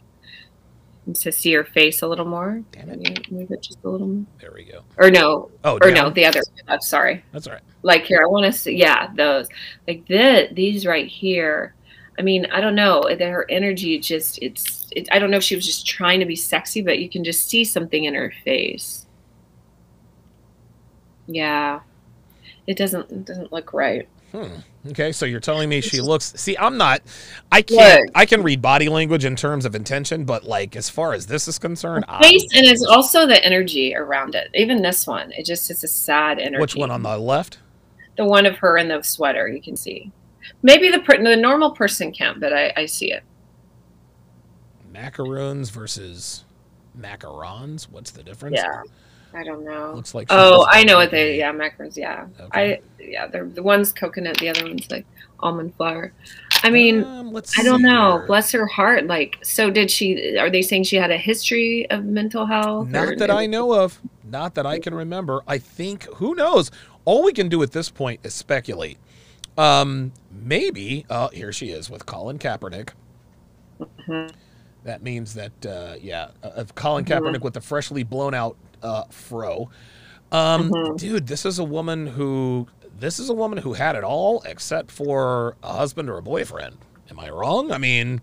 to 1.15 1.31
see 1.33 1.53
her 1.53 1.65
face 1.65 2.03
a 2.03 2.09
little 2.09 2.25
more. 2.25 2.63
Damn 2.73 2.91
it. 2.91 3.31
Move 3.31 3.51
it 3.51 3.63
just 3.63 3.79
a 3.85 3.89
little 3.89 4.07
more. 4.07 4.27
There 4.41 4.53
we 4.53 4.65
go. 4.65 4.83
Or 4.99 5.11
no, 5.11 5.51
Oh, 5.65 5.79
or 5.83 5.91
no, 5.91 6.11
the 6.11 6.25
other. 6.25 6.41
I'm 6.69 6.81
sorry. 6.81 7.25
That's 7.33 7.47
all 7.47 7.55
right. 7.55 7.63
Like 7.83 8.05
here, 8.05 8.21
I 8.23 8.27
want 8.27 8.45
to 8.47 8.53
see. 8.59 8.77
Yeah, 8.77 9.11
those. 9.15 9.49
Like 9.87 10.07
this, 10.07 10.53
these 10.53 10.87
right 10.87 11.07
here. 11.07 11.75
I 12.19 12.23
mean, 12.23 12.47
I 12.47 12.61
don't 12.61 12.75
know. 12.75 13.03
Her 13.19 13.47
energy 13.51 13.99
just, 13.99 14.39
it's, 14.41 14.89
it, 14.93 15.07
I 15.13 15.19
don't 15.19 15.31
know 15.31 15.37
if 15.37 15.43
she 15.45 15.55
was 15.55 15.67
just 15.67 15.87
trying 15.87 16.19
to 16.21 16.27
be 16.27 16.37
sexy, 16.37 16.81
but 16.83 16.99
you 16.99 17.09
can 17.09 17.23
just 17.23 17.49
see 17.49 17.63
something 17.63 18.05
in 18.05 18.15
her 18.15 18.33
face. 18.45 19.07
Yeah. 21.27 21.81
It 22.67 22.77
doesn't, 22.79 23.11
it 23.11 23.25
doesn't 23.25 23.53
look 23.53 23.73
right. 23.73 24.09
Hmm. 24.33 24.89
Okay, 24.91 25.13
so 25.13 25.25
you're 25.27 25.41
telling 25.41 25.69
me 25.69 25.81
she 25.81 26.01
looks. 26.01 26.33
See, 26.37 26.57
I'm 26.57 26.77
not. 26.77 27.01
I 27.51 27.63
can't. 27.63 28.03
Look. 28.03 28.11
I 28.15 28.27
can 28.27 28.43
read 28.43 28.61
body 28.63 28.89
language 28.89 29.25
in 29.25 29.35
terms 29.37 29.65
of 29.65 29.75
intention, 29.75 30.25
but 30.25 30.45
like 30.45 30.77
as 30.77 30.89
far 30.91 31.13
as 31.13 31.27
this 31.27 31.49
is 31.49 31.59
concerned, 31.59 32.05
I'm- 32.09 32.23
Face, 32.23 32.47
and 32.55 32.67
it's 32.67 32.85
also 32.85 33.27
the 33.27 33.43
energy 33.45 33.95
around 33.95 34.35
it. 34.35 34.49
Even 34.55 34.83
this 34.83 35.07
one, 35.07 35.33
it 35.33 35.45
just, 35.47 35.71
it's 35.71 35.83
a 35.83 35.89
sad 35.89 36.39
energy. 36.39 36.61
which 36.61 36.77
one 36.77 36.91
on 36.91 37.03
the 37.03 37.17
left? 37.19 37.59
The 38.17 38.25
one 38.25 38.47
of 38.47 38.57
her 38.59 38.79
in 38.79 38.89
the 38.89 39.03
sweater, 39.03 39.49
you 39.49 39.61
can 39.61 39.77
see. 39.77 40.11
Maybe 40.63 40.91
the, 40.91 40.99
the 41.23 41.37
normal 41.37 41.73
person 41.73 42.13
can't, 42.13 42.41
but 42.41 42.53
I, 42.53 42.73
I 42.77 42.87
see 42.87 43.13
it. 43.13 43.23
Macaroons 44.93 45.71
versus 45.71 46.45
macarons. 46.99 47.85
What's 47.91 48.11
the 48.13 48.23
difference? 48.23 48.57
Yeah. 48.59 48.83
I 49.35 49.45
don't 49.45 49.65
know. 49.65 49.93
Looks 49.95 50.15
like. 50.15 50.29
Oh, 50.31 50.67
I 50.71 50.83
know 50.85 50.97
what 50.97 51.11
they. 51.11 51.39
Yeah, 51.39 51.53
macarons. 51.53 51.97
Yeah, 51.97 52.27
Okay. 52.41 52.79
I. 52.79 52.81
Yeah, 53.03 53.27
they're 53.27 53.45
the 53.47 53.63
one's 53.63 53.93
coconut. 53.93 54.39
The 54.39 54.49
other 54.49 54.65
one's 54.65 54.91
like 54.91 55.07
almond 55.41 55.75
flour. 55.77 56.13
I 56.63 56.71
mean, 56.71 57.05
Um, 57.05 57.37
I 57.59 57.63
don't 57.63 57.83
know. 57.83 58.19
here. 58.19 58.27
Bless 58.27 58.51
her 58.53 58.67
heart. 58.67 59.07
Like, 59.07 59.37
so 59.43 59.71
did 59.71 59.91
she? 59.91 60.37
Are 60.39 60.49
they 60.51 60.63
saying 60.63 60.85
she 60.85 60.97
had 60.97 61.11
a 61.11 61.19
history 61.19 61.89
of 61.91 62.05
mental 62.05 62.47
health? 62.47 62.89
Not 62.89 63.09
or- 63.09 63.17
that 63.17 63.31
I 63.31 63.47
know 63.47 63.73
of. 63.75 64.01
Not 64.25 64.55
that 64.55 64.65
I 64.67 64.79
can 64.79 64.95
remember. 64.95 65.43
I 65.47 65.59
think 65.59 66.05
who 66.15 66.35
knows. 66.35 66.71
All 67.05 67.23
we 67.23 67.33
can 67.33 67.49
do 67.49 67.63
at 67.63 67.73
this 67.73 67.91
point 67.91 68.21
is 68.25 68.35
speculate. 68.35 68.99
Um, 69.59 70.13
maybe. 70.33 71.05
Uh, 71.09 71.29
here 71.29 71.53
she 71.53 71.69
is 71.71 71.89
with 71.91 72.07
Colin 72.07 72.39
Kaepernick. 72.39 72.91
Mhm. 74.09 74.33
That 74.85 75.03
means 75.03 75.35
that 75.35 75.67
uh, 75.67 75.97
yeah, 76.01 76.29
uh, 76.43 76.49
of 76.57 76.75
Colin 76.75 77.05
Mhm. 77.05 77.09
Kaepernick 77.21 77.41
with 77.43 77.55
the 77.55 77.61
freshly 77.61 78.03
blown 78.03 78.35
out 78.35 78.57
uh, 78.83 79.05
fro. 79.11 79.71
Um, 80.33 80.71
Mhm. 80.71 80.99
dude, 80.99 81.27
this 81.27 81.45
is 81.47 81.59
a 81.59 81.65
woman 81.65 82.07
who 82.09 82.67
this 82.99 83.19
is 83.19 83.29
a 83.29 83.35
woman 83.35 83.59
who 83.59 83.75
had 83.75 83.95
it 83.95 84.05
all 84.05 84.43
except 84.47 84.91
for 84.91 85.57
a 85.63 85.75
husband 85.75 86.09
or 86.09 86.17
a 86.19 86.23
boyfriend. 86.23 86.79
Am 87.11 87.21
I 87.21 87.29
wrong? 87.29 87.71
I 87.71 87.79
mean, 87.79 88.23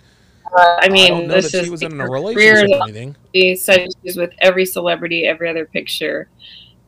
Uh, 0.55 0.77
I 0.81 0.89
mean, 0.89 1.05
I 1.05 1.07
don't 1.07 1.27
know 1.27 1.33
this 1.35 1.51
that 1.51 1.57
is 1.59 1.65
she 1.65 1.69
was 1.71 1.81
in 1.81 1.99
a 1.99 2.07
relationship 2.07 2.69
or 2.71 2.83
anything. 2.83 3.15
She 3.33 3.55
said 3.55 3.89
she's 4.03 4.17
with 4.17 4.31
every 4.39 4.65
celebrity, 4.65 5.25
every 5.25 5.49
other 5.49 5.65
picture. 5.65 6.27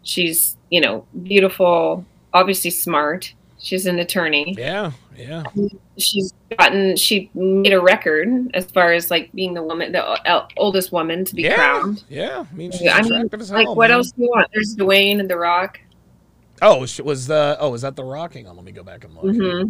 She's, 0.03 0.55
you 0.69 0.81
know, 0.81 1.05
beautiful, 1.23 2.05
obviously 2.33 2.69
smart. 2.69 3.33
She's 3.57 3.85
an 3.85 3.99
attorney. 3.99 4.53
Yeah, 4.57 4.91
yeah. 5.17 5.43
she's 5.97 6.33
gotten 6.57 6.95
she 6.97 7.29
made 7.33 7.73
a 7.73 7.81
record 7.81 8.27
as 8.53 8.65
far 8.65 8.91
as 8.93 9.09
like 9.09 9.31
being 9.33 9.53
the 9.53 9.63
woman 9.63 9.91
the 9.91 10.19
el- 10.27 10.47
oldest 10.57 10.91
woman 10.91 11.23
to 11.25 11.33
be 11.35 11.43
yeah, 11.43 11.55
crowned 11.55 12.03
Yeah, 12.09 12.45
I 12.51 12.55
mean, 12.55 12.71
she's 12.71 12.87
I 12.91 13.01
mean, 13.01 13.29
as 13.33 13.49
hell. 13.49 13.57
like 13.57 13.69
what 13.75 13.89
man. 13.89 13.97
else 13.97 14.11
do 14.11 14.23
you 14.23 14.29
want 14.29 14.47
there's 14.53 14.75
dwayne 14.75 15.19
and 15.19 15.29
the 15.29 15.37
rock 15.37 15.79
Oh, 16.61 16.79
was 17.03 17.27
the 17.27 17.57
oh, 17.59 17.73
is 17.73 17.81
that 17.81 17.95
the 17.97 18.03
Rock? 18.03 18.33
Hang 18.35 18.47
on, 18.47 18.55
let 18.55 18.63
me 18.63 18.71
go 18.71 18.81
back 18.83 19.03
and 19.03 19.13
look. 19.13 19.25
mm-hmm. 19.25 19.69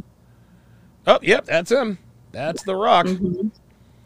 Oh, 1.08 1.20
yep, 1.24 1.46
that's 1.46 1.72
him. 1.72 1.98
That's 2.32 2.62
the 2.64 2.76
Rock. 2.76 3.06
Mm-hmm. 3.08 3.48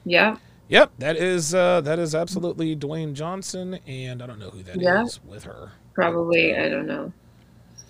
yeah 0.06 0.38
Yep, 0.70 0.92
that 1.00 1.18
is 1.18 1.54
uh 1.56 1.82
that 1.82 2.00
is 2.00 2.14
absolutely 2.16 2.76
Dwayne 2.76 3.14
Johnson, 3.14 3.80
and 3.88 4.22
I 4.22 4.28
don't 4.28 4.40
know 4.40 4.50
who 4.52 4.62
that 4.64 4.76
is 4.78 4.82
Yeah. 4.82 5.06
with 5.26 5.44
her. 5.46 5.72
probably 5.94 6.56
uh, 6.56 6.64
i 6.66 6.70
don't 6.70 6.86
know 6.88 7.12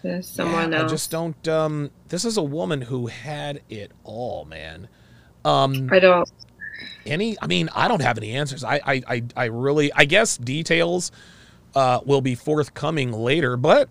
There's 0.01 0.27
someone 0.27 0.71
yeah, 0.71 0.79
else 0.79 0.91
I 0.91 0.93
just 0.93 1.11
don't. 1.11 1.47
Um, 1.47 1.91
this 2.07 2.25
is 2.25 2.37
a 2.37 2.43
woman 2.43 2.81
who 2.81 3.07
had 3.07 3.61
it 3.69 3.91
all, 4.03 4.45
man. 4.45 4.87
Um, 5.45 5.89
i 5.91 5.99
don't. 5.99 6.29
any 7.05 7.37
i 7.41 7.47
mean 7.47 7.69
i 7.73 7.87
don't 7.87 8.01
have 8.01 8.17
any 8.17 8.31
answers. 8.33 8.63
I 8.63 8.81
i 8.85 9.01
i, 9.07 9.23
I 9.35 9.45
really 9.45 9.91
i 9.93 10.03
guess 10.03 10.37
details 10.37 11.13
uh 11.75 12.01
will 12.05 12.19
be 12.19 12.35
forthcoming 12.35 13.13
later 13.13 13.55
but 13.55 13.87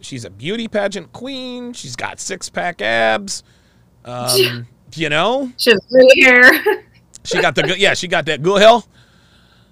she's 0.00 0.24
a 0.26 0.30
beauty 0.30 0.68
pageant 0.68 1.12
queen. 1.12 1.72
She's 1.72 1.96
got 1.96 2.20
six-pack 2.20 2.82
abs. 2.82 3.42
Um 4.04 4.66
you 4.94 5.08
know? 5.08 5.50
She 5.56 5.70
has 5.70 5.80
good 5.90 6.12
hair. 6.22 6.84
She 7.24 7.40
got 7.40 7.54
the 7.54 7.62
good 7.62 7.78
yeah 7.78 7.94
she 7.94 8.06
got 8.06 8.26
that 8.26 8.42
good 8.42 8.60
hell 8.60 8.86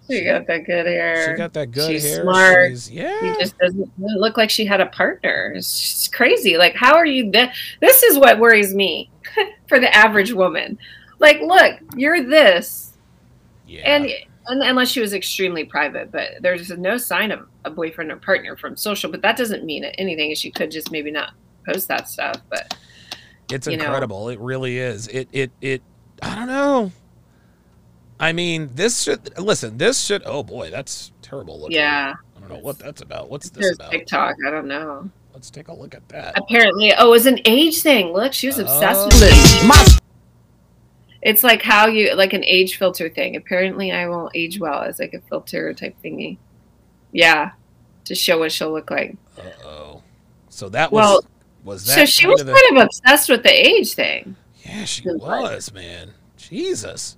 she 0.08 0.24
got 0.24 0.46
that 0.46 0.64
good 0.64 0.86
hair 0.86 1.32
she 1.32 1.36
got 1.38 1.52
that 1.52 1.70
good 1.70 1.90
She's 1.90 2.04
hair 2.04 2.22
smart. 2.22 2.70
she's 2.70 2.88
She 2.88 2.94
yeah 2.96 3.36
just 3.38 3.56
doesn't 3.58 3.90
look 3.98 4.36
like 4.36 4.50
she 4.50 4.64
had 4.64 4.80
a 4.80 4.86
partner. 4.86 5.52
It's 5.56 6.08
crazy. 6.08 6.56
Like, 6.56 6.74
how 6.74 6.94
are 6.96 7.06
you? 7.06 7.30
Th- 7.30 7.50
this 7.80 8.02
is 8.02 8.18
what 8.18 8.38
worries 8.38 8.74
me 8.74 9.10
for 9.68 9.78
the 9.78 9.94
average 9.94 10.32
woman. 10.32 10.78
Like, 11.18 11.40
look, 11.40 11.78
you're 11.96 12.22
this, 12.22 12.96
yeah 13.66 13.82
and, 13.82 14.06
and 14.48 14.62
unless 14.62 14.90
she 14.90 15.00
was 15.00 15.14
extremely 15.14 15.64
private, 15.64 16.10
but 16.10 16.30
there's 16.40 16.68
no 16.70 16.96
sign 16.96 17.30
of 17.30 17.48
a 17.64 17.70
boyfriend 17.70 18.10
or 18.10 18.16
partner 18.16 18.56
from 18.56 18.76
social. 18.76 19.10
But 19.10 19.22
that 19.22 19.36
doesn't 19.36 19.64
mean 19.64 19.84
anything. 19.84 20.34
She 20.34 20.50
could 20.50 20.70
just 20.70 20.90
maybe 20.90 21.10
not 21.10 21.34
post 21.64 21.86
that 21.88 22.08
stuff. 22.08 22.36
But 22.50 22.76
it's 23.50 23.66
you 23.66 23.76
know. 23.76 23.84
incredible 23.84 24.28
it 24.28 24.38
really 24.40 24.78
is 24.78 25.08
it 25.08 25.28
it 25.32 25.50
it 25.60 25.82
i 26.22 26.34
don't 26.34 26.46
know 26.46 26.90
i 28.22 28.32
mean 28.32 28.70
this 28.74 29.02
should 29.02 29.38
listen 29.38 29.76
this 29.76 30.00
should 30.00 30.22
oh 30.24 30.42
boy 30.42 30.70
that's 30.70 31.12
terrible 31.20 31.60
looking 31.60 31.76
yeah, 31.76 32.14
i 32.36 32.40
don't 32.40 32.48
know 32.48 32.58
what 32.58 32.78
that's 32.78 33.02
about 33.02 33.28
what's 33.28 33.50
this 33.50 33.62
there's 33.64 33.76
about 33.76 33.90
TikTok. 33.90 34.36
I 34.46 34.50
don't 34.50 34.66
know. 34.66 35.10
let's 35.34 35.50
take 35.50 35.68
a 35.68 35.74
look 35.74 35.94
at 35.94 36.08
that 36.08 36.38
Apparently, 36.38 36.94
oh, 36.96 37.08
it 37.08 37.10
was 37.10 37.26
an 37.26 37.40
age 37.44 37.82
thing. 37.82 38.12
Look, 38.14 38.32
she 38.32 38.46
was 38.46 38.58
obsessed 38.58 39.00
Oh. 39.00 39.06
with 39.06 39.22
it. 39.22 39.98
It's 41.22 41.44
like 41.44 41.62
how 41.62 41.86
you 41.86 42.14
like 42.16 42.32
an 42.32 42.44
age 42.44 42.78
filter 42.78 43.08
thing. 43.08 43.36
Apparently, 43.36 43.92
I 43.92 44.08
won't 44.08 44.32
age 44.34 44.58
well 44.58 44.82
as 44.82 44.98
like 44.98 45.14
a 45.14 45.20
filter 45.20 45.72
type 45.72 45.94
thingy. 46.04 46.36
Yeah, 47.12 47.52
to 48.06 48.14
show 48.14 48.38
what 48.40 48.50
she'll 48.50 48.72
look 48.72 48.90
like. 48.90 49.16
Uh-oh. 49.38 50.02
So 50.48 50.68
that 50.70 50.90
was 50.90 51.00
Well, 51.00 51.24
was 51.64 51.86
that 51.86 51.94
So 51.94 52.04
she 52.06 52.22
kind 52.22 52.32
was 52.32 52.40
of 52.42 52.48
kind 52.48 52.76
of 52.76 52.84
obsessed 52.84 53.28
with 53.28 53.42
the 53.44 53.52
age 53.52 53.94
thing. 53.94 54.34
Yeah, 54.64 54.84
she 54.84 55.02
was, 55.06 55.72
man. 55.72 56.10
Jesus. 56.36 57.16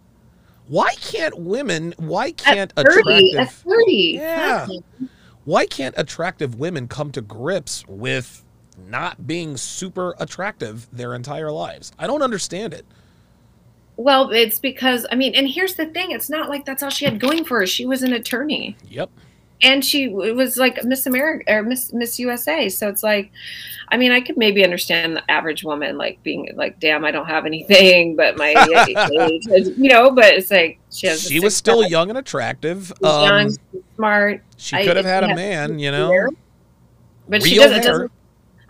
Why 0.69 0.95
can't 0.95 1.39
women 1.39 1.95
why 1.99 2.33
can't 2.33 2.73
At 2.77 2.87
thirty, 2.87 3.37
at 3.37 3.43
attractive 3.43 3.53
thirty. 3.53 4.13
Yeah. 4.19 4.67
Fuck. 4.67 5.09
why 5.45 5.67
can't 5.67 5.95
attractive 5.99 6.55
women 6.59 6.89
come 6.89 7.13
to 7.13 7.21
grips 7.21 7.85
with 7.87 8.45
not 8.89 9.27
being 9.27 9.57
super 9.57 10.15
attractive 10.19 10.89
their 10.93 11.15
entire 11.15 11.53
lives? 11.53 11.93
I 11.99 12.07
don't 12.07 12.23
understand 12.23 12.73
it. 12.73 12.87
Well, 13.97 14.31
it's 14.31 14.59
because 14.59 15.07
I 15.13 15.15
mean, 15.15 15.35
and 15.35 15.49
here's 15.49 15.75
the 15.75 15.87
thing: 15.87 16.11
it's 16.11 16.31
not 16.31 16.49
like 16.49 16.65
that's 16.65 16.83
all 16.83 16.91
she 16.91 17.05
had 17.05 17.21
going 17.21 17.45
for 17.45 17.61
her. 17.61 17.67
She 17.67 17.87
was 17.87 18.03
an 18.03 18.13
attorney, 18.13 18.77
Yep. 18.89 19.11
And 19.63 19.85
she 19.85 20.09
was 20.09 20.57
like 20.57 20.83
Miss 20.85 21.07
America 21.07 21.45
or 21.53 21.63
Miss 21.63 21.93
Miss 21.93 22.19
USA. 22.19 22.69
So 22.69 22.89
it's 22.89 23.03
like, 23.03 23.31
I 23.89 23.97
mean, 23.97 24.13
I 24.13 24.21
could 24.21 24.37
maybe 24.37 24.65
understand 24.65 25.17
the 25.17 25.31
average 25.31 25.65
woman 25.65 25.97
like 25.97 26.23
being 26.23 26.49
like, 26.57 26.81
"Damn, 26.81 27.05
I 27.05 27.11
don't 27.11 27.27
have 27.27 27.47
anything," 27.47 28.17
but 28.17 28.37
my 28.37 28.51
age, 28.89 29.39
you 29.77 29.89
know. 29.89 30.11
But 30.11 30.35
it's 30.35 30.51
like 30.51 30.79
she 30.91 31.07
has. 31.07 31.23
She 31.23 31.41
was 31.41 31.57
still 31.57 31.83
pack, 31.83 31.91
young 31.91 32.09
and 32.11 32.19
attractive. 32.19 32.89
she's 32.89 33.01
young, 33.03 33.31
Um, 33.47 33.49
she's 33.51 33.59
smart, 33.97 34.43
she 34.57 34.77
could 34.85 34.97
have 34.97 35.07
had 35.07 35.25
a 35.25 35.35
man, 35.35 35.79
you 35.79 35.93
hair, 35.93 36.27
know. 36.27 36.31
but 37.29 37.43
she 37.43 37.59
Real 37.59 37.69
doesn't, 37.69 37.83
doesn't. 37.85 38.13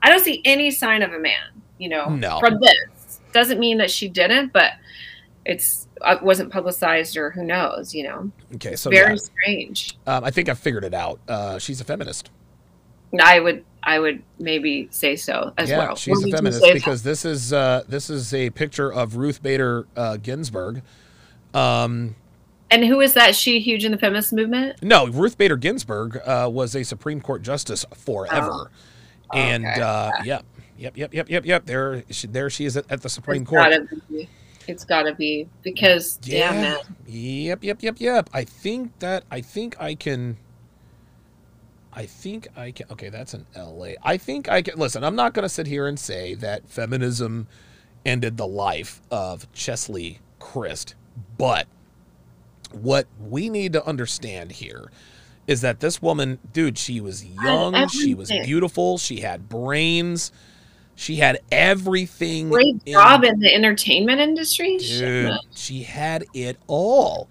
I 0.03 0.11
don't 0.11 0.23
see 0.23 0.43
any 0.45 0.71
sign 0.71 1.03
of 1.03 1.13
a 1.13 1.19
man. 1.19 1.47
You 1.79 1.89
know, 1.89 2.09
No. 2.11 2.39
from 2.41 2.61
this 2.61 3.21
doesn't 3.33 3.59
mean 3.59 3.79
that 3.79 3.91
she 3.91 4.09
didn't, 4.09 4.53
but 4.53 4.73
it's 5.45 5.87
it 6.07 6.23
wasn't 6.23 6.51
publicized 6.53 7.17
or 7.17 7.31
who 7.31 7.45
knows. 7.45 7.95
You 7.95 8.05
know, 8.05 8.31
Okay, 8.57 8.77
so 8.77 8.91
very 8.91 9.11
yeah, 9.11 9.17
strange. 9.17 9.97
um, 10.07 10.25
I 10.25 10.31
think 10.31 10.49
I 10.49 10.55
figured 10.55 10.85
it 10.85 10.95
out. 10.95 11.21
Uh, 11.29 11.59
she's 11.59 11.81
a 11.81 11.85
feminist. 11.85 12.31
I 13.23 13.39
would 13.39 13.65
I 13.83 13.99
would 14.01 14.23
maybe 14.39 14.89
say 14.91 15.15
so 15.17 15.53
as 15.57 15.69
yeah, 15.71 15.79
well. 15.79 15.95
she's 15.97 16.17
What 16.19 16.29
a 16.29 16.37
feminist 16.37 16.63
because 16.73 17.03
this 17.05 17.25
is 17.25 17.53
uh, 17.53 17.85
this 17.89 18.11
is 18.11 18.35
a 18.35 18.51
picture 18.51 18.93
of 18.93 19.17
Ruth 19.17 19.43
Bader 19.43 19.87
uh, 19.97 20.17
Ginsburg. 20.17 20.83
Um, 21.53 22.17
And 22.71 22.85
who 22.85 23.01
is 23.01 23.15
that? 23.15 23.37
She 23.37 23.61
huge 23.61 23.85
in 23.85 23.93
the 23.93 23.99
feminist 23.99 24.33
movement? 24.33 24.83
No, 24.83 25.07
Ruth 25.07 25.39
Bader 25.39 25.57
Ginsburg 25.57 26.17
uh, 26.25 26.49
was 26.51 26.75
a 26.75 26.83
Supreme 26.83 27.21
Court 27.21 27.43
justice 27.43 27.85
forever, 27.95 28.71
Oh. 29.31 29.37
and 29.39 29.65
Okay. 29.65 29.81
uh, 29.81 30.11
yep, 30.25 30.45
yep, 30.77 30.97
yep, 30.97 31.15
yep, 31.15 31.31
yep, 31.31 31.47
yep. 31.47 31.67
There, 31.67 32.03
she, 32.11 32.27
there 32.27 32.51
she 32.51 32.65
is 32.65 32.77
at, 32.77 32.91
at 32.91 33.03
the 33.03 33.09
Supreme 33.09 33.45
Court. 33.45 33.73
It's 34.67 34.85
gotta 34.85 35.15
be 35.15 35.49
because 35.63 36.17
damn 36.19 36.65
it. 36.65 36.87
Yep, 37.07 37.65
yep, 37.65 37.83
yep, 37.83 37.97
yep. 37.99 38.31
I 38.33 38.45
think 38.45 38.99
that 39.01 39.25
I 39.31 39.41
think 39.41 39.81
I 39.81 39.95
can. 39.95 40.37
I 41.93 42.07
think 42.07 42.49
I 42.57 42.73
can. 42.73 42.87
Okay, 42.91 43.09
that's 43.09 43.35
an 43.35 43.47
L.A. 43.55 43.97
I 44.03 44.17
think 44.17 44.49
I 44.49 44.63
can. 44.63 44.79
Listen, 44.79 45.05
I'm 45.05 45.15
not 45.15 45.33
going 45.33 45.45
to 45.45 45.49
sit 45.49 45.67
here 45.67 45.87
and 45.87 45.99
say 45.99 46.35
that 46.35 46.69
feminism 46.69 47.47
ended 48.05 48.37
the 48.37 48.47
life 48.47 49.01
of 49.11 49.51
Cheslie 49.53 50.19
Kryst, 50.41 50.95
but 51.39 51.67
what 52.73 53.07
we 53.21 53.49
need 53.49 53.73
to 53.75 53.87
understand 53.87 54.53
here 54.53 54.91
is 55.47 55.61
that 55.61 55.81
this 55.81 56.03
woman, 56.03 56.39
dude, 56.53 56.79
she 56.79 57.01
was 57.01 57.25
young, 57.25 57.89
she 57.89 58.15
was 58.15 58.31
beautiful, 58.31 58.99
she 58.99 59.21
had 59.21 59.49
brains, 59.49 60.33
she 60.97 61.17
had 61.17 61.41
everything. 61.51 62.51
Great 62.51 62.77
in- 62.87 62.93
job 62.93 63.25
in 63.25 63.41
the 63.41 63.53
entertainment 63.55 64.21
industry. 64.21 64.79
Dude, 64.79 65.37
she 65.55 65.83
had 65.83 66.25
it 66.35 66.59
all. 66.67 67.29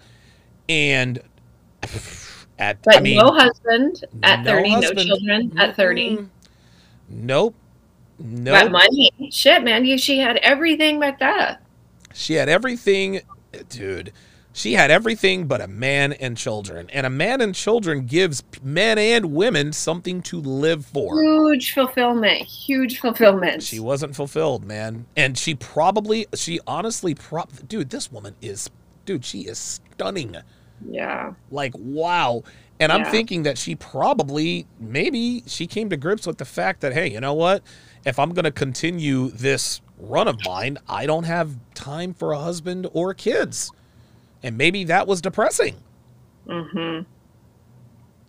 And 0.68 1.20
at 2.58 2.82
But 2.82 2.96
I 2.96 3.00
mean, 3.00 3.18
no 3.18 3.32
husband 3.32 4.04
at 4.22 4.42
no 4.42 4.52
30, 4.52 4.70
husband. 4.70 4.96
no 4.96 5.04
children 5.04 5.58
at 5.58 5.76
30. 5.76 6.16
Mm-mm. 6.16 6.28
Nope. 7.08 7.54
But 8.18 8.70
money. 8.70 9.10
Shit, 9.30 9.64
man. 9.64 9.84
You, 9.84 9.98
she 9.98 10.18
had 10.18 10.36
everything 10.38 11.00
but 11.00 11.18
that. 11.18 11.60
She 12.14 12.34
had 12.34 12.48
everything, 12.48 13.20
dude. 13.68 14.12
She 14.56 14.74
had 14.74 14.88
everything 14.92 15.48
but 15.48 15.60
a 15.60 15.66
man 15.66 16.12
and 16.12 16.36
children. 16.36 16.88
And 16.92 17.04
a 17.04 17.10
man 17.10 17.40
and 17.40 17.52
children 17.54 18.06
gives 18.06 18.44
men 18.62 18.98
and 18.98 19.32
women 19.34 19.72
something 19.72 20.22
to 20.22 20.40
live 20.40 20.86
for. 20.86 21.20
Huge 21.20 21.72
fulfillment. 21.74 22.42
Huge 22.42 23.00
fulfillment. 23.00 23.64
She 23.64 23.80
wasn't 23.80 24.14
fulfilled, 24.14 24.64
man. 24.64 25.06
And 25.16 25.36
she 25.36 25.56
probably, 25.56 26.26
she 26.34 26.60
honestly, 26.68 27.16
prop, 27.16 27.50
dude, 27.66 27.90
this 27.90 28.12
woman 28.12 28.36
is, 28.40 28.70
dude, 29.04 29.24
she 29.24 29.40
is 29.40 29.58
stunning. 29.58 30.36
yeah. 30.88 31.32
like 31.50 31.72
wow 31.76 32.42
and 32.80 32.90
i'm 32.92 33.04
thinking 33.06 33.44
that 33.44 33.56
she 33.56 33.74
probably 33.76 34.66
maybe 34.80 35.42
she 35.46 35.66
came 35.66 35.88
to 35.88 35.96
grips 35.96 36.26
with 36.26 36.38
the 36.38 36.44
fact 36.44 36.80
that 36.80 36.92
hey 36.92 37.08
you 37.10 37.20
know 37.20 37.32
what 37.32 37.62
if 38.04 38.18
i'm 38.18 38.32
going 38.34 38.44
to 38.44 38.50
continue 38.50 39.30
this 39.30 39.80
run 39.98 40.26
of 40.26 40.36
mine 40.44 40.76
i 40.88 41.06
don't 41.06 41.24
have 41.24 41.56
time 41.74 42.12
for 42.12 42.32
a 42.32 42.38
husband 42.38 42.88
or 42.92 43.14
kids 43.14 43.70
and 44.44 44.56
maybe 44.56 44.84
that 44.84 45.06
was 45.08 45.20
depressing 45.20 45.74
Mm-hmm. 46.46 47.02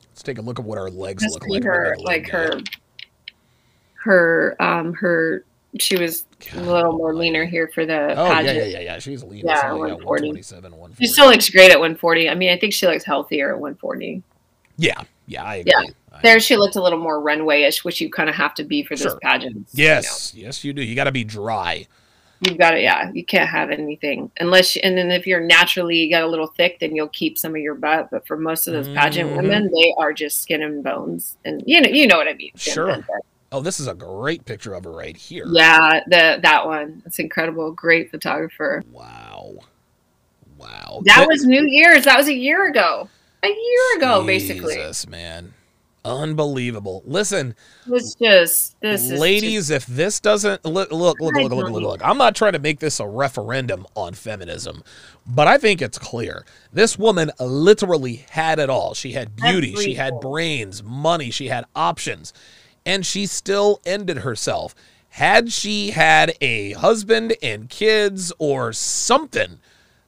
let's 0.09 0.23
take 0.23 0.37
a 0.39 0.41
look 0.41 0.57
at 0.57 0.65
what 0.65 0.77
our 0.79 0.89
legs 0.89 1.21
Just 1.21 1.33
look 1.35 1.47
like 1.49 1.63
her, 1.63 1.95
like 1.99 2.27
her, 2.29 2.59
her, 4.03 4.55
um, 4.59 4.93
her. 4.93 5.43
She 5.77 5.97
was 5.97 6.25
a 6.53 6.61
little 6.61 6.93
more 6.93 7.13
leaner 7.13 7.43
here 7.43 7.67
for 7.67 7.85
the 7.85 8.13
oh 8.17 8.25
yeah 8.27 8.33
pageant. 8.35 8.57
yeah 8.57 8.63
yeah 8.65 8.79
yeah 8.79 8.99
she's 8.99 9.21
lean 9.23 9.39
Yeah, 9.45 9.55
yeah, 9.65 9.71
140. 9.73 10.27
140 10.29 10.95
She 11.03 11.07
still 11.07 11.27
looks 11.27 11.49
great 11.49 11.69
at 11.71 11.77
140. 11.79 12.29
I 12.29 12.35
mean, 12.35 12.49
I 12.51 12.57
think 12.57 12.71
she 12.73 12.87
looks 12.87 13.03
healthier 13.03 13.49
at 13.49 13.59
140. 13.59 14.23
yeah 14.77 14.93
yeah 15.27 15.43
i 15.43 15.55
agree 15.57 15.73
Yeah. 15.75 15.89
I- 16.13 16.21
There, 16.21 16.39
she 16.39 16.55
looked 16.55 16.77
a 16.77 16.81
little 16.81 16.99
more 16.99 17.19
runway-ish, 17.19 17.83
which 17.83 17.99
you 17.99 18.09
kind 18.09 18.29
of 18.29 18.35
have 18.35 18.53
to 18.55 18.63
be 18.63 18.83
for 18.83 18.93
this 18.95 19.01
Sure. 19.01 19.19
pageant. 19.21 19.67
yes 19.73 20.33
yes 20.33 20.63
you 20.63 20.71
do 20.71 20.81
you 20.81 20.95
got 20.95 21.03
to 21.05 21.11
be 21.11 21.25
dry 21.25 21.85
You've 22.45 22.57
got 22.57 22.71
to, 22.71 22.81
yeah. 22.81 23.11
You 23.13 23.23
can't 23.25 23.49
have 23.49 23.69
anything 23.71 24.31
unless, 24.39 24.75
you, 24.75 24.81
and 24.83 24.97
then 24.97 25.11
if 25.11 25.25
you're 25.27 25.39
naturally 25.41 25.97
you 25.97 26.09
got 26.09 26.23
a 26.23 26.27
little 26.27 26.47
thick, 26.47 26.79
then 26.79 26.95
you'll 26.95 27.07
keep 27.09 27.37
some 27.37 27.53
of 27.55 27.61
your 27.61 27.75
butt. 27.75 28.09
But 28.11 28.25
for 28.27 28.37
most 28.37 28.67
of 28.67 28.73
those 28.73 28.87
pageant 28.89 29.31
Mhm. 29.31 29.35
women, 29.37 29.71
they 29.73 29.93
are 29.97 30.13
just 30.13 30.41
skin 30.41 30.61
and 30.63 30.83
bones, 30.83 31.37
and 31.45 31.63
you 31.65 31.81
know, 31.81 31.89
you 31.89 32.07
know 32.07 32.17
what 32.17 32.27
I 32.27 32.33
mean. 32.33 32.51
Sure. 32.55 33.03
oh 33.51 33.61
this 33.61 33.79
is 33.79 33.87
a 33.87 33.93
great 33.93 34.43
picture 34.45 34.73
of 34.73 34.83
her 34.83 34.91
right 34.91 35.15
here 35.15 35.45
Yeah, 35.47 36.01
the 36.07 36.39
that 36.41 36.65
one. 36.65 37.01
It's 37.05 37.19
incredible. 37.19 37.71
Great 37.71 38.11
photographer. 38.11 38.83
wow 38.91 39.53
wow 40.57 41.01
That 41.05 41.27
was 41.27 41.45
New 41.45 41.65
Year's. 41.65 42.05
That 42.05 42.17
was 42.17 42.27
a 42.27 42.33
year 42.33 42.67
ago. 42.67 43.09
A 43.43 43.47
year 43.47 43.97
ago, 43.97 44.23
basically. 44.25 44.75
Jesus, 44.75 45.07
man. 45.07 45.53
Unbelievable. 46.05 47.01
Listen, 47.03 47.55
was 47.87 48.15
just 48.21 48.79
this 48.79 49.09
is 49.09 49.19
ladies, 49.19 49.71
if 49.71 49.87
this 49.87 50.19
doesn't 50.19 50.63
look, 50.63 50.91
look, 50.91 51.19
look, 51.19 51.35
look, 51.35 51.51
look, 51.51 51.69
look, 51.71 51.81
look. 51.81 52.01
I'm 52.05 52.19
not 52.19 52.35
trying 52.35 52.53
to 52.53 52.59
make 52.59 52.79
this 52.79 52.99
a 52.99 53.07
referendum 53.07 53.87
on 53.95 54.13
feminism, 54.13 54.83
but 55.25 55.47
I 55.47 55.57
think 55.57 55.81
it's 55.81 55.97
clear. 55.97 56.45
This 56.71 56.99
woman 56.99 57.31
literally 57.39 58.25
had 58.29 58.59
it 58.59 58.69
all. 58.69 58.93
She 58.93 59.13
had 59.13 59.35
beauty, 59.35 59.75
she 59.75 59.95
had 59.95 60.19
brains, 60.21 60.83
money, 60.83 61.31
she 61.31 61.47
had 61.47 61.65
options, 61.75 62.33
and 62.85 63.03
she 63.03 63.25
still 63.25 63.81
ended 63.83 64.19
herself. 64.19 64.75
Had 65.09 65.51
she 65.51 65.91
had 65.91 66.35
a 66.39 66.73
husband 66.73 67.35
and 67.41 67.67
kids 67.67 68.31
or 68.37 68.73
something, 68.73 69.59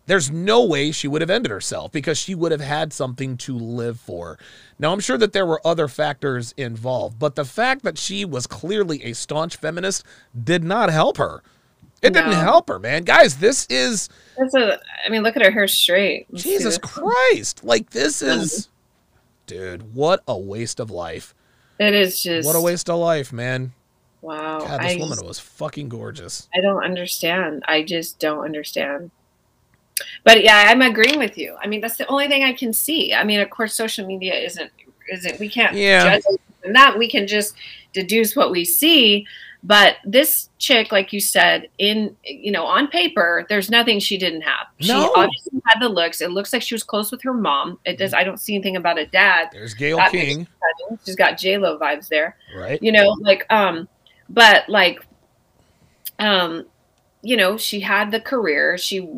there's 0.07 0.31
no 0.31 0.65
way 0.65 0.91
she 0.91 1.07
would 1.07 1.21
have 1.21 1.29
ended 1.29 1.51
herself 1.51 1.91
because 1.91 2.17
she 2.17 2.33
would 2.33 2.51
have 2.51 2.61
had 2.61 2.91
something 2.91 3.37
to 3.37 3.55
live 3.55 3.99
for. 3.99 4.39
Now, 4.79 4.91
I'm 4.91 4.99
sure 4.99 5.17
that 5.17 5.33
there 5.33 5.45
were 5.45 5.61
other 5.65 5.87
factors 5.87 6.53
involved, 6.57 7.19
but 7.19 7.35
the 7.35 7.45
fact 7.45 7.83
that 7.83 7.97
she 7.97 8.25
was 8.25 8.47
clearly 8.47 9.03
a 9.03 9.13
staunch 9.13 9.57
feminist 9.57 10.03
did 10.43 10.63
not 10.63 10.89
help 10.89 11.17
her. 11.17 11.43
It 12.01 12.13
didn't 12.13 12.33
help 12.33 12.67
her, 12.69 12.79
man. 12.79 13.03
Guys, 13.03 13.37
this 13.37 13.65
is 13.69 14.07
That's 14.37 14.53
a, 14.53 14.79
I 15.05 15.09
mean, 15.09 15.23
look 15.23 15.35
at 15.35 15.43
her 15.43 15.51
hair 15.51 15.67
straight. 15.67 16.27
Let's 16.29 16.43
Jesus. 16.43 16.77
Christ. 16.77 17.63
Like, 17.63 17.89
this 17.89 18.21
is, 18.21 18.69
dude, 19.47 19.95
what 19.95 20.21
a 20.27 20.37
waste 20.37 20.79
of 20.79 20.91
life. 20.91 21.33
It 21.79 21.93
is 21.93 22.21
just 22.21 22.45
What 22.45 22.55
a 22.55 22.61
waste 22.61 22.89
of 22.89 22.99
life, 22.99 23.33
man. 23.33 23.73
Wow. 24.21 24.59
God, 24.59 24.81
this 24.81 24.93
I, 24.93 24.97
woman 24.97 25.19
was 25.25 25.39
fucking 25.39 25.89
gorgeous. 25.89 26.47
I 26.55 26.61
don't 26.61 26.83
understand. 26.83 27.63
I 27.67 27.83
just 27.83 28.19
don't 28.19 28.45
understand. 28.45 29.11
But 30.23 30.43
yeah, 30.43 30.65
I'm 30.67 30.81
agreeing 30.81 31.19
with 31.19 31.37
you. 31.37 31.55
I 31.61 31.67
mean, 31.67 31.81
that's 31.81 31.97
the 31.97 32.07
only 32.07 32.27
thing 32.27 32.43
I 32.43 32.53
can 32.53 32.73
see. 32.73 33.13
I 33.13 33.23
mean, 33.23 33.39
of 33.39 33.49
course, 33.49 33.73
social 33.73 34.05
media 34.05 34.33
isn't 34.35 34.71
isn't 35.11 35.39
we 35.39 35.47
can't 35.49 35.75
Yeah. 35.75 36.19
judge 36.19 36.23
from 36.63 36.73
that. 36.73 36.97
We 36.97 37.09
can 37.09 37.27
just 37.27 37.55
deduce 37.93 38.35
what 38.35 38.51
we 38.51 38.65
see. 38.65 39.25
But 39.63 39.95
this 40.05 40.49
chick, 40.59 40.91
like 40.91 41.11
you 41.11 41.19
said, 41.19 41.67
in 41.77 42.15
you 42.23 42.51
know, 42.51 42.63
on 42.65 42.87
paper, 42.87 43.45
there's 43.49 43.69
nothing 43.71 43.99
she 43.99 44.17
didn't 44.17 44.41
have. 44.41 44.67
She 44.79 44.91
obviously 44.91 45.61
had 45.65 45.81
the 45.81 45.89
looks. 45.89 46.21
It 46.21 46.29
looks 46.31 46.53
like 46.53 46.61
she 46.61 46.75
was 46.75 46.83
close 46.83 47.11
with 47.11 47.21
her 47.23 47.33
mom. 47.33 47.79
It 47.83 47.97
does. 47.97 48.13
I 48.13 48.23
don't 48.23 48.37
see 48.39 48.53
anything 48.53 48.75
about 48.75 48.99
a 48.99 49.07
dad. 49.07 49.49
There's 49.51 49.73
Gayle 49.73 49.97
That 49.97 50.11
King, 50.11 50.47
She's 51.05 51.15
got 51.15 51.37
J 51.37 51.57
Lo 51.57 51.77
vibes 51.79 52.07
there 52.07 52.37
right? 52.55 52.81
you 52.83 52.91
know 52.91 53.09
like 53.21 53.45
um 53.51 53.89
but 54.29 54.69
like 54.69 55.03
um 56.19 56.65
you 57.21 57.35
know 57.35 57.57
she 57.57 57.79
had 57.79 58.11
the 58.11 58.19
career 58.19 58.77
she 58.77 59.09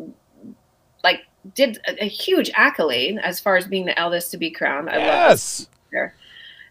did 1.54 1.78
a, 1.86 2.04
a 2.04 2.08
huge 2.08 2.50
accolade 2.54 3.18
as 3.22 3.40
far 3.40 3.56
as 3.56 3.66
being 3.66 3.86
the 3.86 3.98
eldest 3.98 4.30
to 4.30 4.36
be 4.36 4.50
crowned 4.50 4.88
i 4.90 4.96
love 4.96 5.06
Yes. 5.06 5.66
this 5.90 6.10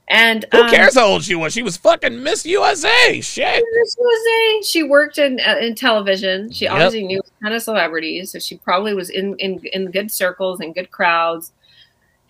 and 0.09 0.43
Who 0.51 0.61
um, 0.63 0.70
cares 0.72 0.95
how 0.95 1.05
old 1.05 1.24
she 1.24 1.36
was? 1.36 1.53
She 1.53 1.61
was 1.61 1.78
fucking 1.78 2.24
Miss 2.24 2.43
USA. 2.43 3.22
Shit. 3.22 3.63
Miss 3.74 3.95
USA, 3.99 4.61
she 4.63 4.82
worked 4.82 5.20
in 5.20 5.39
uh, 5.39 5.57
in 5.61 5.76
television. 5.76 6.51
She 6.51 6.65
Yep. 6.65 6.74
obviously 6.74 7.03
knew 7.03 7.20
a 7.20 7.43
ton 7.43 7.53
of 7.53 7.61
celebrities, 7.61 8.32
so 8.32 8.39
she 8.39 8.57
probably 8.57 8.95
was 8.95 9.11
in 9.11 9.36
in 9.38 9.59
in 9.72 9.91
good 9.91 10.11
circles 10.11 10.61
and 10.61 10.74
good 10.74 10.89
crowds. 10.89 11.51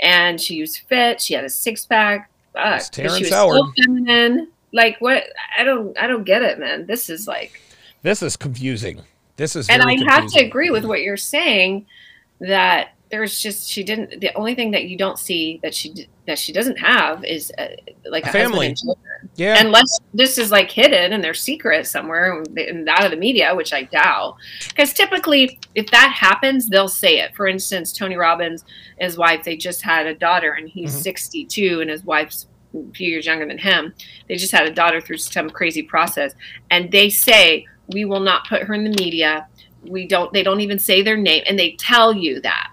And 0.01 0.41
she 0.41 0.59
was 0.59 0.75
fit. 0.77 1.21
She 1.21 1.33
had 1.33 1.45
a 1.45 1.49
six 1.49 1.85
pack. 1.85 2.29
But 2.53 2.89
she 2.93 3.03
was 3.03 3.29
Howard. 3.29 3.57
so 3.57 3.71
feminine. 3.85 4.49
Like 4.73 4.97
what? 4.99 5.23
I 5.57 5.63
don't. 5.63 5.97
I 5.97 6.07
don't 6.07 6.25
get 6.25 6.41
it, 6.41 6.59
man. 6.59 6.85
This 6.85 7.09
is 7.09 7.27
like. 7.27 7.61
This 8.01 8.21
is 8.21 8.35
confusing. 8.35 9.01
This 9.37 9.55
is 9.55 9.69
and 9.69 9.81
I 9.81 9.95
very 9.95 10.03
have 10.05 10.27
to 10.33 10.39
agree 10.45 10.69
with 10.69 10.83
what 10.83 10.99
you're 11.01 11.15
saying 11.15 11.85
that 12.41 12.89
there's 13.11 13.39
just 13.41 13.67
she 13.67 13.83
didn't 13.83 14.21
the 14.21 14.31
only 14.35 14.53
thing 14.53 14.69
that 14.71 14.85
you 14.85 14.95
don't 14.95 15.17
see 15.17 15.59
that 15.63 15.73
she 15.73 16.07
that 16.27 16.37
she 16.37 16.53
doesn't 16.53 16.77
have 16.77 17.23
is 17.25 17.51
uh, 17.57 17.65
like 18.05 18.23
A 18.27 18.29
a, 18.29 18.31
family. 18.31 18.67
and 18.67 18.77
children. 18.77 19.29
Yeah. 19.35 19.59
unless 19.65 19.99
this 20.13 20.37
is 20.37 20.51
like 20.51 20.69
hidden 20.69 21.13
and 21.13 21.23
they're 21.23 21.33
secret 21.33 21.87
somewhere 21.87 22.43
and 22.55 22.87
out 22.87 23.03
of 23.05 23.09
the 23.11 23.17
media 23.17 23.53
which 23.55 23.73
i 23.73 23.83
doubt 23.83 24.35
because 24.69 24.93
typically 24.93 25.59
if 25.75 25.87
that 25.89 26.11
happens 26.11 26.69
they'll 26.69 26.87
say 26.87 27.19
it 27.19 27.35
for 27.35 27.47
instance 27.47 27.91
tony 27.91 28.15
robbins 28.15 28.63
and 28.99 29.05
his 29.09 29.17
wife 29.17 29.43
they 29.43 29.57
just 29.57 29.81
had 29.81 30.05
a 30.05 30.13
daughter 30.13 30.51
and 30.53 30.69
he's 30.69 30.93
Mhm. 30.95 31.01
62 31.01 31.81
and 31.81 31.89
his 31.89 32.03
wife's 32.03 32.45
a 32.75 32.93
few 32.93 33.09
years 33.09 33.25
younger 33.25 33.47
than 33.47 33.57
him 33.57 33.93
they 34.27 34.35
just 34.35 34.51
had 34.51 34.67
a 34.67 34.71
daughter 34.71 35.01
through 35.01 35.17
some 35.17 35.49
crazy 35.49 35.81
process 35.81 36.33
and 36.69 36.91
they 36.91 37.09
say 37.09 37.65
we 37.87 38.05
will 38.05 38.19
not 38.19 38.47
put 38.47 38.61
her 38.63 38.75
in 38.75 38.83
the 38.83 38.91
media 39.03 39.47
we 39.83 40.07
don't 40.07 40.31
they 40.33 40.43
don't 40.43 40.61
even 40.61 40.79
say 40.79 41.01
their 41.01 41.17
name 41.17 41.43
and 41.47 41.57
they 41.57 41.71
tell 41.73 42.13
you 42.13 42.41
that 42.41 42.71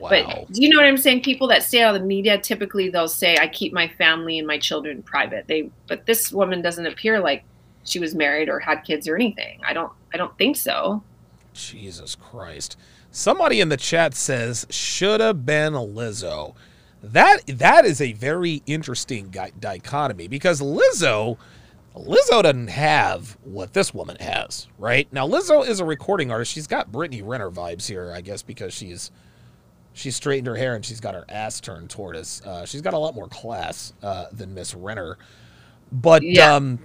wow. 0.00 0.08
but 0.10 0.52
do 0.52 0.62
you 0.62 0.68
know 0.68 0.78
what 0.78 0.86
I'm 0.86 0.96
saying? 0.96 1.22
People 1.22 1.48
that 1.48 1.62
stay 1.62 1.82
out 1.82 1.94
of 1.94 2.00
the 2.00 2.06
media 2.06 2.38
typically 2.38 2.90
they'll 2.90 3.08
say, 3.08 3.36
"I 3.40 3.48
keep 3.48 3.72
my 3.72 3.88
family 3.88 4.38
and 4.38 4.46
my 4.46 4.58
children 4.58 5.02
private." 5.02 5.46
They, 5.46 5.70
but 5.86 6.06
this 6.06 6.32
woman 6.32 6.62
doesn't 6.62 6.86
appear 6.86 7.20
like 7.20 7.44
she 7.84 7.98
was 7.98 8.14
married 8.14 8.48
or 8.48 8.58
had 8.58 8.80
kids 8.80 9.08
or 9.08 9.14
anything. 9.14 9.60
I 9.66 9.72
don't, 9.72 9.92
I 10.12 10.16
don't 10.16 10.36
think 10.38 10.56
so. 10.56 11.02
Jesus 11.52 12.14
Christ. 12.14 12.76
Somebody 13.10 13.60
in 13.60 13.68
the 13.68 13.76
chat 13.76 14.14
says 14.14 14.66
should 14.70 15.20
have 15.20 15.46
been 15.46 15.74
Lizzo. 15.74 16.54
That 17.02 17.46
that 17.46 17.84
is 17.84 18.00
a 18.00 18.12
very 18.12 18.62
interesting 18.66 19.32
dichotomy 19.60 20.26
because 20.26 20.60
Lizzo 20.60 21.36
Lizzo 21.96 22.42
doesn't 22.42 22.68
have 22.68 23.36
what 23.44 23.72
this 23.72 23.94
woman 23.94 24.16
has, 24.18 24.66
right? 24.78 25.06
Now 25.12 25.28
Lizzo 25.28 25.66
is 25.66 25.78
a 25.80 25.84
recording 25.84 26.30
artist. 26.30 26.52
She's 26.52 26.66
got 26.66 26.90
Brittany 26.90 27.22
Renner 27.22 27.50
vibes 27.50 27.86
here, 27.88 28.12
I 28.14 28.20
guess, 28.20 28.42
because 28.42 28.74
she's 28.74 29.10
she's 29.92 30.16
straightened 30.16 30.48
her 30.48 30.56
hair 30.56 30.74
and 30.74 30.84
she's 30.84 30.98
got 31.00 31.14
her 31.14 31.24
ass 31.28 31.60
turned 31.60 31.90
toward 31.90 32.16
us. 32.16 32.42
Uh, 32.44 32.66
she's 32.66 32.80
got 32.80 32.94
a 32.94 32.98
lot 32.98 33.14
more 33.14 33.28
class 33.28 33.92
uh, 34.02 34.26
than 34.32 34.52
Miss 34.54 34.74
Renner, 34.74 35.18
but 35.92 36.22
Yeah. 36.24 36.54
um, 36.56 36.80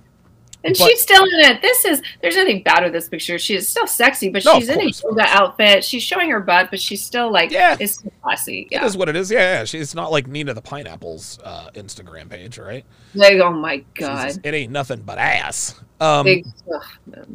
And 0.64 0.76
But- 0.78 0.88
she's 0.90 1.02
still 1.02 1.24
in 1.24 1.40
it. 1.52 1.62
This 1.62 1.86
is 1.86 2.02
there's 2.22 2.36
nothing 2.36 2.64
bad 2.64 2.84
with 2.84 2.92
this 2.92 3.08
picture. 3.08 3.40
She 3.40 3.56
is 3.56 3.68
still 3.70 3.88
sexy, 3.88 4.30
but 4.30 4.44
No, 4.44 4.60
she's 4.60 4.68
in 4.68 4.80
a 4.80 4.84
course, 4.84 5.02
yoga 5.04 5.24
outfit. 5.26 5.84
She's 5.86 6.04
showing 6.04 6.30
her 6.32 6.42
butt, 6.42 6.70
but 6.70 6.82
she's 6.82 7.02
still 7.02 7.32
like 7.32 7.52
Yeah. 7.52 7.78
it's 7.80 8.04
classy. 8.22 8.62
it 8.70 8.76
Yeah. 8.76 8.86
is 8.86 8.98
what 8.98 9.08
it 9.08 9.16
is. 9.16 9.32
Yeah, 9.32 9.60
yeah. 9.60 9.64
She, 9.64 9.78
it's 9.78 9.96
not 9.96 10.12
like 10.12 10.28
Nina 10.28 10.54
the 10.54 10.62
Pineapple's 10.62 11.40
uh, 11.46 11.70
Instagram 11.76 12.30
page, 12.30 12.58
right? 12.58 12.84
Like, 13.16 13.36
oh 13.36 13.52
my 13.54 13.84
god. 13.96 14.26
just- 14.28 14.40
it 14.44 14.54
ain't 14.54 14.72
nothing 14.72 15.02
but 15.06 15.18
ass. 15.18 15.76
Um, 16.02 16.26
Big, 16.26 16.46
ugh, 16.74 16.84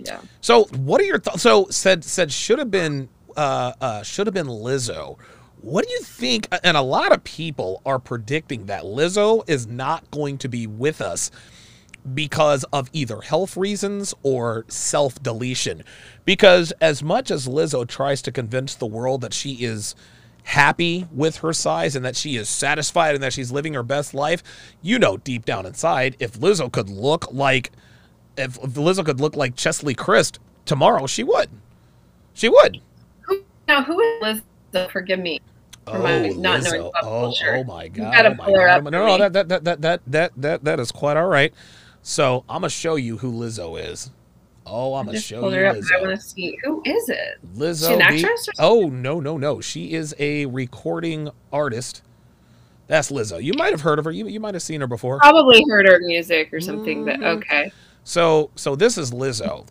yeah. 0.05 0.19
So, 0.41 0.65
what 0.77 1.01
are 1.01 1.05
your 1.05 1.19
thoughts? 1.19 1.43
So, 1.43 1.67
said 1.71 2.05
said 2.05 2.31
should 2.31 2.59
have 2.59 2.71
been 2.71 3.09
uh, 3.37 3.73
uh, 3.81 4.03
should 4.03 4.27
have 4.27 4.35
been 4.35 4.47
Lizzo. 4.47 5.17
What 5.61 5.87
do 5.87 5.91
you 5.93 6.01
think? 6.03 6.47
And 6.63 6.77
a 6.77 6.83
lot 6.83 7.11
of 7.13 7.25
people 7.25 7.81
are 7.87 7.99
predicting 7.99 8.67
that 8.67 8.83
Lizzo 8.85 9.43
is 9.49 9.67
not 9.67 10.09
going 10.11 10.37
to 10.39 10.49
be 10.49 10.67
with 10.67 11.01
us 11.01 11.31
because 12.13 12.65
of 12.65 12.91
either 12.93 13.21
health 13.23 13.57
reasons 13.57 14.15
or 14.23 14.65
self 14.69 15.23
deletion. 15.23 15.83
Because 16.25 16.73
as 16.81 17.03
much 17.03 17.31
as 17.31 17.49
Lizzo 17.49 17.87
tries 17.87 18.21
to 18.23 18.33
convince 18.33 18.75
the 18.75 18.87
world 18.87 19.21
that 19.23 19.33
she 19.33 19.65
is 19.65 19.95
happy 20.45 21.07
with 21.11 21.39
her 21.39 21.53
size 21.53 21.97
and 21.97 22.05
that 22.05 22.17
she 22.17 22.37
is 22.37 22.49
satisfied 22.49 23.15
and 23.15 23.23
that 23.23 23.33
she's 23.33 23.51
living 23.51 23.75
her 23.75 23.83
best 23.83 24.13
life, 24.13 24.43
you 24.83 24.99
know 24.99 25.17
deep 25.17 25.45
down 25.45 25.65
inside, 25.65 26.17
if 26.19 26.39
Lizzo 26.39 26.71
could 26.71 26.91
look 26.91 27.33
like 27.33 27.71
if, 28.37 28.57
if 28.59 28.71
Lizzo 28.71 29.05
could 29.05 29.21
look 29.21 29.37
like 29.37 29.57
Cheslie 29.57 29.95
Kryst 29.95 30.39
tomorrow, 30.67 31.07
she 31.07 31.23
would. 31.23 31.49
She 32.35 32.49
would. 32.49 32.81
Now 33.69 33.83
who 33.83 33.99
is 34.01 34.43
Lizzo? 34.73 34.91
Forgive 34.91 35.21
me. 35.21 35.41
My 35.87 36.29
oh, 36.29 36.33
not 36.35 36.61
Lizzo. 36.61 36.91
Oh, 37.03 37.33
oh 37.47 37.65
my 37.65 37.89
god. 37.89 38.13
gotta 38.13 38.31
oh 38.31 38.35
my 38.35 38.45
pull 38.45 38.61
her 38.61 38.67
god. 38.67 38.79
up 38.79 38.87
oh 38.87 38.91
No, 38.91 39.07
no, 39.07 39.19
that, 39.19 39.49
that, 39.49 39.65
that, 39.65 39.81
that, 39.83 40.01
that, 40.07 40.33
that, 40.37 40.65
that 40.65 40.81
is 40.81 40.91
quite 40.93 41.17
all 41.17 41.29
right. 41.29 41.55
So 42.07 42.45
I'm 42.51 42.57
gonna 42.61 42.69
show 42.69 42.97
you 42.97 43.17
who 43.17 43.33
Lizzo 43.33 43.81
is. 43.83 44.11
Oh, 44.67 44.95
I'm 44.95 45.07
gonna 45.07 45.19
show 45.21 45.49
you 45.49 45.67
up. 45.67 45.77
I 45.77 45.79
Lizzo. 45.81 46.01
want 46.03 46.21
to 46.21 46.27
see 46.27 46.59
who 46.63 46.83
is 46.85 47.09
it? 47.09 47.39
Lizzo. 47.57 47.89
She 47.89 47.95
an 47.95 48.03
actress 48.03 48.49
or 48.49 48.53
oh 48.59 48.89
no, 48.91 49.21
no, 49.21 49.39
no. 49.39 49.61
She 49.63 49.95
is 49.95 50.15
a 50.19 50.45
recording 50.47 51.31
artist. 51.51 52.03
That's 52.89 53.11
Lizzo. 53.11 53.43
You 53.43 53.55
might 53.57 53.71
have 53.73 53.81
heard 53.81 53.99
of 53.99 54.05
her. 54.05 54.11
You, 54.11 54.27
you 54.29 54.39
might 54.39 54.53
have 54.55 54.63
seen 54.63 54.83
her 54.83 54.87
before. 54.87 55.19
Probably 55.19 55.65
heard 55.69 55.87
her 55.89 55.99
music 56.01 56.53
or 56.53 56.61
something. 56.61 57.07
But 57.07 57.21
Mhm. 57.21 57.37
okay, 57.39 57.73
So, 58.05 58.51
so 58.55 58.77
this 58.77 58.99
is 58.99 59.11
Lizzo. 59.11 59.67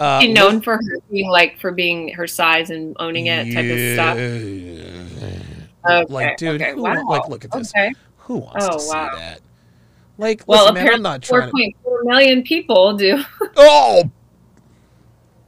Uh, 0.00 0.20
she 0.20 0.28
Liz- 0.28 0.34
known 0.34 0.62
for 0.62 0.76
her 0.76 0.98
being 1.10 1.28
like 1.30 1.58
for 1.60 1.72
being 1.72 2.08
her 2.14 2.26
size 2.26 2.70
and 2.70 2.96
owning 2.98 3.26
it 3.26 3.52
type 3.52 3.66
of 3.70 3.78
stuff. 3.94 4.16
Okay, 5.88 6.12
Like, 6.12 6.36
dude, 6.38 6.60
okay, 6.62 6.74
wow. 6.74 7.04
like, 7.06 7.28
look 7.28 7.44
at 7.44 7.52
this. 7.52 7.70
Okay. 7.76 7.92
Who 8.18 8.38
wants 8.38 8.64
Oh, 8.66 8.72
to 8.72 8.80
see 8.80 8.92
that? 8.92 9.40
Like, 10.18 10.42
Well, 10.46 10.62
listen, 10.62 10.74
man, 10.74 10.80
I'm 10.82 10.86
apparently, 10.86 11.02
not 11.10 11.24
four 11.24 11.40
trying 11.40 11.50
point 11.52 11.76
four 11.82 12.02
million 12.04 12.42
people 12.42 12.96
do. 12.96 13.22
Oh, 13.56 14.10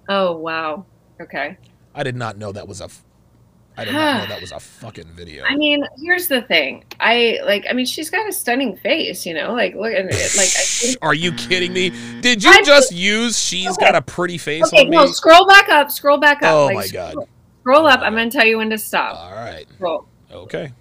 Oh 0.08 0.36
wow. 0.36 0.86
Okay. 1.20 1.56
I 1.94 2.02
did 2.02 2.16
not 2.16 2.38
know 2.38 2.52
that 2.52 2.66
was 2.68 2.80
a. 2.80 2.84
f- 2.84 3.04
I 3.76 3.84
did 3.84 3.94
not 3.94 4.22
know 4.22 4.34
that 4.34 4.40
was 4.40 4.50
a 4.52 4.58
fucking 4.58 5.06
video. 5.14 5.44
I 5.44 5.54
mean, 5.54 5.84
here's 6.02 6.26
the 6.28 6.42
thing. 6.42 6.84
I 6.98 7.38
like. 7.44 7.64
I 7.68 7.72
mean, 7.74 7.86
she's 7.86 8.10
got 8.10 8.28
a 8.28 8.32
stunning 8.32 8.76
face. 8.78 9.24
You 9.26 9.34
know, 9.34 9.52
like 9.52 9.74
look 9.74 9.92
at 9.92 10.06
it. 10.06 10.12
Like 10.12 10.16
I 10.16 10.62
think. 10.64 10.98
Are 11.02 11.14
you 11.14 11.32
kidding 11.32 11.72
me? 11.72 11.90
Did 12.20 12.42
you 12.42 12.50
I 12.50 12.62
just 12.62 12.92
use 12.92 13.38
"She's 13.38 13.68
Okay. 13.68 13.86
got 13.86 13.94
a 13.94 14.02
pretty 14.02 14.38
face" 14.38 14.64
Okay, 14.72 14.84
on 14.84 14.90
me? 14.90 14.96
no. 14.96 15.06
Scroll 15.06 15.46
back 15.46 15.68
up. 15.68 15.90
Scroll 15.90 16.18
back 16.18 16.42
up. 16.42 16.52
Oh 16.54 16.64
like, 16.66 16.74
my 16.76 16.86
scroll- 16.86 17.14
God. 17.14 17.28
Scroll 17.60 17.86
Oh 17.86 17.90
up. 17.90 18.00
I'm 18.00 18.14
gonna 18.14 18.30
tell 18.30 18.46
you 18.46 18.58
when 18.58 18.70
to 18.70 18.78
stop. 18.78 19.16
All 19.16 19.32
right. 19.36 19.66
Scroll. 19.76 20.06
Okay. 20.32 20.72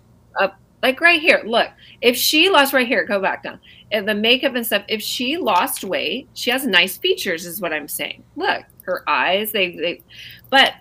like 0.84 1.02
right 1.02 1.20
here 1.20 1.42
look 1.44 1.68
if 2.02 2.16
she 2.16 2.50
lost 2.50 2.72
right 2.72 2.88
here 2.88 3.04
go 3.04 3.20
back 3.20 3.42
down 3.42 3.60
and 3.92 4.08
the 4.08 4.14
makeup 4.16 4.56
and 4.56 4.66
stuff 4.66 4.84
if 4.88 5.02
she 5.02 5.38
lost 5.38 5.84
weight 5.84 6.28
she 6.34 6.50
has 6.52 6.66
nice 6.66 6.98
features 6.98 7.46
is 7.46 7.62
what 7.62 7.72
i'm 7.74 7.88
saying 7.88 8.24
look 8.36 8.64
her 8.84 9.04
eyes 9.10 9.52
they 9.52 9.72
they 9.76 10.02
but 10.50 10.74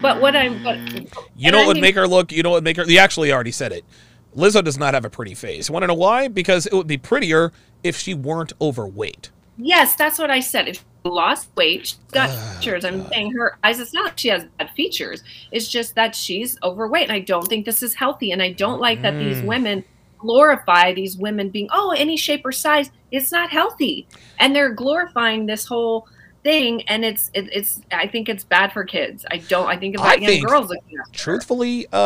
but 0.00 0.20
what 0.20 0.34
i'm 0.36 0.62
but 0.62 0.76
You 0.78 0.92
And 0.94 1.52
know 1.52 1.58
I 1.58 1.60
what 1.62 1.66
would 1.68 1.74
mean- 1.74 1.80
make 1.82 1.94
her 1.94 2.06
look? 2.08 2.32
You 2.32 2.42
know 2.42 2.50
what 2.50 2.62
make 2.64 2.76
her? 2.76 2.84
You 2.84 2.98
actually 2.98 3.32
already 3.32 3.52
said 3.52 3.72
it. 3.72 3.84
Lizzo 4.36 4.62
does 4.64 4.76
not 4.76 4.92
have 4.94 5.04
a 5.04 5.10
pretty 5.10 5.34
face. 5.34 5.70
Want 5.70 5.84
to 5.84 5.86
know 5.86 5.94
why? 5.94 6.26
Because 6.26 6.66
it 6.66 6.72
would 6.74 6.88
be 6.88 6.98
prettier 6.98 7.52
if 7.84 7.96
she 7.96 8.12
weren't 8.14 8.52
overweight. 8.60 9.30
yes 9.56 9.94
that's 9.94 10.18
what 10.18 10.30
i 10.32 10.40
said 10.40 10.66
if 10.66 10.76
she 10.78 11.08
lost 11.08 11.48
weight 11.56 11.86
she's 11.86 11.98
got 12.10 12.28
Oh, 12.32 12.56
features 12.58 12.84
i'm 12.84 13.02
God. 13.02 13.10
saying 13.12 13.30
her 13.32 13.56
eyes 13.62 13.78
it's 13.78 13.94
not 13.94 14.18
she 14.18 14.28
has 14.28 14.44
bad 14.58 14.70
features 14.70 15.22
it's 15.52 15.68
just 15.68 15.94
that 15.94 16.16
she's 16.16 16.58
overweight 16.64 17.04
and 17.04 17.12
i 17.12 17.20
don't 17.20 17.46
think 17.46 17.64
this 17.64 17.80
is 17.80 17.94
healthy 17.94 18.32
and 18.32 18.42
i 18.42 18.50
don't 18.50 18.80
like 18.80 19.00
that 19.02 19.12
these 19.16 19.36
Mm. 19.42 19.44
women 19.46 19.84
glorify 20.24 20.94
these 20.94 21.18
women 21.18 21.50
being 21.50 21.68
oh 21.70 21.94
any 21.96 22.16
shape 22.16 22.46
or 22.46 22.52
size 22.52 22.90
it's 23.14 23.30
not 23.30 23.50
healthy. 23.50 24.08
And 24.40 24.54
they're 24.54 24.72
glorifying 24.72 25.46
this 25.46 25.64
whole 25.66 26.08
thing 26.44 26.82
and 26.88 27.04
it's 27.06 27.30
it, 27.32 27.48
it's 27.52 27.80
i 27.90 28.06
think 28.06 28.28
it's 28.28 28.44
bad 28.44 28.70
for 28.70 28.84
kids 28.84 29.24
i 29.30 29.38
don't 29.38 29.66
i 29.66 29.76
think 29.78 29.98
I 29.98 30.02
about 30.14 30.20
young 30.20 30.30
think- 30.30 30.46
girls 30.46 30.68
looking 30.68 30.98
at 30.98 31.06
her. 31.06 31.12
Truthfully, 31.12 31.86
uh, 31.90 31.96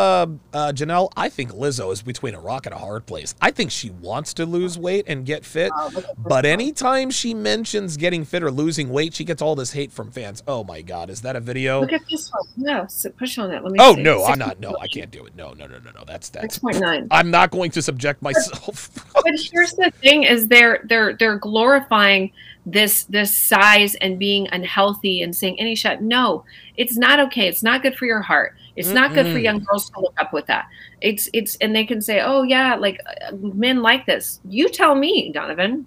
uh, 0.53 0.73
Jennelle, 0.73 1.11
I 1.17 1.29
think 1.29 1.51
Lizzo 1.53 1.93
is 1.93 2.03
between 2.03 2.35
a 2.37 2.41
rock 2.41 2.67
and 2.67 2.75
a 2.75 2.79
hard 2.79 3.05
place. 3.07 3.35
I 3.41 3.51
think 3.51 3.71
she 3.73 3.91
wants 3.91 4.33
to 4.35 4.47
lose 4.47 4.79
weight 4.79 5.07
and 5.09 5.27
get 5.27 5.45
fit, 5.45 5.73
Oh, 5.75 5.91
look 5.93 6.05
at 6.05 6.17
this 6.17 6.25
but 6.27 6.47
anytime 6.47 7.11
she 7.11 7.35
mentions 7.35 7.97
getting 7.97 8.25
fit 8.25 8.43
or 8.45 8.51
losing 8.53 8.91
weight, 8.91 9.13
she 9.15 9.25
gets 9.25 9.43
all 9.43 9.57
this 9.57 9.73
hate 9.73 9.91
from 9.91 10.13
fans. 10.13 10.43
Oh 10.47 10.63
my 10.63 10.83
God, 10.83 11.11
is 11.11 11.23
that 11.23 11.35
a 11.35 11.41
video? 11.41 11.81
look 11.81 11.93
at 11.93 12.03
this 12.09 12.31
one 12.33 12.45
no 12.57 12.87
so 12.89 13.11
push 13.11 13.39
on 13.39 13.51
it 13.51 13.63
let 13.65 13.73
me 13.73 13.79
Oh 13.81 13.97
see. 13.97 14.03
no, 14.03 14.25
I'm 14.25 14.39
not. 14.39 14.61
No, 14.61 14.77
I 14.81 14.87
can't 14.87 15.11
do 15.11 15.25
it. 15.27 15.35
No, 15.35 15.53
no, 15.53 15.67
no, 15.67 15.79
no, 15.79 15.91
no. 15.91 16.05
That's 16.07 16.29
that's. 16.29 16.61
6.9 16.61 17.09
I'm 17.11 17.31
not 17.33 17.51
going 17.51 17.71
to 17.73 17.83
subject 17.83 18.23
myself. 18.23 18.91
but 19.15 19.25
here's 19.53 19.73
the 19.73 19.91
thing 20.01 20.23
is 20.23 20.47
they're 20.49 20.83
they're 20.85 21.15
they're 21.15 21.39
glorifying 21.39 22.31
this 22.71 23.05
this 23.05 23.35
size 23.37 23.95
and 23.97 24.19
being 24.19 24.49
unhealthy 24.53 25.23
and 25.23 25.35
saying 25.35 25.59
any 25.59 25.75
shot. 25.75 26.03
No 26.03 26.45
it's 26.77 26.97
not 26.97 27.19
okay. 27.19 27.49
It's 27.49 27.63
not 27.63 27.83
good 27.83 27.97
for 27.97 28.07
your 28.07 28.21
heart. 28.21 28.55
It's 28.77 28.91
not 28.91 29.13
good 29.13 29.27
for 29.27 29.39
young 29.39 29.59
girls 29.65 29.91
to 29.91 30.01
look 30.01 30.15
up 30.21 30.33
with 30.33 30.47
that. 30.47 30.69
It's 31.01 31.29
it's 31.33 31.57
and 31.57 31.75
they 31.75 31.85
can 31.85 32.01
say 32.01 32.21
oh 32.21 32.43
yeah 32.45 32.77
like 32.77 33.01
uh, 33.07 33.35
men 33.35 33.83
like 33.83 34.07
this. 34.07 34.41
You 34.49 34.69
tell 34.69 34.95
me 34.95 35.33
donovan. 35.33 35.87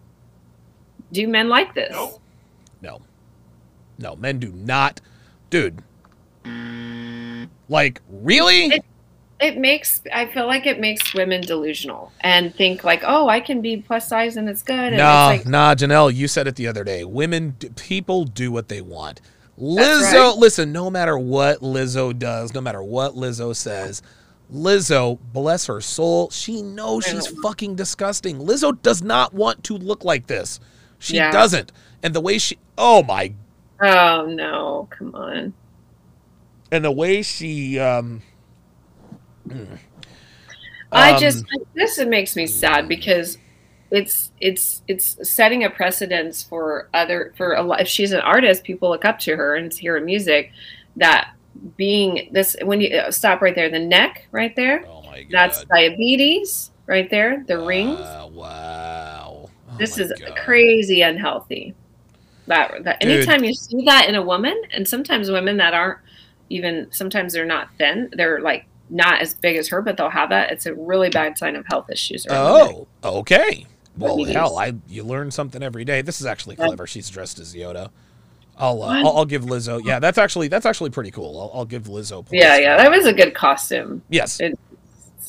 Do 1.12 1.28
men 1.28 1.50
like 1.50 1.74
this? 1.74 1.92
No. 2.82 3.02
No, 4.02 4.16
men 4.16 4.40
do 4.40 4.52
not. 4.52 5.00
Dude. 5.50 5.82
Like, 7.70 8.02
really? 8.10 8.66
It- 8.66 8.86
it 9.42 9.58
makes 9.58 10.02
i 10.14 10.26
feel 10.26 10.46
like 10.48 10.66
it 10.66 10.80
makes 10.80 11.14
women 11.14 11.42
delusional 11.42 12.12
and 12.22 12.54
think 12.56 12.84
like 12.84 13.02
oh 13.06 13.28
i 13.28 13.40
can 13.40 13.62
be 13.62 13.78
plus 13.78 14.08
size 14.08 14.38
and 14.38 14.48
it's 14.48 14.62
good 14.62 14.78
and 14.94 14.98
Nah, 14.98 15.32
it's 15.32 15.46
like 15.46 15.52
nah, 15.52 15.74
Jennelle, 15.76 16.14
you 16.14 16.28
said 16.28 16.48
it 16.48 16.56
the 16.56 16.68
other 16.68 16.84
day. 16.84 17.04
Women, 17.04 17.54
people 17.76 18.26
do 18.26 18.52
what 18.52 18.68
they 18.70 18.82
want. 18.82 19.20
Lizzo, 19.60 20.30
right. 20.32 20.38
listen, 20.38 20.72
no 20.72 20.90
matter 20.90 21.18
what 21.18 21.60
Lizzo 21.60 22.18
does, 22.18 22.54
no 22.54 22.62
matter 22.62 22.82
what 22.82 23.16
Lizzo 23.16 23.56
says, 23.56 24.02
Lizzo, 24.54 25.20
bless 25.34 25.66
her 25.68 25.82
soul, 25.82 26.30
she 26.30 26.62
knows 26.62 27.06
she's 27.06 27.28
fucking 27.42 27.76
disgusting. 27.76 28.40
Lizzo 28.40 28.80
does 28.82 29.02
not 29.02 29.34
want 29.34 29.64
to 29.66 29.78
look 29.78 30.04
like 30.04 30.28
this. 30.28 30.60
She 31.00 31.16
Yeah. 31.16 31.32
doesn't. 31.32 31.72
And 32.04 32.14
the 32.14 32.22
way 32.22 32.38
she, 32.38 32.58
oh 32.78 33.04
my, 33.04 33.34
oh 33.82 34.26
no 34.28 34.88
come 34.92 35.16
on 35.16 35.54
and 36.72 36.86
the 36.86 36.92
way 36.92 37.22
she, 37.22 37.80
um, 37.80 38.22
mm. 39.52 39.80
I 40.92 41.14
Um, 41.14 41.20
just 41.20 41.46
this 41.74 41.98
it 42.00 42.08
makes 42.10 42.36
me 42.36 42.48
sad 42.48 42.88
because 42.88 43.38
it's 43.92 44.32
it's 44.40 44.82
it's 44.88 45.18
setting 45.30 45.64
a 45.64 45.70
precedence 45.70 46.44
for 46.44 46.90
other 46.94 47.34
for 47.38 47.54
a 47.54 47.62
lot. 47.64 47.82
If 47.82 47.88
she's 47.88 48.12
an 48.12 48.22
artist, 48.22 48.64
people 48.64 48.90
look 48.90 49.06
up 49.06 49.20
to 49.20 49.36
her 49.36 49.56
and 49.56 49.74
hear 49.74 50.00
her 50.00 50.06
music. 50.06 50.52
That 50.98 51.34
being 51.78 52.30
this 52.32 52.56
when 52.64 52.82
you 52.82 52.96
uh, 52.98 53.12
stop 53.12 53.42
right 53.42 53.56
there, 53.56 53.70
the 53.70 53.80
neck 53.80 54.28
right 54.32 54.56
there, 54.56 54.86
oh 54.88 55.04
my 55.04 55.24
god. 55.24 55.32
that's 55.32 55.64
diabetes 55.66 56.72
right 56.88 57.10
there. 57.10 57.44
The 57.48 57.60
rings. 57.60 58.00
Uh, 58.00 58.30
wow. 58.32 59.50
Oh 59.70 59.78
This 59.78 59.98
is 59.98 60.14
God. 60.20 60.36
crazy 60.36 61.02
unhealthy. 61.02 61.76
That 62.48 62.84
that 62.84 63.00
Dude. 63.02 63.12
anytime 63.12 63.44
you 63.44 63.54
see 63.54 63.84
that 63.86 64.08
in 64.10 64.16
a 64.16 64.22
woman, 64.22 64.60
and 64.72 64.88
sometimes 64.88 65.32
women 65.32 65.58
that 65.58 65.74
aren't 65.74 66.00
even 66.50 66.88
sometimes 66.92 67.34
they're 67.34 67.46
not 67.46 67.70
thin, 67.78 68.10
they're 68.14 68.42
like 68.42 68.66
not 68.92 69.22
as 69.22 69.34
big 69.34 69.56
as 69.58 69.70
her, 69.70 69.82
but 69.82 69.98
they'll 69.98 70.10
have 70.10 70.30
that. 70.30 70.52
It's 70.52 70.66
a 70.68 70.76
really 70.76 71.10
bad 71.10 71.38
sign 71.38 71.56
of 71.56 71.66
health 71.68 71.90
issues. 71.90 72.28
around 72.28 72.54
the 72.54 72.66
neck. 72.74 72.76
Oh, 73.04 73.20
okay. 73.20 73.66
Well, 73.98 74.24
hell, 74.26 74.58
I 74.58 74.74
you 74.88 75.04
learn 75.04 75.32
something 75.32 75.64
every 75.64 75.84
day. 75.86 76.02
This 76.02 76.22
is 76.22 76.28
actually 76.28 76.56
clever. 76.56 76.86
She's 76.88 77.10
dressed 77.10 77.40
as 77.40 77.54
Yoda. 77.56 77.90
I'll, 78.58 78.84
uh, 78.84 79.00
I'll 79.00 79.18
I'll 79.18 79.26
give 79.26 79.44
Lizzo. 79.44 79.82
Yeah, 79.84 80.00
that's 80.00 80.18
actually 80.18 80.48
that's 80.48 80.66
actually 80.66 80.92
pretty 80.92 81.12
cool. 81.12 81.40
I'll, 81.40 81.60
I'll 81.60 81.66
give 81.66 81.84
Lizzo. 81.86 82.26
Yeah, 82.32 82.58
yeah, 82.58 82.78
that 82.78 82.92
was 82.92 83.06
a 83.06 83.14
good 83.14 83.34
costume. 83.34 84.02
yes, 84.10 84.40
It- 84.40 84.58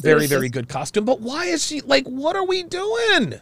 very 0.01 0.27
very 0.27 0.49
good 0.49 0.69
costume. 0.69 1.05
But 1.05 1.21
why 1.21 1.47
is 1.47 1.65
she 1.65 1.81
like? 1.83 2.07
What 2.07 2.37
are 2.37 2.45
we 2.45 2.63
doing? 2.63 3.35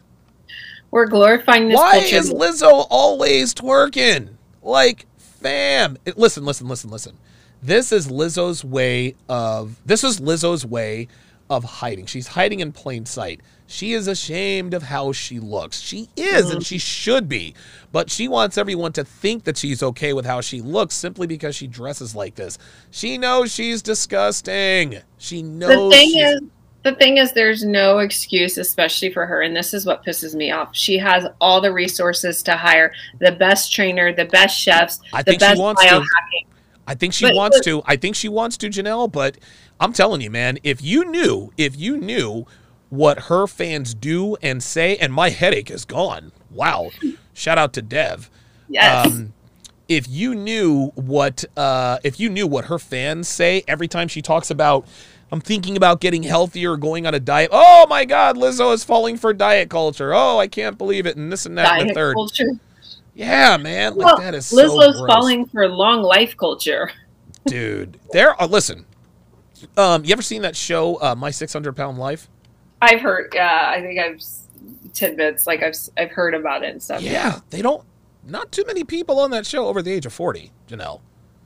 We're 0.91 1.07
glorifying 1.07 1.69
this 1.69 1.77
Why 1.77 2.01
culture. 2.01 2.17
is 2.17 2.33
Lizzo 2.33 2.87
always 2.91 3.55
twerking? 3.55 4.31
Like, 4.63 5.07
fam, 5.19 5.97
it- 6.05 6.19
listen, 6.19 6.45
listen, 6.45 6.67
listen, 6.69 6.91
listen. 6.91 7.17
This 7.63 7.93
is 7.93 8.09
Lizzo's 8.09 8.65
way 8.65 9.15
of. 9.29 9.81
This 9.85 10.05
is 10.05 10.21
Lizzo's 10.21 10.65
way 10.65 11.09
of 11.51 11.65
hiding. 11.65 12.07
She's 12.07 12.29
hiding 12.29 12.61
in 12.61 12.73
plain 12.73 13.05
sight. 13.05 13.41
She 13.67 13.93
is 13.93 14.07
ashamed 14.09 14.73
of 14.73 14.85
how 14.85 15.13
she 15.13 15.39
looks. 15.39 15.81
She 15.81 16.09
is, 16.17 16.51
and 16.51 16.65
she 16.65 16.79
should 16.79 17.29
be. 17.29 17.55
But 17.93 18.11
she 18.11 18.29
wants 18.29 18.57
everyone 18.57 18.93
to 18.95 19.05
think 19.05 19.45
that 19.45 19.57
she's 19.57 19.83
okay 19.83 20.13
with 20.13 20.25
how 20.27 20.41
she 20.41 20.61
looks 20.61 20.95
simply 20.95 21.27
because 21.27 21.55
she 21.55 21.67
dresses 21.67 22.15
like 22.15 22.37
this. 22.37 22.57
She 22.91 23.19
knows 23.19 23.53
she's 23.53 23.83
disgusting. 23.83 24.99
She 25.19 25.43
knows. 25.43 25.91
the 25.91 25.97
thing 25.97 26.17
is 26.19 26.41
the 26.83 26.95
thing 26.95 27.19
is 27.19 27.33
there's 27.33 27.63
no 27.63 27.99
excuse 27.99 28.57
especially 28.57 29.13
for 29.13 29.27
her 29.27 29.43
and 29.43 29.55
this 29.55 29.75
is 29.75 29.85
what 29.85 30.03
pisses 30.03 30.35
me 30.35 30.51
off 30.51 30.75
she 30.75 30.97
has 30.97 31.27
all 31.39 31.61
the 31.61 31.71
resources 31.71 32.43
to 32.43 32.57
hire 32.57 32.91
the 33.19 33.33
best 33.33 33.71
trainer 33.71 34.15
the 34.15 34.25
best 34.25 34.59
chefs 34.59 34.99
I 35.13 35.23
the 35.23 35.33
think 35.33 35.43
she 35.43 35.47
best 35.47 35.61
wants 35.61 35.83
to. 35.85 36.03
I 36.91 36.95
think 36.95 37.13
she 37.15 37.27
But- 37.27 37.37
wants 37.37 37.59
but- 37.59 37.65
to. 37.67 37.83
I 37.87 37.95
think 37.95 38.17
she 38.17 38.29
wants 38.29 38.57
to, 38.59 38.69
Jennelle. 38.69 39.11
But 39.13 39.37
I'm 39.79 39.93
telling 39.93 40.21
you, 40.21 40.31
man, 40.31 40.59
if 40.65 40.83
you 40.83 41.05
knew, 41.05 41.53
if 41.57 41.79
you 41.79 41.97
knew 41.97 42.47
what 42.89 43.21
her 43.31 43.47
fans 43.47 43.95
do 43.95 44.37
and 44.43 44.61
say, 44.61 44.97
and 44.97 45.13
my 45.13 45.31
headache 45.31 45.71
is 45.71 45.85
gone. 45.85 46.33
Wow. 46.51 46.91
Shout 47.33 47.59
out 47.59 47.73
to 47.75 47.83
Dev. 47.83 48.29
yes 48.69 49.07
Um, 49.07 49.33
if 49.89 50.09
you 50.09 50.35
knew 50.35 50.89
what, 50.97 51.45
uh, 51.57 51.99
if 52.03 52.19
you 52.19 52.29
knew 52.29 52.47
what 52.49 52.65
her 52.65 52.79
fans 52.81 53.29
say 53.29 53.63
every 53.69 53.87
time 53.87 54.09
she 54.09 54.21
talks 54.23 54.51
about, 54.51 54.85
I'm 55.33 55.41
thinking 55.41 55.77
about 55.77 56.01
getting 56.01 56.25
healthier, 56.25 56.77
going 56.77 57.07
on 57.07 57.15
a 57.15 57.21
diet. 57.21 57.51
Oh 57.53 57.87
my 57.89 58.05
God, 58.05 58.37
Lizzo 58.37 58.75
is 58.75 58.83
falling 58.83 59.17
for 59.17 59.33
diet 59.33 59.71
culture. 59.71 60.13
Oh, 60.13 60.39
I 60.39 60.49
can't 60.49 60.77
believe 60.77 61.07
it, 61.07 61.17
and 61.17 61.31
this 61.31 61.47
and 61.47 61.57
that 61.59 61.81
and 61.81 61.91
the 61.91 61.95
third. 61.95 62.15
culture 62.15 62.59
Yeah, 63.21 63.57
man, 63.59 63.97
like 63.97 64.07
well, 64.07 64.19
that 64.19 64.35
is 64.35 64.47
so 64.47 64.57
lizzo's 64.57 64.99
gross. 64.99 65.07
falling 65.07 65.47
for 65.47 65.69
long 65.69 66.03
life 66.03 66.37
culture 66.37 66.91
dude. 67.47 67.99
There 68.13 68.39
are 68.41 68.47
listen. 68.47 68.87
Um, 69.77 70.05
you 70.05 70.13
ever 70.13 70.23
seen 70.23 70.43
that 70.43 70.57
show, 70.57 70.97
uh, 71.03 71.15
My 71.15 71.31
Six 71.31 71.53
Hundred 71.53 71.75
Pound 71.77 71.99
Life? 71.99 72.29
i've 72.83 73.03
heard 73.03 73.31
yeah 73.35 73.71
i 73.77 73.79
think 73.83 74.01
i've 74.01 74.19
tidbits 74.95 75.47
like 75.47 75.63
i've 75.63 75.75
i've 75.99 76.11
heard 76.11 76.35
about 76.35 76.63
it 76.65 76.71
and 76.71 76.83
stuff 76.83 77.03
Yeah, 77.03 77.41
they 77.51 77.61
don't. 77.63 77.85
Not 78.25 78.53
too 78.53 78.65
many 78.67 78.85
people 78.85 79.19
on 79.19 79.31
that 79.33 79.47
show 79.47 79.67
over 79.67 79.83
the 79.83 79.93
age 79.93 80.07
of 80.07 80.13
forty. 80.13 80.51
Jennelle. 80.69 81.01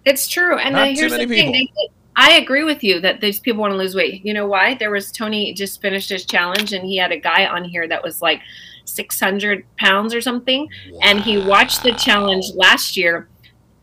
It's 0.05 0.29
true. 0.29 0.59
And 0.59 0.75
Not 0.75 0.89
uh, 0.89 0.93
here's 0.95 1.13
the 1.13 1.27
thing. 1.27 1.53
They, 1.53 1.69
I 2.17 2.33
agree 2.35 2.63
with 2.63 2.85
you 2.85 3.01
that 3.01 3.21
these 3.21 3.41
people 3.41 3.61
want 3.63 3.73
to 3.73 3.77
lose 3.77 3.95
weight. 3.95 4.25
You 4.25 4.35
know 4.35 4.47
why? 4.47 4.75
There 4.75 4.91
was 4.91 5.11
Tony 5.11 5.53
just 5.55 5.81
finished 5.83 6.09
his 6.11 6.25
challenge 6.25 6.73
and 6.73 6.85
he 6.85 6.97
had 6.97 7.11
a 7.11 7.19
guy 7.19 7.47
on 7.47 7.65
here 7.65 7.89
that 7.89 8.03
was 8.03 8.23
like 8.23 8.41
600 8.85 9.65
pounds 9.77 10.15
or 10.15 10.21
something. 10.21 10.69
And 11.03 11.21
he 11.21 11.39
watched 11.39 11.83
the 11.83 11.93
challenge 11.93 12.47
last 12.55 12.97
year 12.97 13.29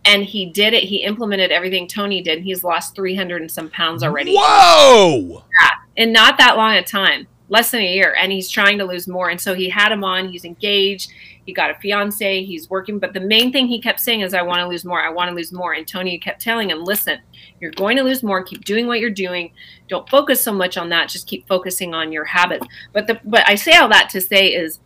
and 0.06 0.24
he 0.24 0.48
did 0.48 0.74
it. 0.74 0.84
He 0.84 1.04
implemented 1.04 1.52
everything 1.52 1.88
Tony 1.88 2.22
did. 2.22 2.42
He's 2.42 2.64
lost 2.64 2.96
300 2.96 3.42
and 3.42 3.52
some 3.52 3.70
pounds 3.70 4.04
already 4.04 4.36
Whoa! 4.36 5.44
Yeah, 5.62 5.70
in 6.04 6.12
not 6.12 6.38
that 6.38 6.58
long 6.58 6.74
a 6.74 6.84
time, 6.84 7.28
less 7.50 7.72
than 7.72 7.82
a 7.82 7.94
year. 7.94 8.16
And 8.20 8.32
he's 8.32 8.50
trying 8.50 8.78
to 8.80 8.86
lose 8.86 9.08
more. 9.08 9.30
And 9.30 9.40
so 9.40 9.54
he 9.54 9.70
had 9.70 9.92
him 9.92 10.04
on. 10.04 10.30
He's 10.30 10.46
engaged. 10.46 11.12
He 11.46 11.54
got 11.54 11.72
a 11.72 11.76
fiance. 11.76 12.44
He's 12.44 12.70
working. 12.70 13.00
But 13.00 13.14
the 13.14 13.20
main 13.20 13.52
thing 13.52 13.68
he 13.68 13.82
kept 13.82 14.00
saying 14.00 14.22
is, 14.22 14.34
I 14.34 14.42
want 14.42 14.60
to 14.60 14.68
lose 14.68 14.86
more. 14.86 15.02
I 15.02 15.10
want 15.10 15.30
to 15.30 15.36
lose 15.36 15.52
more. 15.52 15.74
And 15.74 15.88
Tony 15.88 16.18
kept 16.18 16.42
telling 16.42 16.70
him, 16.70 16.84
listen, 16.84 17.20
you're 17.60 17.72
going 17.72 17.98
to 17.98 18.04
lose 18.04 18.24
more. 18.24 18.44
Keep 18.44 18.66
doing 18.66 18.88
what 18.88 19.00
you're 19.00 19.10
doing. 19.10 19.52
Don't 19.88 20.08
focus 20.10 20.42
so 20.42 20.54
much 20.54 20.78
on 20.78 20.90
that. 20.90 21.10
Just 21.10 21.28
keep 21.28 21.48
focusing 21.48 21.94
on 21.94 22.12
your 22.12 22.26
habits. 22.26 22.66
But 22.94 23.08
the 23.08 23.20
but 23.24 23.48
I 23.48 23.56
say 23.56 23.74
all 23.74 23.90
that 23.90 24.10
to 24.12 24.22
say 24.22 24.50
is 24.50 24.80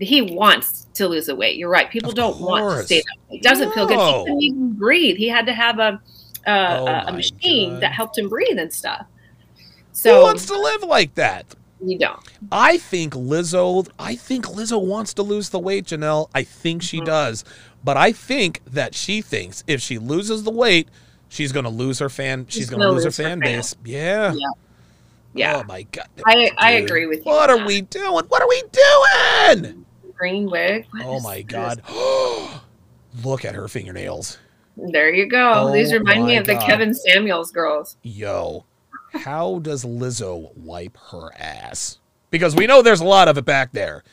he 0.00 0.22
wants 0.22 0.86
to 0.94 1.06
lose 1.08 1.26
the 1.26 1.36
weight. 1.36 1.56
You're 1.56 1.68
right. 1.68 1.90
People 1.90 2.10
Of 2.10 2.16
don't 2.16 2.40
want 2.40 2.60
to 2.62 2.68
course. 2.74 2.86
stay 2.86 2.98
that 3.00 3.30
way. 3.30 3.36
It 3.38 3.42
doesn't 3.42 3.72
feel 3.72 3.86
good. 3.86 3.98
He 3.98 4.24
couldn't 4.24 4.42
even 4.42 4.72
breathe. 4.72 5.16
He 5.16 5.28
had 5.28 5.46
to 5.46 5.52
have 5.52 5.78
a 5.78 6.00
a, 6.46 6.50
Oh 6.78 6.86
a- 7.08 7.12
machine 7.12 7.74
God. 7.74 7.82
that 7.82 7.92
helped 7.92 8.18
him 8.18 8.28
breathe 8.28 8.58
and 8.58 8.72
stuff. 8.72 9.06
So 9.92 10.16
Who 10.16 10.22
wants 10.22 10.46
to 10.46 10.58
live 10.58 10.82
like 10.82 11.14
that? 11.14 11.54
you 11.84 11.98
don't. 11.98 12.20
I 12.52 12.78
think 12.78 13.12
Lizzo. 13.14 13.88
I 13.98 14.14
think 14.16 14.46
Lizzo 14.46 14.80
wants 14.84 15.14
to 15.14 15.22
lose 15.22 15.48
the 15.50 15.58
weight, 15.58 15.86
Jennelle. 15.86 16.28
I 16.34 16.42
think 16.44 16.82
she 16.82 17.00
Mhm. 17.00 17.04
does, 17.06 17.44
but 17.84 17.96
I 17.96 18.12
think 18.12 18.60
that 18.66 18.94
she 18.94 19.20
thinks 19.20 19.62
if 19.66 19.80
she 19.80 19.98
loses 19.98 20.44
the 20.44 20.50
weight, 20.52 20.88
she's 21.28 21.50
going 21.52 21.64
to 21.64 21.70
lose 21.70 21.98
her 21.98 22.08
fan. 22.08 22.46
She's, 22.48 22.62
She's 22.62 22.70
going 22.70 22.80
to 22.80 22.84
gonna 22.86 22.94
lose 22.94 23.02
her 23.04 23.08
lose 23.08 23.16
her 23.18 23.22
fan 23.24 23.40
fan. 23.40 23.56
base. 23.58 23.74
Yeah. 23.84 24.32
Yeah. 24.32 24.46
Yeah. 25.34 25.56
Oh 25.60 25.64
my 25.66 25.82
god. 25.84 26.06
I, 26.26 26.50
I 26.58 26.70
agree 26.72 27.06
with 27.06 27.18
you. 27.18 27.24
What 27.24 27.50
are 27.50 27.56
that. 27.58 27.66
we 27.66 27.80
doing? 27.82 28.24
What 28.28 28.42
are 28.42 28.48
we 28.48 28.62
doing? 28.72 29.81
Green 30.22 30.48
wig. 30.48 30.86
What 30.92 31.04
Oh 31.04 31.20
my 31.20 31.42
god. 31.42 31.82
Look 33.24 33.44
at 33.44 33.56
her 33.56 33.66
fingernails. 33.66 34.38
There 34.76 35.12
you 35.12 35.26
go. 35.26 35.52
Oh 35.52 35.72
These 35.72 35.92
remind 35.92 36.26
me 36.26 36.36
of 36.36 36.46
the 36.46 36.54
Kevin 36.58 36.94
Samuels 36.94 37.50
girls. 37.50 37.96
Yo, 38.04 38.64
how 39.14 39.58
does 39.58 39.84
Lizzo 39.84 40.56
wipe 40.56 40.96
her 41.10 41.30
ass? 41.36 41.98
Because 42.30 42.54
we 42.54 42.68
know 42.68 42.82
there's 42.82 43.00
a 43.00 43.04
lot 43.04 43.26
of 43.26 43.36
it 43.36 43.44
back 43.44 43.72
there. 43.72 44.04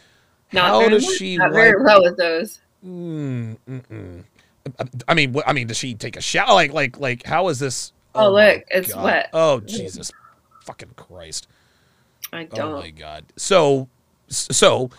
Not 0.52 0.70
how 0.70 0.80
very 0.80 0.90
does 0.94 1.06
she 1.16 1.38
Not 1.38 1.52
wipe? 1.52 1.54
very 1.54 1.84
well 1.84 2.02
with 2.02 2.18
those. 2.18 2.60
Mm, 2.84 3.58
mm-mm. 3.70 4.24
I 5.08 5.14
mean, 5.14 5.32
what, 5.32 5.48
I 5.48 5.54
mean, 5.54 5.68
does 5.68 5.78
she 5.78 5.94
take 5.94 6.18
a 6.18 6.22
shower? 6.22 6.56
Like, 6.56 6.74
like, 6.74 7.00
like, 7.00 7.24
how 7.24 7.50
is 7.50 7.60
this? 7.60 7.94
Oh, 8.16 8.34
my 8.34 8.54
look, 8.56 8.64
it's 8.72 8.96
God. 8.96 9.04
wet. 9.04 9.30
Oh, 9.32 9.60
Jesus, 9.60 10.12
fucking 10.62 10.94
Christ! 10.96 11.48
I 12.34 12.48
Oh 12.52 12.56
don't. 12.56 12.74
Oh 12.74 12.80
my 12.80 12.90
God! 12.90 13.26
So, 13.38 13.90
so 14.28 14.90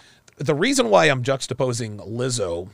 the 0.41 0.55
reason 0.55 0.91
why 0.91 1.07
I'm 1.07 1.23
juxtaposing 1.23 2.07
Lizzo 2.09 2.69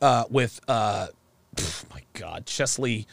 uh, 0.00 0.24
with, 0.30 0.60
uh, 0.68 1.08
pff, 1.54 1.90
my 1.90 2.02
God, 2.14 2.46
Cheslie, 2.46 3.06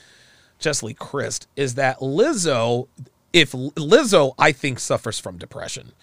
Cheslie 0.60 0.96
Kryst 0.96 1.48
is 1.56 1.76
that 1.76 2.00
Lizzo, 2.00 2.88
if 3.34 3.52
Lizzo, 3.52 4.34
I 4.38 4.52
think 4.52 4.80
suffers 4.80 5.20
from 5.20 5.38
depression. 5.38 5.94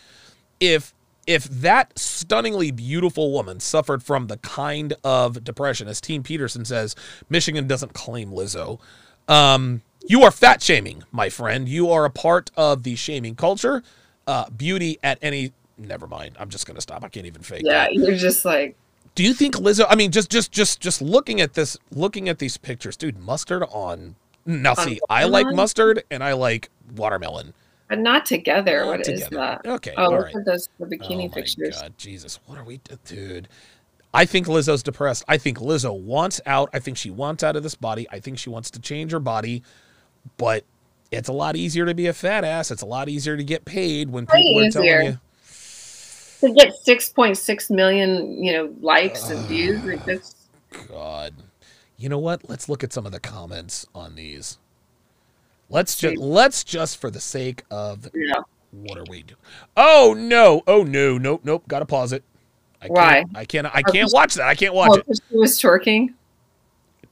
If 0.59 0.93
if 1.27 1.45
that 1.45 1.97
stunningly 1.97 2.73
beautiful 2.73 3.31
woman 3.31 3.61
suffered 3.61 4.03
from 4.03 4.27
the 4.27 4.39
kind 4.39 4.95
of 5.05 5.45
depression, 5.45 5.87
as 5.87 6.01
Team 6.01 6.25
Peterson 6.25 6.65
says, 6.65 6.97
Michigan 7.29 7.69
doesn't 7.69 7.93
claim 7.93 8.33
Lizzo. 8.33 8.81
Um, 9.29 9.83
you 10.09 10.23
are 10.23 10.33
fat 10.33 10.61
shaming, 10.63 11.05
my 11.13 11.29
friend. 11.29 11.69
You 11.69 11.91
are 11.91 12.05
a 12.05 12.11
part 12.11 12.51
of 12.57 12.83
the 12.83 12.97
shaming 12.97 13.37
culture. 13.37 13.85
Uh, 14.27 14.51
beauty 14.51 14.99
at 15.03 15.19
any. 15.23 15.53
Never 15.81 16.07
mind. 16.07 16.37
I'm 16.39 16.49
just 16.51 16.67
gonna 16.67 16.81
stop. 16.81 17.03
I 17.05 17.09
can't 17.09 17.27
even 17.27 17.43
fake 17.43 17.61
it. 17.61 17.67
Yeah, 17.67 17.85
that. 17.85 17.95
you're 17.95 18.15
just 18.17 18.45
like, 18.45 18.77
Do 19.15 19.25
you 19.25 19.33
think 19.35 19.57
Lizzo? 19.57 19.87
I 19.89 19.95
mean, 19.97 20.11
just 20.13 20.31
just 20.31 20.53
just 20.53 20.81
just 20.81 21.01
looking 21.03 21.41
at 21.41 21.55
this, 21.55 21.77
looking 21.91 22.29
at 22.29 22.39
these 22.39 22.57
pictures, 22.57 22.97
dude. 22.97 23.19
Mustard 23.19 23.63
on. 23.73 24.17
Now, 24.47 24.71
On 24.71 24.77
see, 24.77 25.01
I 25.09 25.25
like 25.25 25.47
mustard 25.55 26.03
and 26.11 26.23
I 26.25 26.33
like 26.33 26.71
watermelon. 26.97 27.53
but 27.89 27.99
not 27.99 28.25
together. 28.27 28.81
Not 28.81 28.87
What 28.87 29.01
is 29.01 29.23
together. 29.25 29.37
that? 29.37 29.67
Okay, 29.67 29.95
Oh, 29.97 30.11
look 30.11 30.25
right. 30.27 30.37
at 30.37 30.45
those 30.45 30.69
the 30.79 30.85
Oh 30.87 30.89
bikini 30.89 31.29
my 31.29 31.35
pictures. 31.35 31.81
God, 31.81 31.95
Jesus, 31.99 32.39
what 32.47 32.59
are 32.59 32.65
we, 32.65 32.81
dude? 33.05 33.49
I 34.13 34.25
think 34.25 34.47
Lizzo's 34.49 34.83
depressed. 34.83 35.25
I 35.29 35.39
think 35.39 35.59
Lizzo 35.59 35.99
wants 35.99 36.41
out. 36.47 36.69
I 36.73 36.79
think 36.81 36.97
she 36.97 37.11
wants 37.11 37.45
out 37.45 37.55
of 37.57 37.63
this 37.63 37.75
body. 37.77 38.09
I 38.11 38.19
think 38.19 38.39
she 38.39 38.51
wants 38.51 38.71
to 38.73 38.81
change 38.81 39.13
her 39.13 39.21
body, 39.21 39.63
but 40.37 40.65
it's 41.13 41.29
a 41.29 41.33
lot 41.33 41.55
easier 41.55 41.85
to 41.87 41.95
be 41.95 42.07
a 42.07 42.13
fat 42.13 42.43
ass. 42.45 42.71
It's 42.71 42.83
a 42.83 42.87
lot 42.87 43.09
easier 43.09 43.37
to 43.37 43.45
get 43.45 43.65
paid 43.65 44.11
when 44.11 44.25
Way 44.25 44.43
people 44.43 44.59
are 44.61 44.65
easier. 44.65 44.71
telling 44.83 45.07
you. 45.13 45.21
To 46.41 46.53
get 46.53 46.73
6.6 46.87 47.71
million, 47.71 48.43
you 48.43 48.53
know, 48.53 48.75
likes 48.81 49.29
and 49.31 49.45
views, 49.47 49.83
like 49.85 50.05
this. 50.05 50.35
God, 50.89 51.35
you 51.99 52.09
know 52.09 52.19
what? 52.19 52.49
Let's 52.49 52.69
look 52.69 52.83
at 52.83 52.93
some 52.93 53.05
of 53.07 53.13
the 53.13 53.21
comments 53.21 53.87
on 53.95 54.15
these. 54.15 54.59
Let's 55.69 55.97
just 55.97 56.17
let's 56.17 56.65
just 56.65 56.99
for 57.01 57.11
the 57.11 57.21
sake 57.21 57.63
of 57.71 58.09
Yeah. 58.15 58.41
what 58.73 58.99
are 58.99 59.05
we 59.09 59.23
doing? 59.23 59.39
Oh 59.77 60.15
no! 60.17 60.63
Oh 60.67 60.83
no! 60.83 61.17
Nope! 61.19 61.43
Nope! 61.45 61.65
Gotta 61.69 61.87
pause 61.87 62.13
it. 62.13 62.25
I 62.83 62.87
Why? 62.89 63.13
Can't, 63.25 63.37
I 63.37 63.45
can't. 63.45 63.67
I 63.75 63.83
can't 63.83 64.11
watch 64.13 64.35
that. 64.35 64.49
I 64.49 64.55
can't 64.55 64.75
watch 64.75 64.91
Oh, 64.93 65.03
it. 65.07 65.21
she 65.31 65.37
was 65.37 65.61
twerking. 65.61 66.15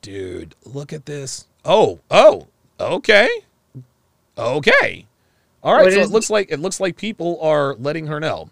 Dude, 0.01 0.55
look 0.65 0.93
at 0.93 1.07
this. 1.07 1.47
Oh, 1.65 2.01
oh, 2.11 2.47
okay. 2.81 3.29
Okay. 4.39 5.07
All 5.63 5.75
right, 5.75 5.85
What 5.85 5.93
so 5.93 6.01
it 6.01 6.11
looks 6.11 6.31
like 6.31 6.51
it 6.51 6.61
looks 6.61 6.81
like 6.81 6.97
people 6.97 7.39
are 7.43 7.75
letting 7.75 8.07
her 8.07 8.19
know. 8.21 8.49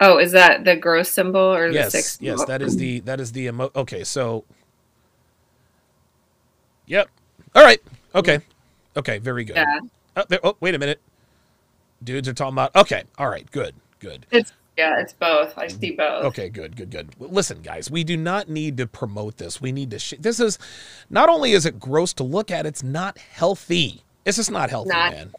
Oh, 0.00 0.18
is 0.18 0.32
that 0.32 0.64
the 0.64 0.76
gross 0.76 1.08
symbol 1.08 1.40
or 1.40 1.68
the 1.68 1.74
Yes, 1.74 1.92
six? 1.92 2.18
yes, 2.20 2.44
that 2.44 2.60
is 2.60 2.76
the 2.76 3.00
that 3.00 3.20
is 3.20 3.32
the 3.32 3.46
emo 3.46 3.70
Okay, 3.74 4.04
so 4.04 4.44
Yep. 6.86 7.08
All 7.54 7.64
right. 7.64 7.80
Okay. 8.14 8.40
Okay, 8.96 9.18
very 9.18 9.44
good. 9.44 9.56
Yeah. 9.56 9.80
Oh, 10.16 10.24
there, 10.28 10.40
oh, 10.44 10.56
wait 10.60 10.74
a 10.74 10.78
minute. 10.78 11.00
Dudes 12.02 12.28
are 12.28 12.32
talking 12.34 12.54
about 12.54 12.74
Okay. 12.76 13.04
All 13.18 13.28
right, 13.28 13.50
good. 13.50 13.74
Good. 13.98 14.26
It's 14.30 14.52
Yeah, 14.76 15.00
it's 15.00 15.14
both. 15.14 15.56
I 15.56 15.68
see 15.68 15.92
mm-hmm. 15.92 15.96
both. 15.96 16.24
Okay, 16.26 16.48
good, 16.50 16.76
good, 16.76 16.90
good. 16.90 17.08
Listen, 17.18 17.62
guys, 17.62 17.90
we 17.90 18.04
do 18.04 18.16
not 18.16 18.48
need 18.48 18.76
to 18.76 18.86
promote 18.86 19.38
this. 19.38 19.60
We 19.60 19.72
need 19.72 19.90
to. 19.92 19.98
Sh- 19.98 20.14
this 20.20 20.38
is 20.38 20.58
not 21.08 21.28
only 21.30 21.52
is 21.52 21.64
it 21.64 21.80
gross 21.80 22.12
to 22.14 22.22
look 22.24 22.50
at, 22.50 22.66
it's 22.66 22.82
not 22.82 23.16
healthy. 23.18 24.02
It's 24.26 24.36
just 24.36 24.50
not 24.50 24.70
healthy, 24.70 24.90
Not- 24.90 25.12
man. 25.12 25.32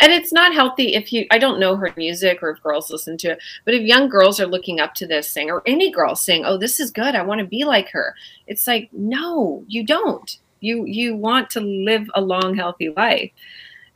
And 0.00 0.12
it's 0.12 0.32
not 0.32 0.54
healthy 0.54 0.94
if 0.94 1.12
you 1.12 1.26
I 1.30 1.38
don't 1.38 1.60
know 1.60 1.76
her 1.76 1.92
music 1.96 2.42
or 2.42 2.50
if 2.50 2.62
girls 2.62 2.90
listen 2.90 3.16
to 3.18 3.32
it, 3.32 3.38
but 3.64 3.74
if 3.74 3.82
young 3.82 4.08
girls 4.08 4.40
are 4.40 4.46
looking 4.46 4.80
up 4.80 4.94
to 4.94 5.06
this 5.06 5.32
thing 5.32 5.50
or 5.50 5.62
any 5.66 5.90
girl 5.90 6.16
saying, 6.16 6.44
"Oh, 6.46 6.56
this 6.56 6.80
is 6.80 6.90
good. 6.90 7.14
I 7.14 7.22
want 7.22 7.40
to 7.40 7.46
be 7.46 7.64
like 7.64 7.90
her." 7.90 8.14
It's 8.46 8.66
like, 8.66 8.88
"No, 8.92 9.64
you 9.68 9.84
don't. 9.84 10.38
You 10.60 10.84
you 10.86 11.14
want 11.16 11.50
to 11.50 11.60
live 11.60 12.10
a 12.14 12.20
long 12.20 12.54
healthy 12.56 12.88
life." 12.90 13.30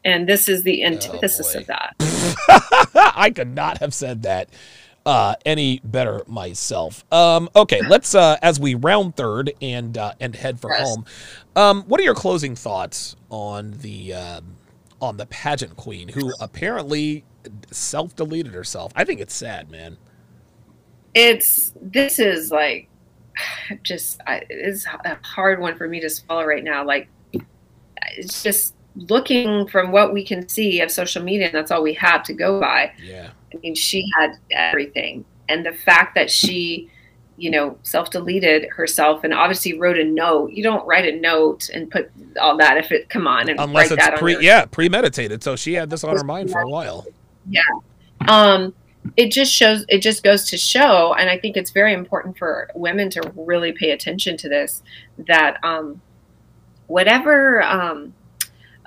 And 0.05 0.28
this 0.28 0.48
is 0.48 0.62
the 0.64 0.84
antithesis 0.84 1.55
boy. 1.55 1.61
of 1.61 1.66
that. 1.68 1.94
I 3.16 3.30
could 3.30 3.55
not 3.55 3.78
have 3.78 3.94
said 3.94 4.22
that 4.24 4.50
uh, 5.07 5.34
any 5.46 5.80
better 5.84 6.22
myself. 6.26 7.05
Um, 7.12 7.48
okay, 7.57 7.80
let's 7.82 8.14
uh, 8.14 8.36
as 8.42 8.61
we 8.61 8.74
round 8.74 9.16
third 9.16 9.52
and 9.62 9.96
uh, 9.96 10.12
and 10.20 10.34
head 10.36 10.61
for 10.61 10.70
Yes. 10.70 10.80
home. 10.86 11.05
Um, 11.57 11.82
what 11.84 12.00
are 12.00 12.05
your 12.05 12.14
closing 12.14 12.55
thoughts 12.55 13.16
on 13.30 13.72
the 13.80 14.12
um, 14.14 14.57
on 15.05 15.16
the 15.16 15.26
pageant 15.26 15.76
queen 15.76 16.09
who 16.09 16.32
apparently 16.40 17.24
self 17.70 18.16
deleted 18.16 18.55
herself? 18.55 18.92
I 18.96 19.05
think 19.05 19.20
it's 19.20 19.34
sad, 19.34 19.70
man. 19.70 19.96
it's 21.14 21.72
this 21.80 22.18
is 22.18 22.50
like 22.50 22.88
just 23.82 24.20
I, 24.26 24.42
it's 24.50 24.86
a 24.86 25.18
hard 25.22 25.61
one 25.61 25.76
for 25.76 25.88
me 25.88 26.00
to 26.00 26.11
swallow 26.11 26.44
right 26.44 26.64
now 26.64 26.84
like 26.84 27.09
it's 28.16 28.42
just 28.42 28.74
looking 28.96 29.66
from 29.68 29.90
what 29.92 30.12
we 30.12 30.24
can 30.24 30.48
see 30.48 30.80
of 30.80 30.90
social 30.90 31.22
media 31.22 31.46
and 31.46 31.55
that's 31.55 31.70
all 31.70 31.82
we 31.82 31.94
have 31.94 32.22
to 32.24 32.32
go 32.32 32.61
by 32.61 32.92
Yeah, 33.02 33.30
i 33.52 33.57
mean 33.59 33.74
she 33.74 34.05
had 34.16 34.36
everything 34.50 35.24
and 35.48 35.64
the 35.66 35.72
fact 35.72 36.14
that 36.14 36.30
she 36.30 36.90
you 37.37 37.51
know 37.51 37.76
self-deleted 37.82 38.68
herself 38.70 39.24
and 39.24 39.35
obviously 39.35 39.76
wrote 39.78 39.99
a 39.99 40.05
note 40.05 40.53
you 40.53 40.62
don't 40.62 40.87
write 40.87 41.12
a 41.12 41.18
note 41.20 41.68
and 41.74 41.91
put 41.91 42.11
all 42.41 42.57
that 42.57 42.76
if 42.76 42.93
it 42.93 43.09
come 43.09 43.26
on 43.26 43.49
and 43.49 43.59
unless 43.59 43.91
write 43.91 43.99
it's 43.99 44.20
pre 44.20 44.39
yeah 44.41 44.64
premeditated. 44.66 45.43
So 45.43 45.57
she 45.57 45.74
had 45.74 45.91
this 45.91 46.05
on 46.05 46.16
her 46.16 46.24
mind 46.24 46.51
for 46.51 46.61
a 46.61 46.68
while. 46.68 47.07
Yeah, 47.49 47.62
um 48.28 48.74
it 49.16 49.30
just 49.30 49.53
shows 49.53 49.85
it 49.89 49.99
just 49.99 50.22
goes 50.22 50.45
to 50.45 50.57
show 50.57 51.14
and 51.14 51.28
i 51.28 51.39
think 51.39 51.57
it's 51.57 51.70
very 51.70 51.93
important 51.93 52.39
for 52.39 52.70
women 52.74 53.11
to 53.11 53.20
really 53.37 53.72
pay 53.72 53.91
attention 53.91 54.37
to 54.37 54.49
this 54.49 54.82
that 55.18 55.62
um 55.62 56.01
whatever 56.87 57.62
um 57.62 58.14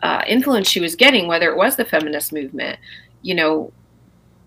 uh, 0.03 0.21
influence 0.27 0.69
she 0.69 0.79
was 0.79 0.95
getting 0.95 1.27
whether 1.27 1.49
it 1.49 1.57
was 1.57 1.75
the 1.75 1.85
feminist 1.85 2.31
movement 2.31 2.79
you 3.23 3.33
know 3.33 3.71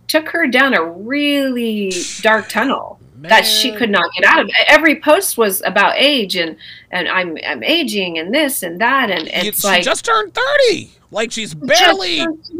took 0.06 0.28
her 0.28 0.46
down 0.46 0.74
a 0.74 0.84
really 0.84 1.92
dark 2.20 2.48
tunnel 2.48 2.99
that 3.28 3.42
she 3.42 3.72
could 3.72 3.90
not 3.90 4.10
get 4.14 4.24
out 4.24 4.40
of 4.40 4.50
every 4.68 5.00
post 5.00 5.36
was 5.36 5.62
about 5.62 5.94
age 5.96 6.36
and 6.36 6.56
and 6.90 7.08
i'm 7.08 7.36
i'm 7.46 7.62
aging 7.62 8.18
and 8.18 8.32
this 8.34 8.62
and 8.62 8.80
that 8.80 9.10
and 9.10 9.28
it's 9.28 9.60
she 9.62 9.66
like 9.66 9.82
just 9.82 10.04
turned 10.04 10.32
thirty. 10.34 10.92
Like 11.12 11.32
she's 11.32 11.54
barely. 11.54 12.18
just 12.18 12.52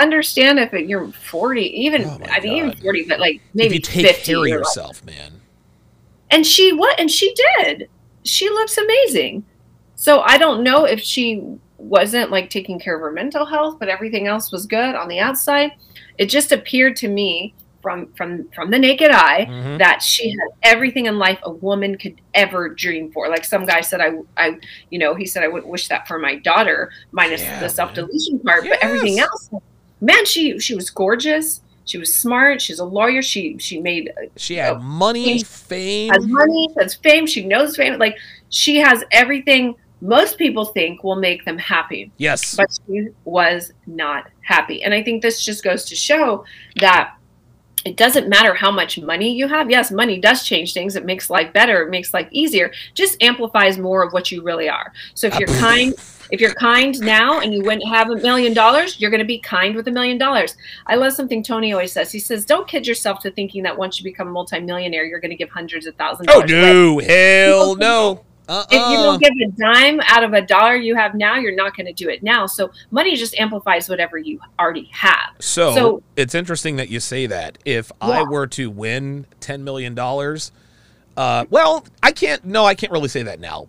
understand 0.00 0.58
if 0.58 0.72
it, 0.72 0.86
you're 0.88 1.08
40 1.12 1.60
even 1.60 2.04
Oh 2.04 2.18
i 2.30 2.40
mean 2.40 2.68
even. 2.70 2.72
40 2.80 3.04
but 3.06 3.20
like 3.20 3.36
if 3.36 3.42
maybe 3.54 3.74
you 3.74 3.80
take 3.80 4.06
50 4.06 4.24
care 4.32 4.40
of 4.40 4.46
you're 4.48 4.58
like- 4.58 4.66
yourself, 4.66 5.04
man. 5.04 5.40
and 6.30 6.46
she 6.46 6.72
what 6.72 6.98
and 6.98 7.10
she 7.10 7.34
did 7.58 7.88
she 8.24 8.48
looks 8.48 8.78
amazing 8.78 9.44
so 9.94 10.20
i 10.22 10.38
don't 10.38 10.62
know 10.62 10.84
if 10.86 11.00
she 11.00 11.44
wasn't 11.76 12.30
like 12.30 12.48
taking 12.48 12.78
care 12.78 12.94
of 12.94 13.00
her 13.02 13.12
mental 13.12 13.44
health 13.44 13.78
but 13.78 13.88
everything 13.88 14.26
else 14.26 14.50
was 14.52 14.64
good 14.66 14.94
on 14.94 15.08
the 15.08 15.18
outside 15.18 15.72
it 16.16 16.26
just 16.26 16.50
appeared 16.52 16.96
to 16.96 17.08
me 17.08 17.52
from 17.82 18.06
from 18.14 18.48
from 18.54 18.70
the 18.70 18.78
naked 18.78 19.10
eye 19.10 19.46
Mhm. 19.50 19.78
that 19.78 20.02
she 20.02 20.30
had 20.30 20.38
everything 20.62 21.06
in 21.06 21.18
life 21.18 21.38
a 21.42 21.50
woman 21.50 21.98
could 21.98 22.20
ever 22.34 22.68
dream 22.68 23.10
for. 23.12 23.28
Like 23.28 23.44
some 23.44 23.66
guy 23.66 23.80
said, 23.80 24.00
I, 24.00 24.12
I, 24.36 24.58
you 24.90 24.98
know, 24.98 25.14
he 25.14 25.26
said 25.26 25.42
I 25.42 25.48
would 25.48 25.64
wish 25.64 25.88
that 25.88 26.06
for 26.06 26.18
my 26.18 26.36
daughter, 26.36 26.90
minus 27.10 27.42
Yeah, 27.42 27.60
the 27.60 27.68
self 27.68 27.92
deletion 27.94 28.38
part, 28.40 28.64
Yes. 28.64 28.78
but 28.80 28.86
everything 28.88 29.18
else, 29.18 29.50
man, 30.00 30.24
she 30.24 30.58
she 30.60 30.74
was 30.74 30.88
gorgeous. 30.90 31.60
She 31.84 31.98
was 31.98 32.14
smart. 32.14 32.62
She's 32.62 32.78
a 32.78 32.84
lawyer. 32.84 33.22
She 33.22 33.56
she 33.58 33.80
made 33.80 34.12
She 34.36 34.54
had 34.54 34.74
Oh, 34.74 34.78
money, 34.78 35.38
she 35.38 35.44
fame. 35.44 36.10
has 36.12 36.24
money, 36.26 36.68
has 36.78 36.94
fame. 36.94 37.26
She 37.26 37.44
knows 37.44 37.76
fame. 37.76 37.98
Like 37.98 38.16
she 38.50 38.76
has 38.76 39.02
everything 39.10 39.74
most 40.04 40.36
people 40.36 40.64
think 40.64 41.04
will 41.04 41.14
make 41.14 41.44
them 41.44 41.56
happy 41.58 42.10
yes. 42.18 42.56
but 42.56 42.66
she 42.86 43.06
was 43.24 43.72
not 43.86 44.28
happy. 44.40 44.82
And 44.82 44.92
I 44.92 45.00
think 45.00 45.22
this 45.22 45.44
just 45.44 45.62
goes 45.62 45.84
to 45.84 45.94
show 45.94 46.44
that 46.80 47.14
it 47.84 47.96
doesn't 47.96 48.28
matter 48.28 48.54
how 48.54 48.70
much 48.70 48.98
money 49.00 49.34
you 49.34 49.48
have. 49.48 49.70
Yes, 49.70 49.90
money 49.90 50.20
does 50.20 50.44
change 50.44 50.72
things. 50.72 50.96
It 50.96 51.04
makes 51.04 51.30
life 51.30 51.52
better. 51.52 51.82
It 51.82 51.90
makes 51.90 52.14
life 52.14 52.28
easier. 52.30 52.72
Just 52.94 53.22
amplifies 53.22 53.78
more 53.78 54.02
of 54.02 54.12
what 54.12 54.30
you 54.30 54.42
really 54.42 54.68
are. 54.68 54.92
So 55.14 55.26
if 55.26 55.38
you're 55.38 55.48
kind, 55.58 55.92
if 56.30 56.40
you're 56.40 56.54
kind 56.54 56.98
now 57.00 57.40
and 57.40 57.52
you 57.52 57.62
wouldn't 57.62 57.86
have 57.88 58.10
a 58.10 58.16
million 58.16 58.54
dollars, 58.54 59.00
you're 59.00 59.10
going 59.10 59.20
to 59.20 59.26
be 59.26 59.38
kind 59.38 59.74
with 59.74 59.88
a 59.88 59.90
million 59.90 60.16
dollars. 60.18 60.56
I 60.86 60.94
love 60.94 61.12
something 61.12 61.42
Tony 61.42 61.72
always 61.72 61.92
says. 61.92 62.12
He 62.12 62.20
says, 62.20 62.44
"Don't 62.44 62.68
kid 62.68 62.86
yourself 62.86 63.20
to 63.20 63.30
thinking 63.30 63.62
that 63.64 63.76
once 63.76 63.98
you 63.98 64.04
become 64.04 64.28
a 64.28 64.32
multimillionaire, 64.32 65.04
you're 65.04 65.20
going 65.20 65.30
to 65.30 65.36
give 65.36 65.50
hundreds 65.50 65.86
of 65.86 65.96
thousands." 65.96 66.28
Oh 66.30 66.40
dollars 66.40 66.52
away." 66.52 66.60
no, 66.60 66.98
hell 66.98 67.76
no. 67.76 68.24
Uh 68.48 68.64
if 68.70 68.90
you 68.90 68.96
don't 68.96 69.22
give 69.22 69.32
a 69.48 69.50
dime 69.52 70.00
out 70.08 70.24
of 70.24 70.32
a 70.32 70.42
dollar 70.42 70.74
you 70.74 70.96
have 70.96 71.14
now, 71.14 71.36
you're 71.36 71.54
not 71.54 71.76
going 71.76 71.86
to 71.86 71.92
do 71.92 72.08
it 72.08 72.22
now. 72.22 72.46
So 72.46 72.70
money 72.90 73.14
just 73.14 73.34
amplifies 73.38 73.88
whatever 73.88 74.18
you 74.18 74.40
already 74.58 74.88
have. 74.92 75.30
So, 75.38 75.74
so- 75.74 76.02
it's 76.16 76.34
interesting 76.34 76.76
that 76.76 76.88
you 76.88 76.98
say 77.00 77.26
that. 77.26 77.58
If 77.64 77.92
I 78.00 78.22
were 78.24 78.46
to 78.48 78.68
win 78.70 79.26
ten 79.40 79.62
million 79.64 79.94
dollars, 79.94 80.50
uh, 81.16 81.44
well, 81.50 81.84
I 82.02 82.10
can't. 82.12 82.44
No, 82.44 82.64
I 82.64 82.74
can't 82.74 82.92
really 82.92 83.08
say 83.08 83.22
that 83.22 83.38
now. 83.38 83.68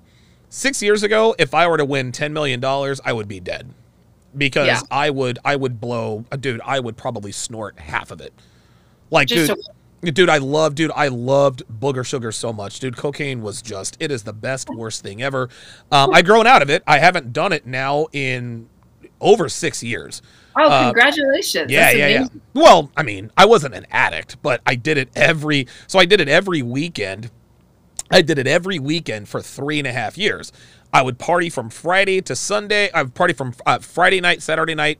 Six 0.49 0.81
years 0.81 1.03
ago, 1.03 1.35
if 1.37 1.53
I 1.53 1.67
were 1.67 1.77
to 1.77 1.85
win 1.85 2.11
ten 2.11 2.33
million 2.33 2.59
dollars, 2.59 2.99
I 3.05 3.13
would 3.13 3.27
be 3.27 3.39
dead 3.39 3.69
because 4.37 4.67
Yeah. 4.67 4.81
I 4.89 5.09
would 5.11 5.39
I 5.45 5.55
would 5.55 5.79
blow, 5.79 6.25
dude. 6.39 6.61
I 6.65 6.79
would 6.79 6.97
probably 6.97 7.31
snort 7.31 7.77
half 7.79 8.11
of 8.11 8.21
it. 8.21 8.33
Like, 9.11 9.27
Just 9.27 9.49
dude, 9.53 9.59
Dude, 10.03 10.29
I 10.29 10.37
love, 10.37 10.75
dude, 10.75 10.91
I 10.95 11.07
loved 11.07 11.63
booger 11.67 12.05
sugar 12.05 12.31
so 12.31 12.51
much, 12.51 12.79
dude. 12.79 12.97
Cocaine 12.97 13.41
was 13.41 13.61
just, 13.61 13.95
it 13.99 14.11
is 14.11 14.23
the 14.23 14.33
best, 14.33 14.67
worst 14.69 15.01
thing 15.01 15.21
ever. 15.21 15.49
Um, 15.91 16.13
I 16.13 16.21
grown 16.21 16.45
out 16.45 16.61
of 16.61 16.69
it. 16.69 16.83
I 16.85 16.99
haven't 16.99 17.31
done 17.31 17.53
it 17.53 17.65
now 17.65 18.07
in 18.11 18.67
over 19.21 19.47
six 19.47 19.81
years. 19.81 20.21
Oh, 20.57 20.67
Uh, 20.69 20.83
congratulations! 20.91 21.71
Yeah, 21.71 21.85
That's 21.85 21.97
yeah, 21.97 22.07
yeah. 22.07 22.27
Well, 22.53 22.91
I 22.97 23.03
mean, 23.03 23.31
I 23.37 23.45
wasn't 23.45 23.73
an 23.75 23.87
addict, 23.91 24.41
but 24.43 24.61
I 24.67 24.75
did 24.75 24.97
it 24.97 25.09
every, 25.15 25.67
so 25.87 25.97
I 25.99 26.05
did 26.05 26.19
it 26.21 26.27
every 26.27 26.61
weekend. 26.61 27.31
I 28.11 28.21
did 28.21 28.37
it 28.37 28.45
every 28.45 28.77
weekend 28.79 29.29
for 29.29 29.41
three 29.41 29.79
and 29.79 29.87
a 29.87 29.93
half 29.93 30.17
years. 30.17 30.51
I 30.93 31.01
would 31.01 31.17
party 31.17 31.49
from 31.49 31.69
Friday 31.71 32.21
to 32.21 32.35
Sunday. 32.35 32.91
I 32.91 33.01
would 33.01 33.15
party 33.15 33.33
from 33.33 33.55
uh, 33.65 33.79
Friday 33.79 34.21
night, 34.21 34.43
Saturday 34.43 34.75
night, 34.75 34.99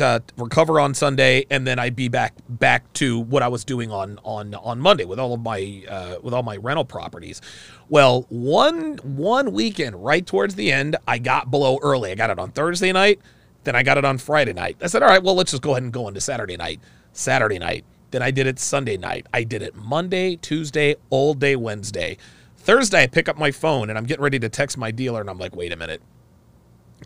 uh, 0.00 0.20
recover 0.36 0.80
on 0.80 0.94
Sunday, 0.94 1.46
and 1.50 1.66
then 1.66 1.78
I'd 1.78 1.96
be 1.96 2.08
back 2.08 2.34
back 2.48 2.92
to 2.94 3.18
what 3.18 3.42
I 3.42 3.48
was 3.48 3.64
doing 3.64 3.90
on 3.90 4.18
on 4.24 4.54
on 4.54 4.80
Monday 4.80 5.04
with 5.04 5.18
all 5.18 5.34
of 5.34 5.40
my 5.40 5.82
uh, 5.88 6.16
with 6.22 6.34
all 6.34 6.42
my 6.42 6.56
rental 6.56 6.84
properties. 6.84 7.40
Well, 7.88 8.26
one 8.28 8.98
one 9.02 9.52
weekend 9.52 10.02
right 10.04 10.26
towards 10.26 10.54
the 10.54 10.72
end, 10.72 10.96
I 11.06 11.18
got 11.18 11.50
below 11.50 11.78
early. 11.82 12.10
I 12.10 12.14
got 12.14 12.30
it 12.30 12.38
on 12.38 12.50
Thursday 12.50 12.92
night, 12.92 13.20
then 13.64 13.76
I 13.76 13.82
got 13.82 13.98
it 13.98 14.04
on 14.04 14.18
Friday 14.18 14.52
night. 14.52 14.76
I 14.80 14.86
said, 14.86 15.02
all 15.02 15.08
right, 15.08 15.22
well, 15.22 15.34
let's 15.34 15.50
just 15.50 15.62
go 15.62 15.72
ahead 15.72 15.82
and 15.82 15.92
go 15.92 16.08
into 16.08 16.20
Saturday 16.20 16.56
night. 16.56 16.80
Saturday 17.12 17.58
night. 17.58 17.84
Then 18.10 18.22
I 18.22 18.30
did 18.30 18.46
it 18.46 18.58
Sunday 18.58 18.96
night. 18.96 19.26
I 19.34 19.44
did 19.44 19.60
it 19.60 19.74
Monday, 19.74 20.36
Tuesday, 20.36 20.96
all 21.10 21.34
day 21.34 21.56
Wednesday. 21.56 22.16
Thursday, 22.56 23.02
I 23.02 23.06
pick 23.06 23.28
up 23.28 23.38
my 23.38 23.50
phone 23.50 23.90
and 23.90 23.98
I'm 23.98 24.04
getting 24.04 24.22
ready 24.22 24.38
to 24.38 24.48
text 24.48 24.78
my 24.78 24.90
dealer, 24.90 25.20
and 25.20 25.28
I'm 25.28 25.38
like, 25.38 25.54
wait 25.54 25.72
a 25.72 25.76
minute. 25.76 26.00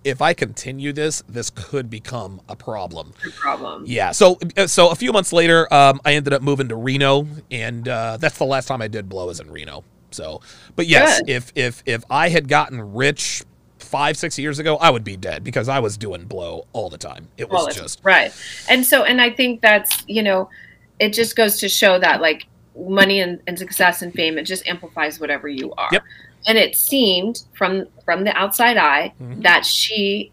If 0.04 0.20
I 0.20 0.34
continue 0.34 0.92
this, 0.92 1.22
this 1.28 1.50
could 1.50 1.88
become 1.88 2.40
a 2.48 2.56
problem. 2.56 3.12
Problem. 3.38 3.84
Yeah. 3.86 4.10
So, 4.12 4.38
uh, 4.56 4.66
so 4.66 4.90
a 4.90 4.94
few 4.94 5.12
months 5.12 5.32
later, 5.32 5.72
um, 5.72 6.00
I 6.04 6.14
ended 6.14 6.32
up 6.32 6.42
moving 6.42 6.68
to 6.68 6.76
Reno, 6.76 7.26
and 7.50 7.86
uh, 7.86 8.16
that's 8.16 8.38
the 8.38 8.44
last 8.44 8.66
time 8.66 8.82
I 8.82 8.88
did 8.88 9.08
blow 9.08 9.28
is 9.28 9.40
in 9.40 9.50
Reno. 9.50 9.84
So, 10.10 10.40
but 10.76 10.86
yes, 10.86 11.20
Good. 11.20 11.30
if 11.30 11.52
if 11.54 11.82
if 11.86 12.04
I 12.10 12.28
had 12.28 12.48
gotten 12.48 12.92
rich 12.94 13.44
five 13.78 14.16
six 14.16 14.38
years 14.38 14.58
ago, 14.58 14.76
I 14.76 14.90
would 14.90 15.04
be 15.04 15.16
dead 15.16 15.44
because 15.44 15.68
I 15.68 15.78
was 15.78 15.96
doing 15.96 16.24
blow 16.24 16.66
all 16.72 16.90
the 16.90 16.98
time. 16.98 17.28
It 17.36 17.50
was 17.50 17.66
Well, 17.66 17.74
just 17.74 18.00
right. 18.02 18.32
And 18.68 18.84
so, 18.84 19.04
and 19.04 19.20
I 19.20 19.30
think 19.30 19.60
that's 19.60 20.04
you 20.06 20.22
know, 20.22 20.50
it 20.98 21.12
just 21.12 21.36
goes 21.36 21.58
to 21.60 21.68
show 21.68 21.98
that 21.98 22.20
like 22.20 22.46
money 22.76 23.20
and, 23.20 23.40
and 23.46 23.58
success 23.58 24.02
and 24.02 24.12
fame, 24.12 24.38
it 24.38 24.44
just 24.44 24.66
amplifies 24.66 25.20
whatever 25.20 25.48
you 25.48 25.72
are. 25.74 25.88
Yep. 25.92 26.02
And 26.46 26.58
it 26.58 26.76
seemed 26.76 27.42
from 27.54 27.86
from 28.04 28.24
the 28.24 28.36
outside 28.36 28.76
eye 28.76 29.12
Mhm. 29.22 29.42
that 29.42 29.64
she, 29.64 30.32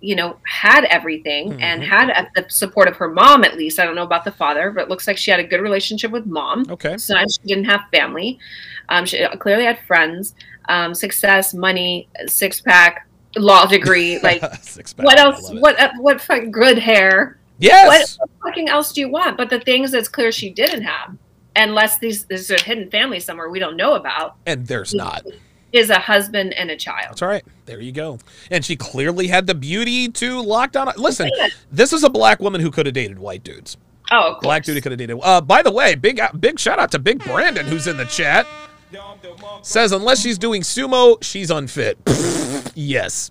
you 0.00 0.14
know, 0.14 0.36
had 0.44 0.84
everything 0.84 1.60
and 1.60 1.82
Mhm. 1.82 1.86
had 1.86 2.10
uh, 2.10 2.24
the 2.36 2.46
support 2.48 2.86
of 2.86 2.96
her 2.96 3.08
mom 3.08 3.42
at 3.42 3.56
least. 3.56 3.80
I 3.80 3.84
don't 3.84 3.96
know 3.96 4.04
about 4.04 4.24
the 4.24 4.30
father, 4.30 4.70
but 4.70 4.84
it 4.84 4.88
looks 4.88 5.06
like 5.08 5.16
she 5.18 5.30
had 5.32 5.40
a 5.40 5.44
good 5.44 5.60
relationship 5.60 6.12
with 6.12 6.24
mom. 6.26 6.66
okay. 6.70 6.96
So 6.96 7.16
she 7.18 7.46
didn't 7.46 7.64
have 7.64 7.80
family. 7.92 8.38
Um, 8.90 9.04
she 9.06 9.26
clearly 9.40 9.64
had 9.64 9.78
friends, 9.86 10.34
um, 10.68 10.94
success, 10.94 11.52
money, 11.52 12.08
six 12.26 12.60
pack, 12.60 13.08
law 13.36 13.66
degree. 13.66 14.18
Like 14.22 14.42
Six 14.62 14.92
pack, 14.92 15.04
what 15.04 15.18
else? 15.18 15.50
What 15.50 15.78
uh, 15.80 15.90
what 15.98 16.24
good 16.52 16.78
hair? 16.78 17.38
Yes. 17.58 18.18
What 18.20 18.30
fucking 18.44 18.68
else 18.68 18.92
do 18.92 19.00
you 19.00 19.08
want? 19.08 19.36
But 19.36 19.50
the 19.50 19.58
things 19.60 19.90
that's 19.90 20.08
clear 20.08 20.30
she 20.30 20.50
didn't 20.50 20.82
have, 20.82 21.16
unless 21.58 21.98
these 21.98 22.24
there's 22.26 22.50
a 22.50 22.60
hidden 22.62 22.90
family 22.90 23.20
somewhere 23.20 23.48
we 23.50 23.58
don't 23.58 23.76
know 23.76 23.94
about, 23.94 24.36
And 24.46 24.66
there's 24.66 24.94
not. 24.94 25.24
is 25.72 25.90
a 25.90 25.98
husband 25.98 26.54
and 26.54 26.70
a 26.70 26.76
child. 26.76 27.10
That's 27.10 27.22
all 27.22 27.28
right. 27.28 27.44
There 27.66 27.80
you 27.80 27.92
go. 27.92 28.18
And 28.50 28.64
she 28.64 28.76
clearly 28.76 29.26
had 29.26 29.46
the 29.46 29.54
beauty 29.54 30.08
to 30.08 30.40
lock 30.40 30.72
down. 30.72 30.90
Listen, 30.96 31.30
this 31.70 31.92
is 31.92 32.04
a 32.04 32.10
black 32.10 32.40
woman 32.40 32.60
who 32.60 32.70
could 32.70 32.86
have 32.86 32.94
dated 32.94 33.18
white 33.18 33.44
dudes. 33.44 33.76
Oh, 34.10 34.34
of 34.36 34.40
Black 34.40 34.64
dude 34.64 34.82
could 34.82 34.92
have 34.92 34.98
dated. 34.98 35.18
Uh, 35.22 35.40
by 35.42 35.62
the 35.62 35.70
way, 35.70 35.94
big 35.94 36.20
big 36.40 36.58
shout 36.58 36.78
out 36.78 36.90
to 36.92 36.98
Big 36.98 37.22
Brandon 37.24 37.66
who's 37.66 37.86
in 37.86 37.96
the 37.98 38.06
chat. 38.06 38.46
Says 39.62 39.92
unless 39.92 40.22
she's 40.22 40.38
doing 40.38 40.62
sumo, 40.62 41.22
she's 41.22 41.50
unfit. 41.50 41.98
yes, 42.74 43.30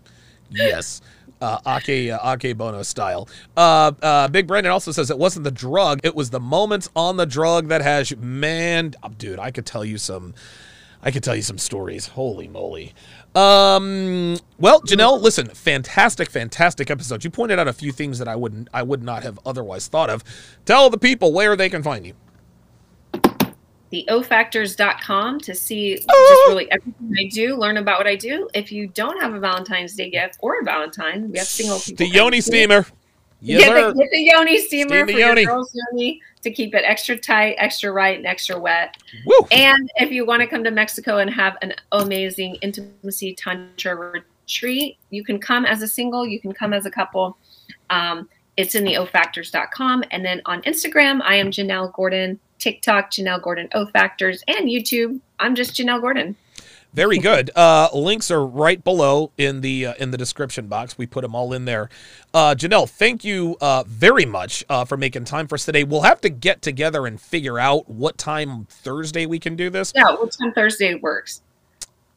yes. 0.52 1.02
Uh, 1.40 1.60
Ake 1.68 2.12
uh, 2.12 2.20
Akebono 2.20 2.84
style. 2.84 3.30
Uh, 3.56 3.92
uh, 4.02 4.28
Big 4.28 4.48
Brandon 4.48 4.72
also 4.72 4.92
says 4.92 5.12
it 5.12 5.20
wasn't 5.20 5.44
the 5.44 5.52
drug; 5.52 6.00
it 6.04 6.16
was 6.16 6.32
the 6.32 6.40
moments 6.40 6.90
on 6.96 7.18
the 7.18 7.26
drug 7.26 7.68
that 7.68 7.82
has 7.82 8.10
you. 8.10 8.18
Man, 8.18 8.96
dude, 9.18 9.38
I 9.38 9.52
could 9.52 9.66
tell 9.66 9.86
you 9.86 9.98
some. 9.98 10.34
I 11.04 11.12
could 11.12 11.24
tell 11.24 11.36
you 11.36 11.44
some 11.44 11.60
stories. 11.60 12.08
Holy 12.08 12.48
moly. 12.48 12.96
Um, 13.36 14.38
well, 14.58 14.82
Jennelle, 14.82 15.22
listen, 15.22 15.48
fantastic, 15.50 16.32
fantastic 16.32 16.90
episode. 16.90 17.24
You 17.24 17.30
pointed 17.30 17.60
out 17.60 17.68
a 17.68 17.74
few 17.74 17.92
things 17.92 18.18
that 18.18 18.28
I 18.28 18.36
wouldn't, 18.36 18.68
I 18.74 18.82
would 18.82 19.04
not 19.04 19.22
have 19.22 19.40
otherwise 19.46 19.88
thought 19.88 20.10
of. 20.10 20.24
Tell 20.66 20.90
the 20.90 20.98
people 20.98 21.32
where 21.32 21.56
they 21.56 21.70
can 21.70 21.84
find 21.84 22.06
you. 22.06 22.14
theofactors.com 23.92 25.40
to 25.42 25.56
see 25.56 26.04
Oh. 26.10 26.28
just 26.30 26.50
really 26.50 26.72
everything 26.72 27.14
I 27.18 27.30
do, 27.34 27.56
learn 27.56 27.78
about 27.78 28.00
what 28.00 28.08
I 28.08 28.16
do. 28.16 28.50
If 28.54 28.72
you 28.72 28.88
don't 28.88 29.22
have 29.22 29.34
a 29.34 29.40
Valentine's 29.40 29.96
Day 29.96 30.10
gift 30.10 30.38
or 30.42 30.60
a 30.60 30.64
Valentine, 30.64 31.30
we 31.32 31.38
have 31.38 31.48
single 31.48 31.80
people. 31.80 32.06
The 32.06 32.12
Yoni 32.12 32.42
steamer. 32.42 32.86
Yes, 33.40 33.66
get, 33.70 33.74
the, 33.74 33.94
get 33.94 34.10
the 34.12 34.20
Yoni 34.24 34.58
steamer 34.60 34.88
Steam 34.90 35.06
the 35.06 35.14
for 35.14 35.20
Yoni. 35.20 35.42
your 35.44 35.52
girl's 35.54 35.72
Yoni 35.92 36.22
to 36.42 36.52
keep 36.52 36.74
it 36.74 36.84
extra 36.86 37.16
tight, 37.16 37.56
extra 37.60 37.92
right, 37.92 38.18
and 38.18 38.26
extra 38.26 38.60
wet. 38.60 38.98
Woo. 39.28 39.36
And 39.52 39.92
if 39.98 40.12
you 40.12 40.26
want 40.26 40.42
to 40.42 40.48
come 40.48 40.64
to 40.64 40.72
Mexico 40.72 41.18
and 41.20 41.30
have 41.30 41.56
an 41.62 41.74
amazing 41.92 42.56
intimacy 42.62 43.36
tantra 43.36 43.96
retreat, 43.96 44.98
you 45.12 45.24
can 45.24 45.40
come 45.40 45.66
as 45.68 45.84
a 45.84 45.88
single, 45.88 46.26
you 46.26 46.40
can 46.42 46.52
come 46.52 46.74
as 46.74 46.88
a 46.88 46.92
couple. 46.92 47.38
Um, 47.92 48.28
it's 48.58 48.74
in 48.74 48.84
the 48.84 48.96
ofactors.com. 48.96 50.04
And 50.10 50.26
then 50.26 50.42
on 50.46 50.64
Instagram, 50.64 51.22
I 51.22 51.36
am 51.36 51.52
Jennelle 51.52 51.94
Gordon, 51.94 52.40
TikTok, 52.60 53.12
Jennelle 53.12 53.42
Gordon 53.42 53.70
O 53.74 53.86
Factors, 53.88 54.44
and 54.48 54.68
YouTube, 54.68 55.20
I'm 55.40 55.56
just 55.56 55.74
Jennelle 55.76 56.02
Gordon. 56.02 56.36
Very 56.94 57.18
good. 57.20 57.52
Uh, 57.58 57.90
links 57.94 58.30
are 58.32 58.46
right 58.46 58.84
below 58.84 59.32
in 59.38 59.62
the 59.62 59.88
uh, 59.88 59.94
in 60.00 60.12
the 60.12 60.18
description 60.18 60.68
box. 60.68 60.98
We 60.98 61.06
put 61.06 61.22
them 61.22 61.36
all 61.36 61.54
in 61.54 61.66
there. 61.66 61.90
Uh, 62.34 62.56
Jennelle, 62.56 62.88
thank 62.88 63.24
you 63.24 63.58
uh, 63.62 63.84
very 63.88 64.26
much 64.26 64.64
uh, 64.70 64.86
for 64.86 64.96
making 64.96 65.26
time 65.26 65.48
for 65.48 65.56
us 65.56 65.66
today. 65.66 65.84
We'll 65.84 66.02
have 66.02 66.22
to 66.22 66.30
get 66.30 66.62
together 66.62 67.06
and 67.08 67.20
figure 67.20 67.60
out 67.60 67.90
what 67.90 68.18
time 68.18 68.66
Thursday 68.70 69.26
we 69.26 69.40
can 69.40 69.56
do 69.56 69.70
this. 69.70 69.92
Yeah, 69.96 70.12
what 70.12 70.32
time 70.32 70.54
Thursday 70.54 70.96
works? 70.96 71.42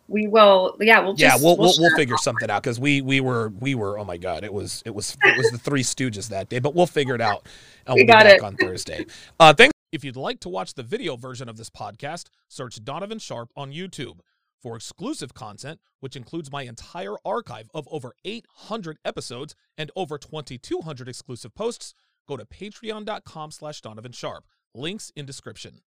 We 0.09 0.27
will, 0.29 0.77
yeah, 0.81 1.01
we'll 1.01 1.15
yeah, 1.17 1.31
just, 1.31 1.45
we'll 1.45 1.57
we'll, 1.57 1.73
we'll 1.79 1.91
share. 1.91 1.97
figure 1.97 2.17
something 2.19 2.51
out 2.51 2.63
because 2.63 2.79
we 2.79 3.01
we 3.01 3.21
were 3.21 3.49
we 3.61 3.75
were 3.75 3.99
oh 3.99 4.05
my 4.05 4.17
god 4.17 4.45
it 4.45 4.53
was 4.53 4.83
it 4.85 4.91
was 4.95 5.17
it 5.23 5.37
was 5.37 5.51
the 5.51 5.59
Three 5.59 5.83
Stooges 5.83 6.29
that 6.29 6.49
day, 6.49 6.59
but 6.59 6.75
we'll 6.75 6.87
figure 6.87 7.15
it 7.15 7.21
out 7.21 7.47
and 7.87 7.95
We 7.97 8.03
we'll 8.03 8.07
be 8.09 8.13
back 8.13 8.37
it. 8.37 8.43
on 8.43 8.57
Thursday. 8.57 9.07
Uh, 9.39 9.55
thanks. 9.55 9.73
If 9.93 10.05
you'd 10.05 10.17
like 10.17 10.39
to 10.41 10.49
watch 10.49 10.75
the 10.75 10.85
video 10.85 11.17
version 11.17 11.49
of 11.49 11.57
this 11.57 11.69
podcast, 11.69 12.29
search 12.49 12.85
Donovan 12.85 13.19
Sharpe 13.19 13.51
on 13.57 13.73
YouTube. 13.73 14.21
For 14.63 14.77
exclusive 14.77 15.35
content, 15.35 15.81
which 15.99 16.15
includes 16.15 16.53
my 16.53 16.63
entire 16.63 17.17
archive 17.25 17.69
of 17.75 17.89
over 17.91 18.13
800 18.25 18.99
episodes 19.05 19.57
and 19.77 19.91
over 19.97 20.17
2,200 20.17 21.09
exclusive 21.09 21.55
posts, 21.55 21.95
go 22.29 22.37
to 22.37 22.45
patreon.com 22.45 23.51
slash 23.51 23.81
Donovan 23.81 24.13
Sharpe. 24.13 24.45
Links 24.75 25.11
in 25.17 25.27
description. 25.27 25.81